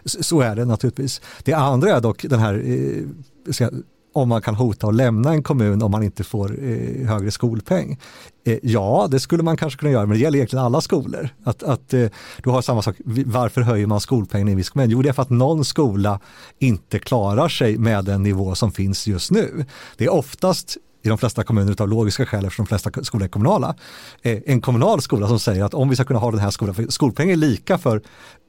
så 0.04 0.40
är 0.40 0.56
det 0.56 0.64
naturligtvis. 0.64 1.20
Det 1.42 1.52
andra 1.52 1.96
är 1.96 2.00
dock 2.00 2.22
den 2.28 2.40
här 2.40 2.62
eh, 2.66 3.68
om 4.12 4.28
man 4.28 4.42
kan 4.42 4.54
hota 4.54 4.86
att 4.86 4.94
lämna 4.94 5.32
en 5.32 5.42
kommun 5.42 5.82
om 5.82 5.90
man 5.90 6.02
inte 6.02 6.24
får 6.24 6.64
eh, 6.64 7.06
högre 7.08 7.30
skolpeng. 7.30 7.98
Eh, 8.48 8.58
ja, 8.62 9.08
det 9.10 9.20
skulle 9.20 9.42
man 9.42 9.56
kanske 9.56 9.78
kunna 9.78 9.92
göra, 9.92 10.06
men 10.06 10.16
det 10.18 10.22
gäller 10.22 10.38
egentligen 10.38 10.64
alla 10.64 10.80
skolor. 10.80 11.28
Att, 11.44 11.62
att 11.62 11.94
eh, 11.94 12.06
du 12.42 12.50
har 12.50 12.62
samma 12.62 12.82
sak, 12.82 12.96
varför 13.04 13.60
höjer 13.60 13.86
man 13.86 14.00
skolpengen 14.00 14.48
i 14.48 14.50
en 14.50 14.56
viss 14.56 14.70
kommun? 14.70 14.90
Jo, 14.90 15.02
det 15.02 15.08
är 15.08 15.12
för 15.12 15.22
att 15.22 15.30
någon 15.30 15.64
skola 15.64 16.20
inte 16.58 16.98
klarar 16.98 17.48
sig 17.48 17.78
med 17.78 18.04
den 18.04 18.22
nivå 18.22 18.54
som 18.54 18.72
finns 18.72 19.06
just 19.06 19.30
nu. 19.30 19.64
Det 19.96 20.04
är 20.04 20.12
oftast 20.12 20.76
i 21.02 21.08
de 21.08 21.18
flesta 21.18 21.44
kommuner 21.44 21.82
av 21.82 21.88
logiska 21.88 22.26
skäl 22.26 22.44
eftersom 22.44 22.64
de 22.64 22.68
flesta 22.68 23.04
skolor 23.04 23.24
är 23.24 23.28
kommunala. 23.28 23.74
Eh, 24.22 24.38
en 24.46 24.60
kommunal 24.60 25.02
skola 25.02 25.28
som 25.28 25.40
säger 25.40 25.64
att 25.64 25.74
om 25.74 25.88
vi 25.88 25.96
ska 25.96 26.04
kunna 26.04 26.20
ha 26.20 26.30
den 26.30 26.40
här 26.40 26.50
skolan, 26.50 26.74
för 26.74 26.86
skolpengen 26.88 27.32
är 27.32 27.36
lika 27.36 27.78
för 27.78 28.02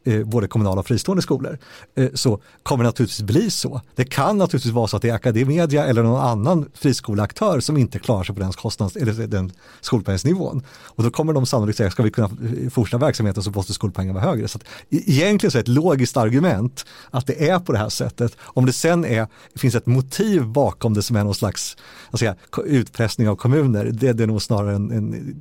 eh, 0.03 0.23
både 0.23 0.47
kommunala 0.47 0.79
och 0.79 0.87
fristående 0.87 1.21
skolor, 1.21 1.57
eh, 1.95 2.09
så 2.13 2.41
kommer 2.63 2.83
det 2.83 2.87
naturligtvis 2.87 3.21
bli 3.21 3.51
så. 3.51 3.81
Det 3.95 4.05
kan 4.05 4.37
naturligtvis 4.37 4.73
vara 4.73 4.87
så 4.87 4.95
att 4.95 5.01
det 5.01 5.09
är 5.09 5.13
Academedia 5.13 5.85
eller 5.85 6.03
någon 6.03 6.21
annan 6.21 6.65
friskoleaktör 6.73 7.59
som 7.59 7.77
inte 7.77 7.99
klarar 7.99 8.23
sig 8.23 8.35
på 8.35 8.41
den, 8.41 8.51
kostnads, 8.51 8.95
eller 8.95 9.27
den 9.27 9.51
skolpengsnivån. 9.81 10.63
Och 10.83 11.03
då 11.03 11.11
kommer 11.11 11.33
de 11.33 11.45
sannolikt 11.45 11.77
säga, 11.77 11.91
ska 11.91 12.03
vi 12.03 12.11
kunna 12.11 12.27
eh, 12.27 12.69
fortsätta 12.69 13.05
verksamheten 13.05 13.43
så 13.43 13.51
måste 13.51 13.73
skolpengen 13.73 14.13
vara 14.13 14.25
högre. 14.25 14.47
Så 14.47 14.57
att, 14.57 14.63
e-, 14.89 15.03
egentligen 15.05 15.51
så 15.51 15.57
är 15.57 15.63
det 15.63 15.71
ett 15.71 15.75
logiskt 15.75 16.17
argument 16.17 16.85
att 17.11 17.27
det 17.27 17.49
är 17.49 17.59
på 17.59 17.71
det 17.71 17.77
här 17.77 17.89
sättet. 17.89 18.37
Om 18.41 18.65
det 18.65 18.73
sen 18.73 19.05
är, 19.05 19.27
finns 19.55 19.75
ett 19.75 19.85
motiv 19.85 20.47
bakom 20.47 20.93
det 20.93 21.01
som 21.01 21.15
är 21.15 21.23
någon 21.23 21.35
slags 21.35 21.77
säga, 22.13 22.35
utpressning 22.65 23.29
av 23.29 23.35
kommuner, 23.35 23.85
det, 23.85 24.13
det 24.13 24.23
är 24.23 24.27
nog 24.27 24.41
snarare 24.41 24.75
en, 24.75 24.91
en 24.91 25.35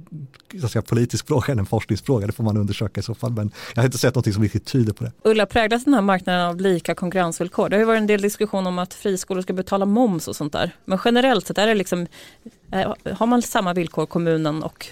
säga, 0.69 0.83
politisk 0.83 1.27
fråga 1.27 1.53
än 1.53 1.59
en 1.59 1.67
forskningsfråga, 1.67 2.27
det 2.27 2.33
får 2.33 2.45
man 2.45 2.57
undersöka 2.57 3.01
i 3.01 3.03
så 3.03 3.15
fall. 3.15 3.33
Men 3.33 3.51
jag 3.75 3.83
har 3.83 3.87
inte 3.87 3.99
sett 3.99 4.15
något 4.15 4.35
som 4.35 4.43
mycket 4.49 4.65
tyder 4.65 4.93
på 4.93 5.05
det. 5.05 5.13
Ulla, 5.23 5.47
präglas 5.47 5.85
den 5.85 5.95
här 5.95 6.01
marknaden 6.01 6.41
av 6.41 6.61
lika 6.61 6.95
konkurrensvillkor? 6.95 7.69
Det 7.69 7.77
har 7.77 7.81
ju 7.81 7.87
varit 7.87 8.01
en 8.01 8.07
del 8.07 8.23
diskussion 8.23 8.67
om 8.67 8.79
att 8.79 8.95
friskolor 8.95 9.43
ska 9.43 9.53
betala 9.53 9.85
moms 9.85 10.29
och 10.29 10.37
sånt 10.37 10.53
där. 10.53 10.71
Men 10.85 10.99
generellt 11.05 11.47
sett, 11.47 11.59
är 11.59 11.67
det 11.67 11.75
liksom, 11.75 12.07
eh, 12.73 12.95
har 13.17 13.27
man 13.27 13.43
samma 13.43 13.73
villkor 13.73 14.07
kommunen 14.07 14.63
och 14.63 14.87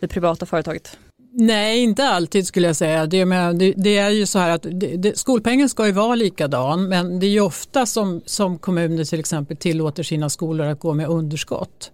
det 0.00 0.08
privata 0.08 0.46
företaget? 0.46 0.98
Nej, 1.38 1.82
inte 1.82 2.08
alltid 2.08 2.46
skulle 2.46 2.66
jag 2.66 2.76
säga. 2.76 3.06
Det, 3.06 3.24
men, 3.24 3.58
det, 3.58 3.74
det 3.76 3.98
är 3.98 4.10
ju 4.10 4.26
så 4.26 4.38
här 4.38 4.50
att 4.50 4.66
det, 4.70 5.18
skolpengen 5.18 5.68
ska 5.68 5.86
ju 5.86 5.92
vara 5.92 6.14
likadan 6.14 6.88
men 6.88 7.20
det 7.20 7.26
är 7.26 7.30
ju 7.30 7.40
ofta 7.40 7.86
som, 7.86 8.22
som 8.26 8.58
kommuner 8.58 9.04
till 9.04 9.20
exempel 9.20 9.56
tillåter 9.56 10.02
sina 10.02 10.30
skolor 10.30 10.66
att 10.66 10.80
gå 10.80 10.94
med 10.94 11.08
underskott. 11.08 11.90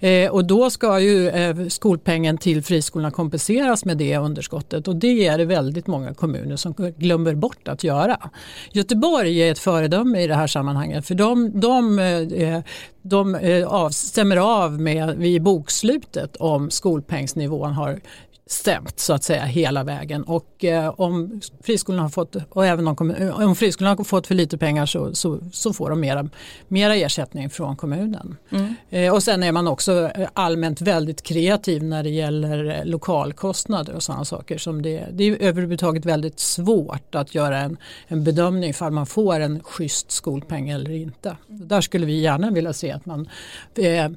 Eh, 0.00 0.30
och 0.30 0.44
då 0.44 0.70
ska 0.70 1.00
ju 1.00 1.28
eh, 1.28 1.66
skolpengen 1.68 2.38
till 2.38 2.62
friskolorna 2.62 3.10
kompenseras 3.10 3.84
med 3.84 3.96
det 3.96 4.16
underskottet 4.16 4.88
och 4.88 4.96
det 4.96 5.26
är 5.26 5.38
det 5.38 5.44
väldigt 5.44 5.86
många 5.86 6.14
kommuner 6.14 6.56
som 6.56 6.74
glömmer 6.98 7.34
bort 7.34 7.68
att 7.68 7.84
göra. 7.84 8.30
Göteborg 8.72 9.38
är 9.38 9.52
ett 9.52 9.58
föredöme 9.58 10.22
i 10.22 10.26
det 10.26 10.34
här 10.34 10.46
sammanhanget 10.46 11.06
för 11.06 11.14
de, 11.14 11.60
de, 11.60 11.98
eh, 11.98 12.48
eh 12.48 12.62
de 13.08 13.34
eh, 13.34 13.66
av, 13.66 13.90
stämmer 13.90 14.36
av 14.36 14.80
med 14.80 15.16
vid 15.16 15.42
bokslutet 15.42 16.36
om 16.36 16.70
skolpengsnivån 16.70 17.72
har 17.72 18.00
stämt 18.48 19.00
så 19.00 19.12
att 19.12 19.24
säga 19.24 19.44
hela 19.44 19.84
vägen 19.84 20.22
och 20.22 20.64
eh, 20.64 20.94
om 20.96 21.40
friskolorna 21.60 22.02
har 22.02 22.08
fått 22.08 22.36
och 22.50 22.66
även 22.66 22.88
om, 22.88 23.14
om 23.34 23.56
friskolorna 23.56 23.96
har 23.96 24.04
fått 24.04 24.26
för 24.26 24.34
lite 24.34 24.58
pengar 24.58 24.86
så, 24.86 25.14
så, 25.14 25.40
så 25.52 25.72
får 25.72 25.90
de 25.90 26.00
mera, 26.00 26.28
mera 26.68 26.96
ersättning 26.96 27.50
från 27.50 27.76
kommunen. 27.76 28.36
Mm. 28.50 28.74
Eh, 28.90 29.14
och 29.14 29.22
sen 29.22 29.42
är 29.42 29.52
man 29.52 29.68
också 29.68 30.10
allmänt 30.32 30.80
väldigt 30.80 31.22
kreativ 31.22 31.84
när 31.84 32.02
det 32.02 32.10
gäller 32.10 32.84
lokalkostnader 32.84 33.94
och 33.94 34.02
sådana 34.02 34.24
saker 34.24 34.58
som 34.58 34.82
det, 34.82 35.06
det 35.12 35.24
är 35.24 35.42
överhuvudtaget 35.42 36.04
väldigt 36.04 36.40
svårt 36.40 37.14
att 37.14 37.34
göra 37.34 37.58
en, 37.58 37.76
en 38.08 38.24
bedömning 38.24 38.74
för 38.74 38.90
man 38.90 39.06
får 39.06 39.40
en 39.40 39.62
schysst 39.62 40.10
skolpeng 40.10 40.68
eller 40.68 40.90
inte. 40.90 41.36
Där 41.46 41.80
skulle 41.80 42.06
vi 42.06 42.20
gärna 42.20 42.50
vilja 42.50 42.72
se 42.72 42.92
att 42.92 43.06
man 43.06 43.28
eh, 43.74 44.08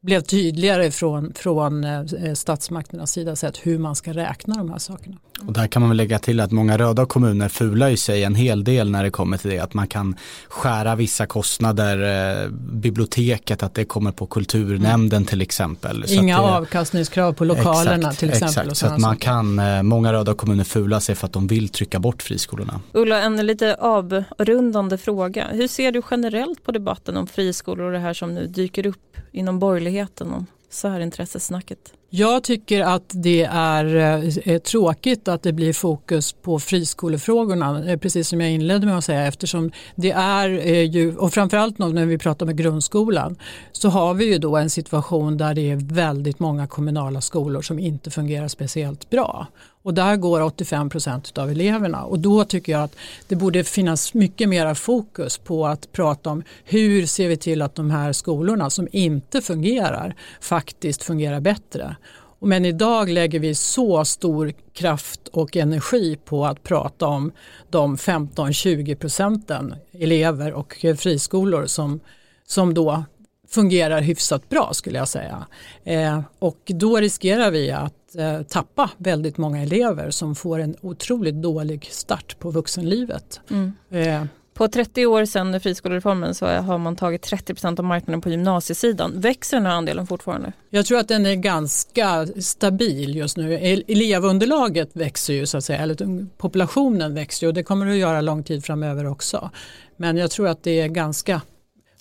blev 0.00 0.20
tydligare 0.20 0.90
från, 0.90 1.34
från 1.34 1.84
eh, 1.84 2.34
statsmakternas 2.34 3.12
sida 3.12 3.36
sett 3.36 3.56
hur 3.56 3.78
man 3.78 3.96
ska 3.96 4.12
räkna 4.12 4.54
de 4.54 4.70
här 4.70 4.78
sakerna. 4.78 5.16
Och 5.46 5.52
där 5.52 5.66
kan 5.66 5.82
man 5.82 5.88
väl 5.90 5.96
lägga 5.96 6.18
till 6.18 6.40
att 6.40 6.50
många 6.52 6.78
röda 6.78 7.06
kommuner 7.06 7.48
fular 7.48 7.88
ju 7.88 7.96
sig 7.96 8.24
en 8.24 8.34
hel 8.34 8.64
del 8.64 8.90
när 8.90 9.04
det 9.04 9.10
kommer 9.10 9.36
till 9.36 9.50
det. 9.50 9.58
Att 9.58 9.74
man 9.74 9.86
kan 9.86 10.16
skära 10.48 10.94
vissa 10.94 11.26
kostnader, 11.26 12.42
eh, 12.42 12.50
biblioteket, 12.50 13.62
att 13.62 13.74
det 13.74 13.84
kommer 13.84 14.12
på 14.12 14.26
kulturnämnden 14.26 15.16
mm. 15.16 15.26
till 15.26 15.42
exempel. 15.42 16.04
Inga 16.08 16.36
det, 16.36 16.48
avkastningskrav 16.48 17.32
på 17.32 17.44
lokalerna 17.44 17.96
exakt, 17.96 18.18
till 18.18 18.28
exempel. 18.28 18.68
Exakt, 18.68 18.76
så 18.76 18.86
att 18.86 19.00
man 19.00 19.16
kan, 19.16 19.58
eh, 19.58 19.82
många 19.82 20.12
röda 20.12 20.34
kommuner 20.34 20.64
fular 20.64 21.00
sig 21.00 21.14
för 21.14 21.26
att 21.26 21.32
de 21.32 21.46
vill 21.46 21.68
trycka 21.68 21.98
bort 21.98 22.22
friskolorna. 22.22 22.80
Ulla, 22.92 23.22
en 23.22 23.46
lite 23.46 23.74
avrundande 23.74 24.98
fråga. 24.98 25.46
Hur 25.52 25.68
ser 25.68 25.92
du 25.92 26.02
generellt 26.10 26.64
på 26.64 26.72
debatten 26.72 27.16
om 27.16 27.26
friskolor 27.26 27.86
och 27.86 27.92
det 27.92 27.98
här 27.98 28.14
som 28.14 28.34
nu 28.34 28.46
dyker 28.46 28.86
upp 28.86 29.16
inom 29.32 29.58
borgerligheten 29.58 30.32
om 30.32 30.46
särintressesnacket? 30.70 31.92
Jag 32.10 32.44
tycker 32.44 32.80
att 32.82 33.10
det 33.14 33.42
är, 33.42 33.84
är, 33.84 34.58
tråkigt 34.58 35.28
att 35.28 35.42
det 35.42 35.52
blir 35.52 35.72
fokus 35.72 36.32
på 36.32 36.58
friskolefrågorna, 36.58 37.90
eh, 37.90 37.98
precis 37.98 38.28
som 38.28 38.40
jag 38.40 38.50
inledde 38.50 38.86
med 38.86 38.98
att 38.98 39.04
säga, 39.04 39.26
eftersom 39.26 39.70
det 39.94 40.10
är 40.10 40.48
ju, 40.82 41.16
och 41.16 41.32
framförallt 41.32 41.78
när 41.78 42.06
vi 42.06 42.18
pratar 42.18 42.46
med 42.46 42.56
grundskolan, 42.56 43.36
så 43.72 43.88
har 43.88 44.14
vi 44.14 44.32
ju 44.32 44.38
då 44.38 44.56
en 44.56 44.70
situation 44.70 45.36
där 45.36 45.54
det 45.54 45.70
är 45.70 45.76
väldigt 45.76 46.38
många 46.38 46.66
kommunala 46.66 47.20
skolor 47.20 47.62
som 47.62 47.78
inte 47.78 48.10
fungerar 48.10 48.48
speciellt 48.48 49.10
bra. 49.10 49.46
Och 49.88 49.94
där 49.94 50.16
går 50.16 50.40
85 50.40 50.90
procent 50.90 51.38
av 51.38 51.50
eleverna 51.50 52.04
och 52.04 52.18
då 52.18 52.44
tycker 52.44 52.72
jag 52.72 52.82
att 52.82 52.96
det 53.28 53.36
borde 53.36 53.64
finnas 53.64 54.14
mycket 54.14 54.48
mera 54.48 54.74
fokus 54.74 55.38
på 55.38 55.66
att 55.66 55.92
prata 55.92 56.30
om 56.30 56.42
hur 56.64 57.06
ser 57.06 57.28
vi 57.28 57.36
till 57.36 57.62
att 57.62 57.74
de 57.74 57.90
här 57.90 58.12
skolorna 58.12 58.70
som 58.70 58.88
inte 58.92 59.40
fungerar 59.40 60.14
faktiskt 60.40 61.02
fungerar 61.02 61.40
bättre. 61.40 61.96
Men 62.40 62.64
idag 62.64 63.08
lägger 63.08 63.38
vi 63.38 63.54
så 63.54 64.04
stor 64.04 64.52
kraft 64.72 65.28
och 65.28 65.56
energi 65.56 66.18
på 66.24 66.46
att 66.46 66.62
prata 66.62 67.06
om 67.06 67.32
de 67.70 67.96
15-20 67.96 68.94
procenten 68.94 69.74
elever 69.92 70.52
och 70.52 70.84
friskolor 70.98 71.66
som, 71.66 72.00
som 72.46 72.74
då 72.74 73.04
fungerar 73.48 74.00
hyfsat 74.00 74.48
bra 74.48 74.70
skulle 74.72 74.98
jag 74.98 75.08
säga. 75.08 75.46
Eh, 75.84 76.20
och 76.38 76.58
då 76.66 76.96
riskerar 76.96 77.50
vi 77.50 77.70
att 77.70 77.94
eh, 78.14 78.42
tappa 78.42 78.90
väldigt 78.96 79.38
många 79.38 79.62
elever 79.62 80.10
som 80.10 80.34
får 80.34 80.58
en 80.58 80.76
otroligt 80.80 81.34
dålig 81.34 81.88
start 81.90 82.38
på 82.38 82.50
vuxenlivet. 82.50 83.40
Mm. 83.50 83.72
Eh, 83.90 84.24
på 84.54 84.68
30 84.68 85.06
år 85.06 85.24
sedan 85.24 85.60
friskolereformen 85.60 86.34
så 86.34 86.46
har 86.46 86.78
man 86.78 86.96
tagit 86.96 87.30
30% 87.32 87.78
av 87.78 87.84
marknaden 87.84 88.20
på 88.20 88.30
gymnasiesidan. 88.30 89.20
Växer 89.20 89.56
den 89.56 89.66
här 89.66 89.72
andelen 89.72 90.06
fortfarande? 90.06 90.52
Jag 90.70 90.86
tror 90.86 90.98
att 90.98 91.08
den 91.08 91.26
är 91.26 91.34
ganska 91.34 92.26
stabil 92.26 93.16
just 93.16 93.36
nu. 93.36 93.54
Elevunderlaget 93.88 94.90
växer 94.92 95.34
ju 95.34 95.46
så 95.46 95.58
att 95.58 95.64
säga, 95.64 95.78
eller 95.78 96.26
populationen 96.36 97.14
växer 97.14 97.46
och 97.46 97.54
det 97.54 97.62
kommer 97.62 97.86
det 97.86 97.92
att 97.92 97.98
göra 97.98 98.20
lång 98.20 98.42
tid 98.42 98.64
framöver 98.64 99.06
också. 99.06 99.50
Men 99.96 100.16
jag 100.16 100.30
tror 100.30 100.48
att 100.48 100.62
det 100.62 100.80
är 100.80 100.88
ganska 100.88 101.42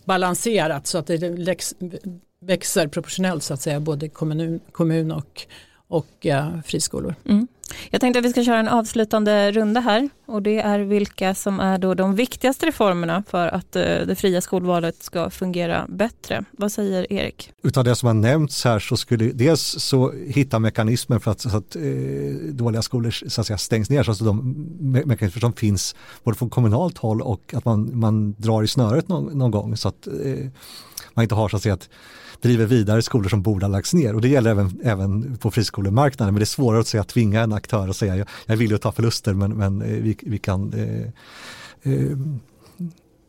balanserat 0.06 0.88
så 0.88 0.98
att 0.98 1.08
det 1.08 1.18
växer 2.42 2.88
proportionellt 2.88 3.44
så 3.44 3.54
att 3.54 3.62
säga 3.62 3.80
både 3.80 4.10
kommun, 4.10 4.60
kommun 4.72 5.12
och, 5.12 5.48
och 5.88 6.26
uh, 6.26 6.62
friskolor. 6.62 7.16
Mm. 7.26 7.48
Jag 7.90 8.02
tänkte 8.02 8.20
att 8.20 8.26
vi 8.26 8.30
ska 8.30 8.44
köra 8.44 8.60
en 8.60 8.68
avslutande 8.68 9.52
runda 9.52 9.80
här 9.80 10.10
och 10.26 10.42
det 10.42 10.60
är 10.60 10.80
vilka 10.80 11.36
som 11.36 11.60
är 11.60 11.78
då 11.78 11.94
de 11.94 12.16
viktigaste 12.16 12.66
reformerna 12.66 13.24
för 13.30 13.48
att 13.48 13.76
uh, 13.76 13.82
det 13.82 14.16
fria 14.16 14.42
skolvalet 14.42 15.04
ska 15.04 15.30
fungera 15.30 15.86
bättre. 15.90 16.44
Vad 16.52 16.72
säger 16.72 17.14
Erik? 17.14 17.52
Utav 17.64 17.84
det 17.84 17.96
som 17.96 18.08
har 18.08 18.14
nämnts 18.14 18.66
här 18.66 18.80
så 18.80 18.98
skulle 18.98 19.26
dels 19.26 19.62
så 19.62 20.12
hitta 20.12 20.60
mekanismer 20.60 21.20
för 21.20 21.32
att, 21.32 21.42
så 21.42 21.58
att 21.58 21.76
eh, 21.76 21.82
dåliga 22.52 22.82
skolor 22.82 23.12
så 23.12 23.42
att 23.42 23.48
säga, 23.48 23.58
stängs 23.58 23.90
ner, 23.90 24.04
så 24.04 24.12
att 24.12 24.20
de 24.20 24.56
me 24.80 25.06
mekanismer 25.06 25.40
som 25.40 25.54
finns 25.54 25.96
både 26.24 26.38
från 26.38 26.50
kommunalt 26.50 26.98
håll 26.98 27.22
och 27.22 27.54
att 27.54 27.66
man, 27.66 28.00
man 28.00 28.34
drar 28.38 28.64
i 28.64 28.68
snöret 28.68 29.08
någon, 29.08 29.38
någon 29.38 29.52
gång 29.52 29.78
så 29.78 29.88
att 29.88 30.08
eh, 30.08 30.48
man 31.18 31.24
inte 31.24 31.36
har 31.36 31.50
så 31.50 31.56
att 31.56 31.64
säga 31.64 31.74
att 31.74 31.90
driver 32.42 32.66
vidare 32.66 33.02
skolor 33.02 33.30
som 33.30 33.42
borde 33.42 33.66
ha 33.66 33.72
lagts 33.72 33.94
ner 33.94 34.16
och 34.16 34.22
det 34.22 34.28
gäller 34.28 34.52
även, 34.52 34.80
även 34.84 35.38
på 35.38 35.52
friskolemarknaden 35.52 36.34
men 36.34 36.40
det 36.40 36.44
är 36.44 36.46
svårare 36.46 36.80
att 36.80 36.88
säga 36.88 37.02
att 37.02 37.08
tvinga 37.08 37.42
en 37.42 37.54
aktör 37.54 37.88
att 37.88 37.96
säga 37.96 38.16
jag, 38.16 38.28
jag 38.46 38.58
vill 38.58 38.72
ju 38.72 38.78
ta 38.78 38.92
förluster 38.92 39.34
men, 39.34 39.54
men 39.54 39.82
eh, 39.82 39.88
vi, 39.88 40.18
vi 40.22 40.38
kan 40.38 40.74
eh, 40.74 41.08
eh, 41.94 42.18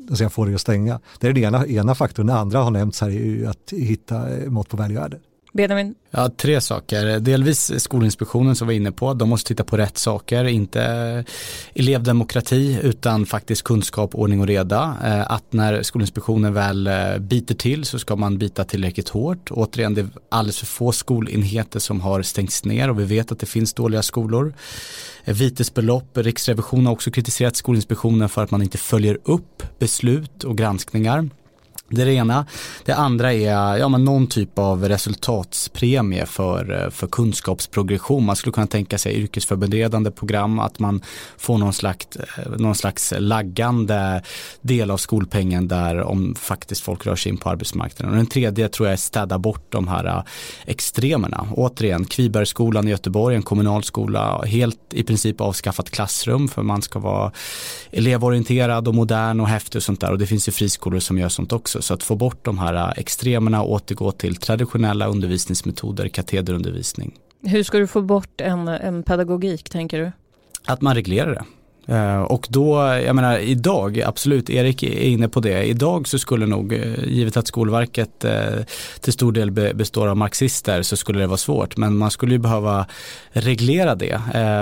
alltså 0.09 0.25
jag 0.25 0.33
får 0.33 0.47
det 0.47 0.55
att 0.55 0.61
stänga. 0.61 1.01
Det 1.21 1.27
är 1.27 1.33
den 1.33 1.45
ena, 1.45 1.67
ena 1.67 1.95
faktorn, 1.95 2.27
den 2.27 2.37
andra 2.37 2.59
har 2.59 2.71
nämnts 2.71 3.01
här 3.01 3.09
är 3.09 3.13
ju 3.13 3.47
att 3.47 3.73
hitta 3.73 4.37
eh, 4.37 4.51
mått 4.51 4.69
på 4.69 4.77
väljvärde. 4.77 5.19
Benjamin? 5.53 5.95
Ja, 6.11 6.29
tre 6.37 6.61
saker. 6.61 7.21
Delvis 7.21 7.83
Skolinspektionen 7.83 8.57
som 8.57 8.67
var 8.67 8.75
inne 8.75 8.93
på, 8.93 9.15
de 9.15 9.29
måste 9.29 9.49
titta 9.49 9.65
på 9.65 9.77
rätt 9.77 9.99
saker, 9.99 10.45
inte 10.45 10.83
eh, 10.83 11.25
elevdemokrati 11.75 12.81
utan 12.83 13.27
faktiskt 13.27 13.63
kunskap, 13.63 14.15
ordning 14.15 14.41
och 14.41 14.47
reda. 14.47 14.97
Eh, 15.05 15.33
att 15.33 15.53
när 15.53 15.83
Skolinspektionen 15.83 16.55
väl 16.55 16.87
eh, 16.87 17.19
biter 17.19 17.55
till 17.55 17.85
så 17.85 17.99
ska 17.99 18.17
man 18.17 18.39
bita 18.39 18.65
tillräckligt 18.65 19.09
hårt. 19.09 19.51
Återigen, 19.51 19.95
det 19.95 20.01
är 20.01 20.09
alldeles 20.29 20.59
för 20.59 20.67
få 20.67 20.93
skolenheter 20.93 21.81
som 21.81 22.01
har 22.01 22.23
stängts 22.23 22.65
ner 22.65 22.91
och 22.91 23.01
vi 23.01 23.05
vet 23.05 23.33
att 23.33 23.39
det 23.39 23.47
finns 23.47 23.75
dåliga 23.75 24.03
skolor. 24.03 24.55
Vitesbelopp, 25.25 26.19
Riksrevisionen 26.19 26.87
har 26.87 26.93
också 26.93 27.11
kritiserat 27.11 27.57
Skolinspektionen 27.57 28.29
för 28.29 28.45
att 28.45 28.51
man 28.51 28.63
inte 28.63 28.79
följer 28.79 29.19
upp 29.25 29.63
beslut 29.79 30.45
och 30.45 30.59
granskningar. 30.59 31.29
Det 31.91 32.03
är 32.03 32.07
det 32.07 32.13
ena. 32.13 32.47
Det 32.85 32.93
andra 32.93 33.33
är 33.33 33.77
ja, 33.77 33.89
men 33.89 34.05
någon 34.05 34.27
typ 34.27 34.59
av 34.59 34.89
resultatspremie 34.89 36.27
för, 36.27 36.83
eh, 36.85 36.91
för 36.91 37.07
kunskapsprogression. 37.07 38.25
Man 38.25 38.37
skulle 38.37 38.53
kunna 38.53 38.67
tänka 38.67 38.99
sig 38.99 39.15
yrkesförberedande 39.15 40.11
program, 40.11 40.59
att 40.59 40.79
man 40.79 41.03
får 41.37 41.59
någon 41.59 41.73
slags, 41.73 42.07
eh, 42.17 42.51
någon 42.59 42.75
slags 42.75 43.15
laggande 43.19 44.23
del 44.61 44.91
av 44.91 44.97
skolpengen 44.97 45.69
där 45.69 46.03
om 46.03 46.35
faktiskt 46.35 46.81
folk 46.81 47.07
rör 47.07 47.17
sig 47.17 47.33
in 47.33 47.39
på 47.39 47.51
arbetsmarknaden. 47.51 48.11
Och 48.11 48.17
den 48.17 48.27
tredje 48.27 48.69
tror 48.69 48.89
jag 48.89 48.93
är 48.93 48.97
städa 48.97 49.39
bort 49.39 49.73
de 49.73 49.89
här 49.89 50.05
eh, 50.05 50.23
extremerna. 50.67 51.47
Återigen, 51.53 52.05
Kvibergsskolan 52.05 52.89
i 52.89 52.91
Göteborg, 52.91 53.37
en 53.37 53.43
kommunal 53.43 53.85
skola, 53.85 54.43
helt 54.47 54.79
i 54.91 55.03
princip 55.03 55.41
avskaffat 55.41 55.91
klassrum 55.91 56.49
för 56.49 56.63
man 56.63 56.83
ska 56.83 56.99
vara 56.99 57.33
elevorienterad 57.91 58.89
och 58.89 58.95
modern 58.95 59.41
och 59.41 59.49
häftig 59.49 59.79
och 59.79 59.83
sånt 59.83 60.01
där. 60.01 60.11
Och 60.11 60.19
det 60.19 60.27
finns 60.27 60.49
ju 60.49 60.53
friskolor 60.53 61.01
som 61.01 61.19
gör 61.19 61.29
sånt 61.29 61.53
också. 61.53 61.78
Så 61.79 61.95
att 61.95 62.03
få 62.03 62.15
bort 62.17 62.45
de 62.45 62.59
här 62.59 62.99
extremerna 62.99 63.63
och 63.63 63.73
återgå 63.73 64.13
till 64.13 64.37
traditionella 64.37 65.07
undervisningsmetoder, 65.07 66.09
katederundervisning. 66.09 67.15
Hur 67.43 67.63
ska 67.63 67.79
du 67.79 67.87
få 67.87 68.03
bort 68.03 68.41
en, 68.41 68.69
en 68.69 69.03
pedagogik 69.03 69.71
tänker 69.71 69.99
du? 69.99 70.13
Att 70.67 70.81
man 70.81 70.95
reglerar 70.95 71.35
det. 71.35 71.45
Eh, 71.89 72.21
och 72.21 72.47
då, 72.51 72.77
jag 73.07 73.17
menar 73.17 73.39
idag, 73.39 74.01
absolut, 74.01 74.51
Erik 74.51 74.83
är 74.83 75.01
inne 75.01 75.29
på 75.29 75.41
det. 75.41 75.63
Idag 75.63 76.09
så 76.09 76.19
skulle 76.19 76.47
nog, 76.47 76.73
eh, 76.73 77.05
givet 77.05 77.37
att 77.37 77.47
Skolverket 77.47 78.25
eh, 78.25 78.65
till 79.01 79.13
stor 79.13 79.33
del 79.33 79.51
består 79.51 80.07
av 80.07 80.17
marxister, 80.17 80.83
så 80.83 80.97
skulle 80.97 81.19
det 81.19 81.27
vara 81.27 81.37
svårt. 81.37 81.77
Men 81.77 81.97
man 81.97 82.11
skulle 82.11 82.33
ju 82.33 82.39
behöva 82.39 82.87
reglera 83.31 83.95
det 83.95 84.21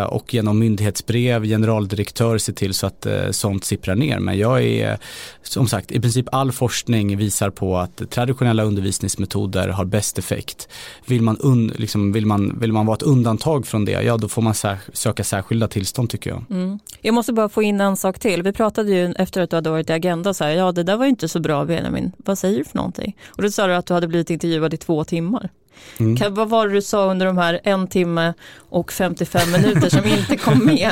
och 0.09 0.35
genom 0.35 0.59
myndighetsbrev, 0.59 1.45
generaldirektör 1.45 2.39
se 2.39 2.53
till 2.53 2.75
så 2.75 2.87
att 2.87 3.07
sånt 3.31 3.65
sipprar 3.65 3.95
ner. 3.95 4.19
Men 4.19 4.39
jag 4.39 4.63
är, 4.63 4.99
som 5.43 5.69
sagt, 5.69 5.93
i 5.93 6.01
princip 6.01 6.27
all 6.33 6.53
forskning 6.53 7.17
visar 7.17 7.51
på 7.51 7.79
att 7.79 8.11
traditionella 8.11 8.63
undervisningsmetoder 8.63 9.69
har 9.69 9.85
bäst 9.85 10.19
effekt. 10.19 10.69
Vill 11.07 11.23
man, 11.23 11.39
un, 11.41 11.73
liksom, 11.77 12.13
vill 12.13 12.27
man, 12.27 12.59
vill 12.61 12.73
man 12.73 12.87
vara 12.87 12.97
ett 12.97 13.03
undantag 13.03 13.67
från 13.67 13.85
det, 13.85 13.93
ja 13.93 14.17
då 14.17 14.29
får 14.29 14.43
man 14.43 14.55
söka 14.93 15.25
särskilda 15.25 15.69
tillstånd 15.69 16.11
tycker 16.11 16.31
jag. 16.31 16.45
Mm 16.51 16.79
måste 17.17 17.33
bara 17.33 17.49
få 17.49 17.63
in 17.63 17.81
en 17.81 17.97
sak 17.97 18.19
till. 18.19 18.43
Vi 18.43 18.53
pratade 18.53 18.91
ju 18.91 19.15
efter 19.19 19.41
att 19.41 19.51
du 19.51 19.57
hade 19.57 19.71
varit 19.71 19.91
i 19.91 19.93
Agenda 19.93 20.35
så 20.35 20.45
här, 20.45 20.51
ja 20.51 20.73
det 20.73 20.83
där 20.83 20.97
var 20.97 21.05
ju 21.05 21.11
inte 21.11 21.29
så 21.29 21.41
bra 21.41 21.65
Benjamin, 21.65 22.13
vad 22.17 22.39
säger 22.39 22.59
du 22.59 22.65
för 22.65 22.77
någonting? 22.77 23.17
Och 23.29 23.43
då 23.43 23.51
sa 23.51 23.67
du 23.67 23.75
att 23.75 23.87
du 23.87 23.95
hade 23.95 24.09
blivit 24.09 24.31
intervjuad 24.31 24.75
i 24.75 24.77
två 24.77 25.05
timmar. 25.05 25.51
Mm. 25.99 26.17
Kan, 26.17 26.35
vad 26.35 26.49
var 26.49 26.69
det 26.69 26.75
du 26.75 26.83
sa 26.83 27.11
under 27.11 27.27
de 27.27 27.39
här 27.39 27.61
en 27.65 27.87
timme 27.87 28.35
och 28.69 28.93
55 28.93 29.53
minuter 29.53 29.89
som 29.89 30.05
inte 30.05 30.37
kom 30.37 30.67
med? 30.67 30.91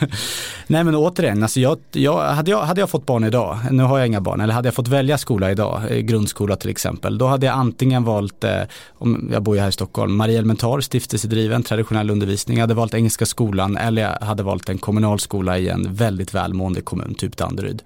Nej 0.66 0.84
men 0.84 0.94
återigen, 0.94 1.42
alltså 1.42 1.60
jag, 1.60 1.78
jag, 1.92 2.18
hade, 2.18 2.50
jag, 2.50 2.62
hade 2.62 2.80
jag 2.80 2.90
fått 2.90 3.06
barn 3.06 3.24
idag, 3.24 3.58
nu 3.70 3.82
har 3.82 3.98
jag 3.98 4.06
inga 4.06 4.20
barn, 4.20 4.40
eller 4.40 4.54
hade 4.54 4.68
jag 4.68 4.74
fått 4.74 4.88
välja 4.88 5.18
skola 5.18 5.50
idag, 5.50 5.82
eh, 5.90 5.98
grundskola 5.98 6.56
till 6.56 6.70
exempel, 6.70 7.18
då 7.18 7.26
hade 7.26 7.46
jag 7.46 7.54
antingen 7.54 8.04
valt, 8.04 8.44
eh, 8.44 8.60
om 8.98 9.30
jag 9.32 9.42
bor 9.42 9.56
ju 9.56 9.60
här 9.60 9.68
i 9.68 9.72
Stockholm, 9.72 10.16
Maria 10.16 10.38
Elementar, 10.38 10.80
stiftelsedriven, 10.80 11.62
traditionell 11.62 12.10
undervisning, 12.10 12.56
jag 12.56 12.62
hade 12.62 12.74
valt 12.74 12.94
Engelska 12.94 13.26
skolan 13.26 13.76
eller 13.76 14.02
jag 14.02 14.26
hade 14.26 14.42
valt 14.42 14.68
en 14.68 14.78
kommunal 14.78 15.20
skola 15.20 15.58
i 15.58 15.68
en 15.68 15.94
väldigt 15.94 16.34
välmående 16.34 16.80
kommun, 16.80 17.14
typ 17.14 17.36
Danderyd. 17.36 17.82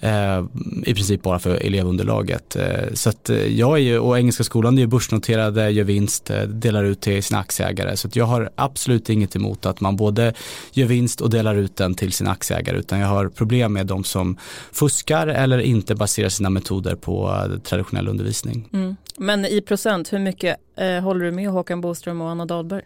Eh, 0.00 0.44
i 0.84 0.94
princip 0.94 1.22
bara 1.22 1.38
för 1.38 1.66
elevunderlaget. 1.66 2.56
Eh, 2.56 2.92
så 2.94 3.08
att 3.10 3.30
eh, 3.30 3.46
jag 3.46 3.72
är 3.72 3.82
ju, 3.82 3.98
och 3.98 4.18
Engelska 4.18 4.44
skolan 4.44 4.78
är 4.78 4.82
ju 4.82 4.86
börsnoterade, 4.86 5.70
gör 5.70 5.84
vinst, 5.84 6.30
delar 6.46 6.84
ut 6.84 7.00
till 7.00 7.22
sina 7.22 7.40
aktieägare. 7.40 7.96
Så 7.96 8.08
att 8.08 8.16
jag 8.16 8.24
har 8.24 8.50
absolut 8.54 9.10
inget 9.10 9.36
emot 9.36 9.66
att 9.66 9.80
man 9.80 9.96
både 9.96 10.34
gör 10.72 10.86
vinst 10.86 11.20
och 11.20 11.30
delar 11.30 11.54
ut 11.54 11.76
den 11.76 11.94
till 11.94 12.12
sina 12.12 12.30
aktieägare. 12.30 12.78
Utan 12.78 12.98
jag 12.98 13.08
har 13.08 13.28
problem 13.28 13.72
med 13.72 13.86
de 13.86 14.04
som 14.04 14.36
fuskar 14.72 15.26
eller 15.26 15.58
inte 15.58 15.94
baserar 15.94 16.28
sina 16.28 16.50
metoder 16.50 16.94
på 16.94 17.42
traditionell 17.64 18.08
undervisning. 18.08 18.68
Mm. 18.72 18.96
Men 19.16 19.44
i 19.44 19.60
procent, 19.60 20.12
hur 20.12 20.18
mycket 20.18 20.56
eh, 20.76 21.00
håller 21.00 21.24
du 21.24 21.32
med 21.32 21.50
Håkan 21.50 21.80
Boström 21.80 22.20
och 22.20 22.30
Anna 22.30 22.46
Dahlberg? 22.46 22.82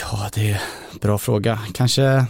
Ja, 0.00 0.30
det 0.34 0.50
är 0.50 0.62
en 0.92 0.98
bra 1.00 1.18
fråga. 1.18 1.58
Kanske 1.74 2.26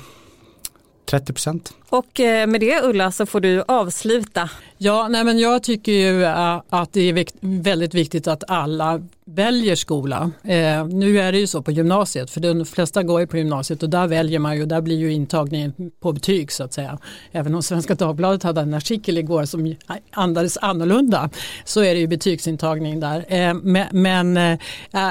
30 1.06 1.32
procent. 1.32 1.72
Och 1.90 2.20
eh, 2.20 2.46
med 2.46 2.60
det 2.60 2.82
Ulla 2.82 3.12
så 3.12 3.26
får 3.26 3.40
du 3.40 3.64
avsluta. 3.68 4.50
Ja, 4.78 5.08
nej 5.08 5.24
men 5.24 5.38
jag 5.38 5.62
tycker 5.62 5.92
ju 5.92 6.24
eh, 6.24 6.62
att 6.68 6.92
det 6.92 7.00
är 7.00 7.26
väldigt 7.40 7.94
viktigt 7.94 8.28
att 8.28 8.44
alla 8.48 9.00
väljer 9.34 9.76
skola. 9.76 10.30
Eh, 10.42 10.86
nu 10.86 11.20
är 11.20 11.32
det 11.32 11.38
ju 11.38 11.46
så 11.46 11.62
på 11.62 11.70
gymnasiet, 11.70 12.30
för 12.30 12.40
de 12.40 12.64
flesta 12.64 13.02
går 13.02 13.20
ju 13.20 13.26
på 13.26 13.36
gymnasiet 13.36 13.82
och 13.82 13.90
där 13.90 14.06
väljer 14.06 14.38
man 14.38 14.56
ju, 14.56 14.66
där 14.66 14.80
blir 14.80 14.96
ju 14.96 15.12
intagningen 15.12 15.72
på 16.00 16.12
betyg 16.12 16.52
så 16.52 16.64
att 16.64 16.72
säga. 16.72 16.98
Även 17.32 17.54
om 17.54 17.62
Svenska 17.62 17.94
Dagbladet 17.94 18.42
hade 18.42 18.60
en 18.60 18.74
artikel 18.74 19.18
igår 19.18 19.44
som 19.44 19.74
andades 20.10 20.58
annorlunda 20.58 21.30
så 21.64 21.80
är 21.80 21.94
det 21.94 22.00
ju 22.00 22.06
betygsintagning 22.06 23.00
där. 23.00 23.24
Eh, 23.28 23.54
men, 23.54 23.86
men 23.90 24.36
eh, 24.36 24.58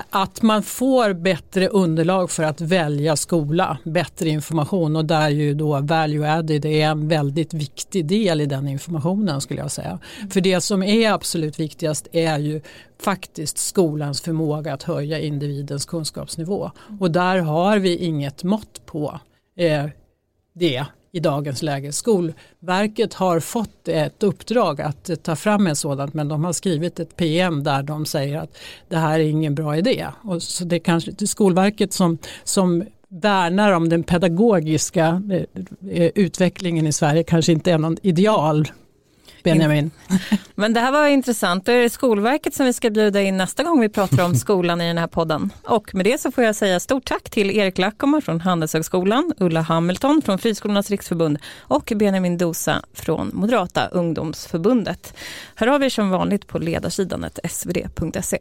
att 0.09 0.41
man 0.41 0.63
får 0.63 1.13
bättre 1.13 1.67
underlag 1.67 2.31
för 2.31 2.43
att 2.43 2.61
välja 2.61 3.15
skola, 3.15 3.77
bättre 3.83 4.29
information 4.29 4.95
och 4.95 5.05
där 5.05 5.29
ju 5.29 5.53
då 5.53 5.79
value 5.79 6.31
added 6.31 6.65
det 6.69 6.81
är 6.81 6.91
en 6.91 7.07
väldigt 7.07 7.53
viktig 7.53 8.05
del 8.05 8.41
i 8.41 8.45
den 8.45 8.67
informationen 8.67 9.41
skulle 9.41 9.59
jag 9.59 9.71
säga. 9.71 9.99
För 10.29 10.41
det 10.41 10.61
som 10.61 10.83
är 10.83 11.11
absolut 11.11 11.59
viktigast 11.59 12.07
är 12.11 12.39
ju 12.39 12.61
faktiskt 13.01 13.57
skolans 13.57 14.21
förmåga 14.21 14.73
att 14.73 14.83
höja 14.83 15.19
individens 15.19 15.85
kunskapsnivå. 15.85 16.71
Och 16.99 17.11
där 17.11 17.37
har 17.37 17.77
vi 17.77 17.97
inget 17.97 18.43
mått 18.43 18.85
på 18.85 19.19
eh, 19.57 19.85
det 20.53 20.85
i 21.11 21.19
dagens 21.19 21.61
läge. 21.61 21.91
Skolverket 21.91 23.13
har 23.13 23.39
fått 23.39 23.87
ett 23.87 24.23
uppdrag 24.23 24.81
att 24.81 25.23
ta 25.23 25.35
fram 25.35 25.67
en 25.67 25.75
sådant 25.75 26.13
men 26.13 26.27
de 26.27 26.43
har 26.43 26.53
skrivit 26.53 26.99
ett 26.99 27.15
PM 27.15 27.63
där 27.63 27.83
de 27.83 28.05
säger 28.05 28.37
att 28.37 28.57
det 28.89 28.97
här 28.97 29.19
är 29.19 29.23
ingen 29.23 29.55
bra 29.55 29.77
idé. 29.77 30.07
Och 30.23 30.43
så 30.43 30.65
det 30.65 30.75
är 30.75 30.79
kanske 30.79 31.11
det 31.11 31.25
är 31.25 31.27
Skolverket 31.27 31.93
som, 31.93 32.17
som 32.43 32.83
värnar 33.09 33.71
om 33.71 33.89
den 33.89 34.03
pedagogiska 34.03 35.21
eh, 35.31 35.41
eh, 35.91 36.11
utvecklingen 36.15 36.87
i 36.87 36.93
Sverige 36.93 37.23
kanske 37.23 37.51
inte 37.51 37.71
är 37.71 37.77
någon 37.77 37.97
ideal 38.01 38.67
Benjamin. 39.43 39.91
Men 40.55 40.73
det 40.73 40.79
här 40.79 40.91
var 40.91 41.07
intressant. 41.07 41.65
Då 41.65 41.71
är 41.71 41.81
det 41.81 41.89
Skolverket 41.89 42.53
som 42.53 42.65
vi 42.65 42.73
ska 42.73 42.89
bjuda 42.89 43.21
in 43.21 43.37
nästa 43.37 43.63
gång 43.63 43.81
vi 43.81 43.89
pratar 43.89 44.25
om 44.25 44.35
skolan 44.45 44.81
i 44.81 44.87
den 44.87 44.97
här 44.97 45.07
podden. 45.07 45.53
Och 45.63 45.95
med 45.95 46.05
det 46.05 46.21
så 46.21 46.31
får 46.31 46.43
jag 46.43 46.55
säga 46.55 46.79
stort 46.79 47.05
tack 47.05 47.29
till 47.29 47.51
Erik 47.51 47.77
Lackommar 47.77 48.21
från 48.21 48.41
Handelshögskolan, 48.41 49.33
Ulla 49.37 49.61
Hamilton 49.61 50.21
från 50.21 50.39
Friskolornas 50.39 50.89
riksförbund 50.89 51.37
och 51.59 51.93
Benjamin 51.95 52.37
Dosa 52.37 52.81
från 52.93 53.31
Moderata 53.33 53.87
ungdomsförbundet. 53.87 55.13
Här 55.55 55.67
har 55.67 55.79
vi 55.79 55.89
som 55.89 56.09
vanligt 56.09 56.47
på 56.47 56.59
ledarsidan 56.59 57.25
svd.se. 57.49 58.37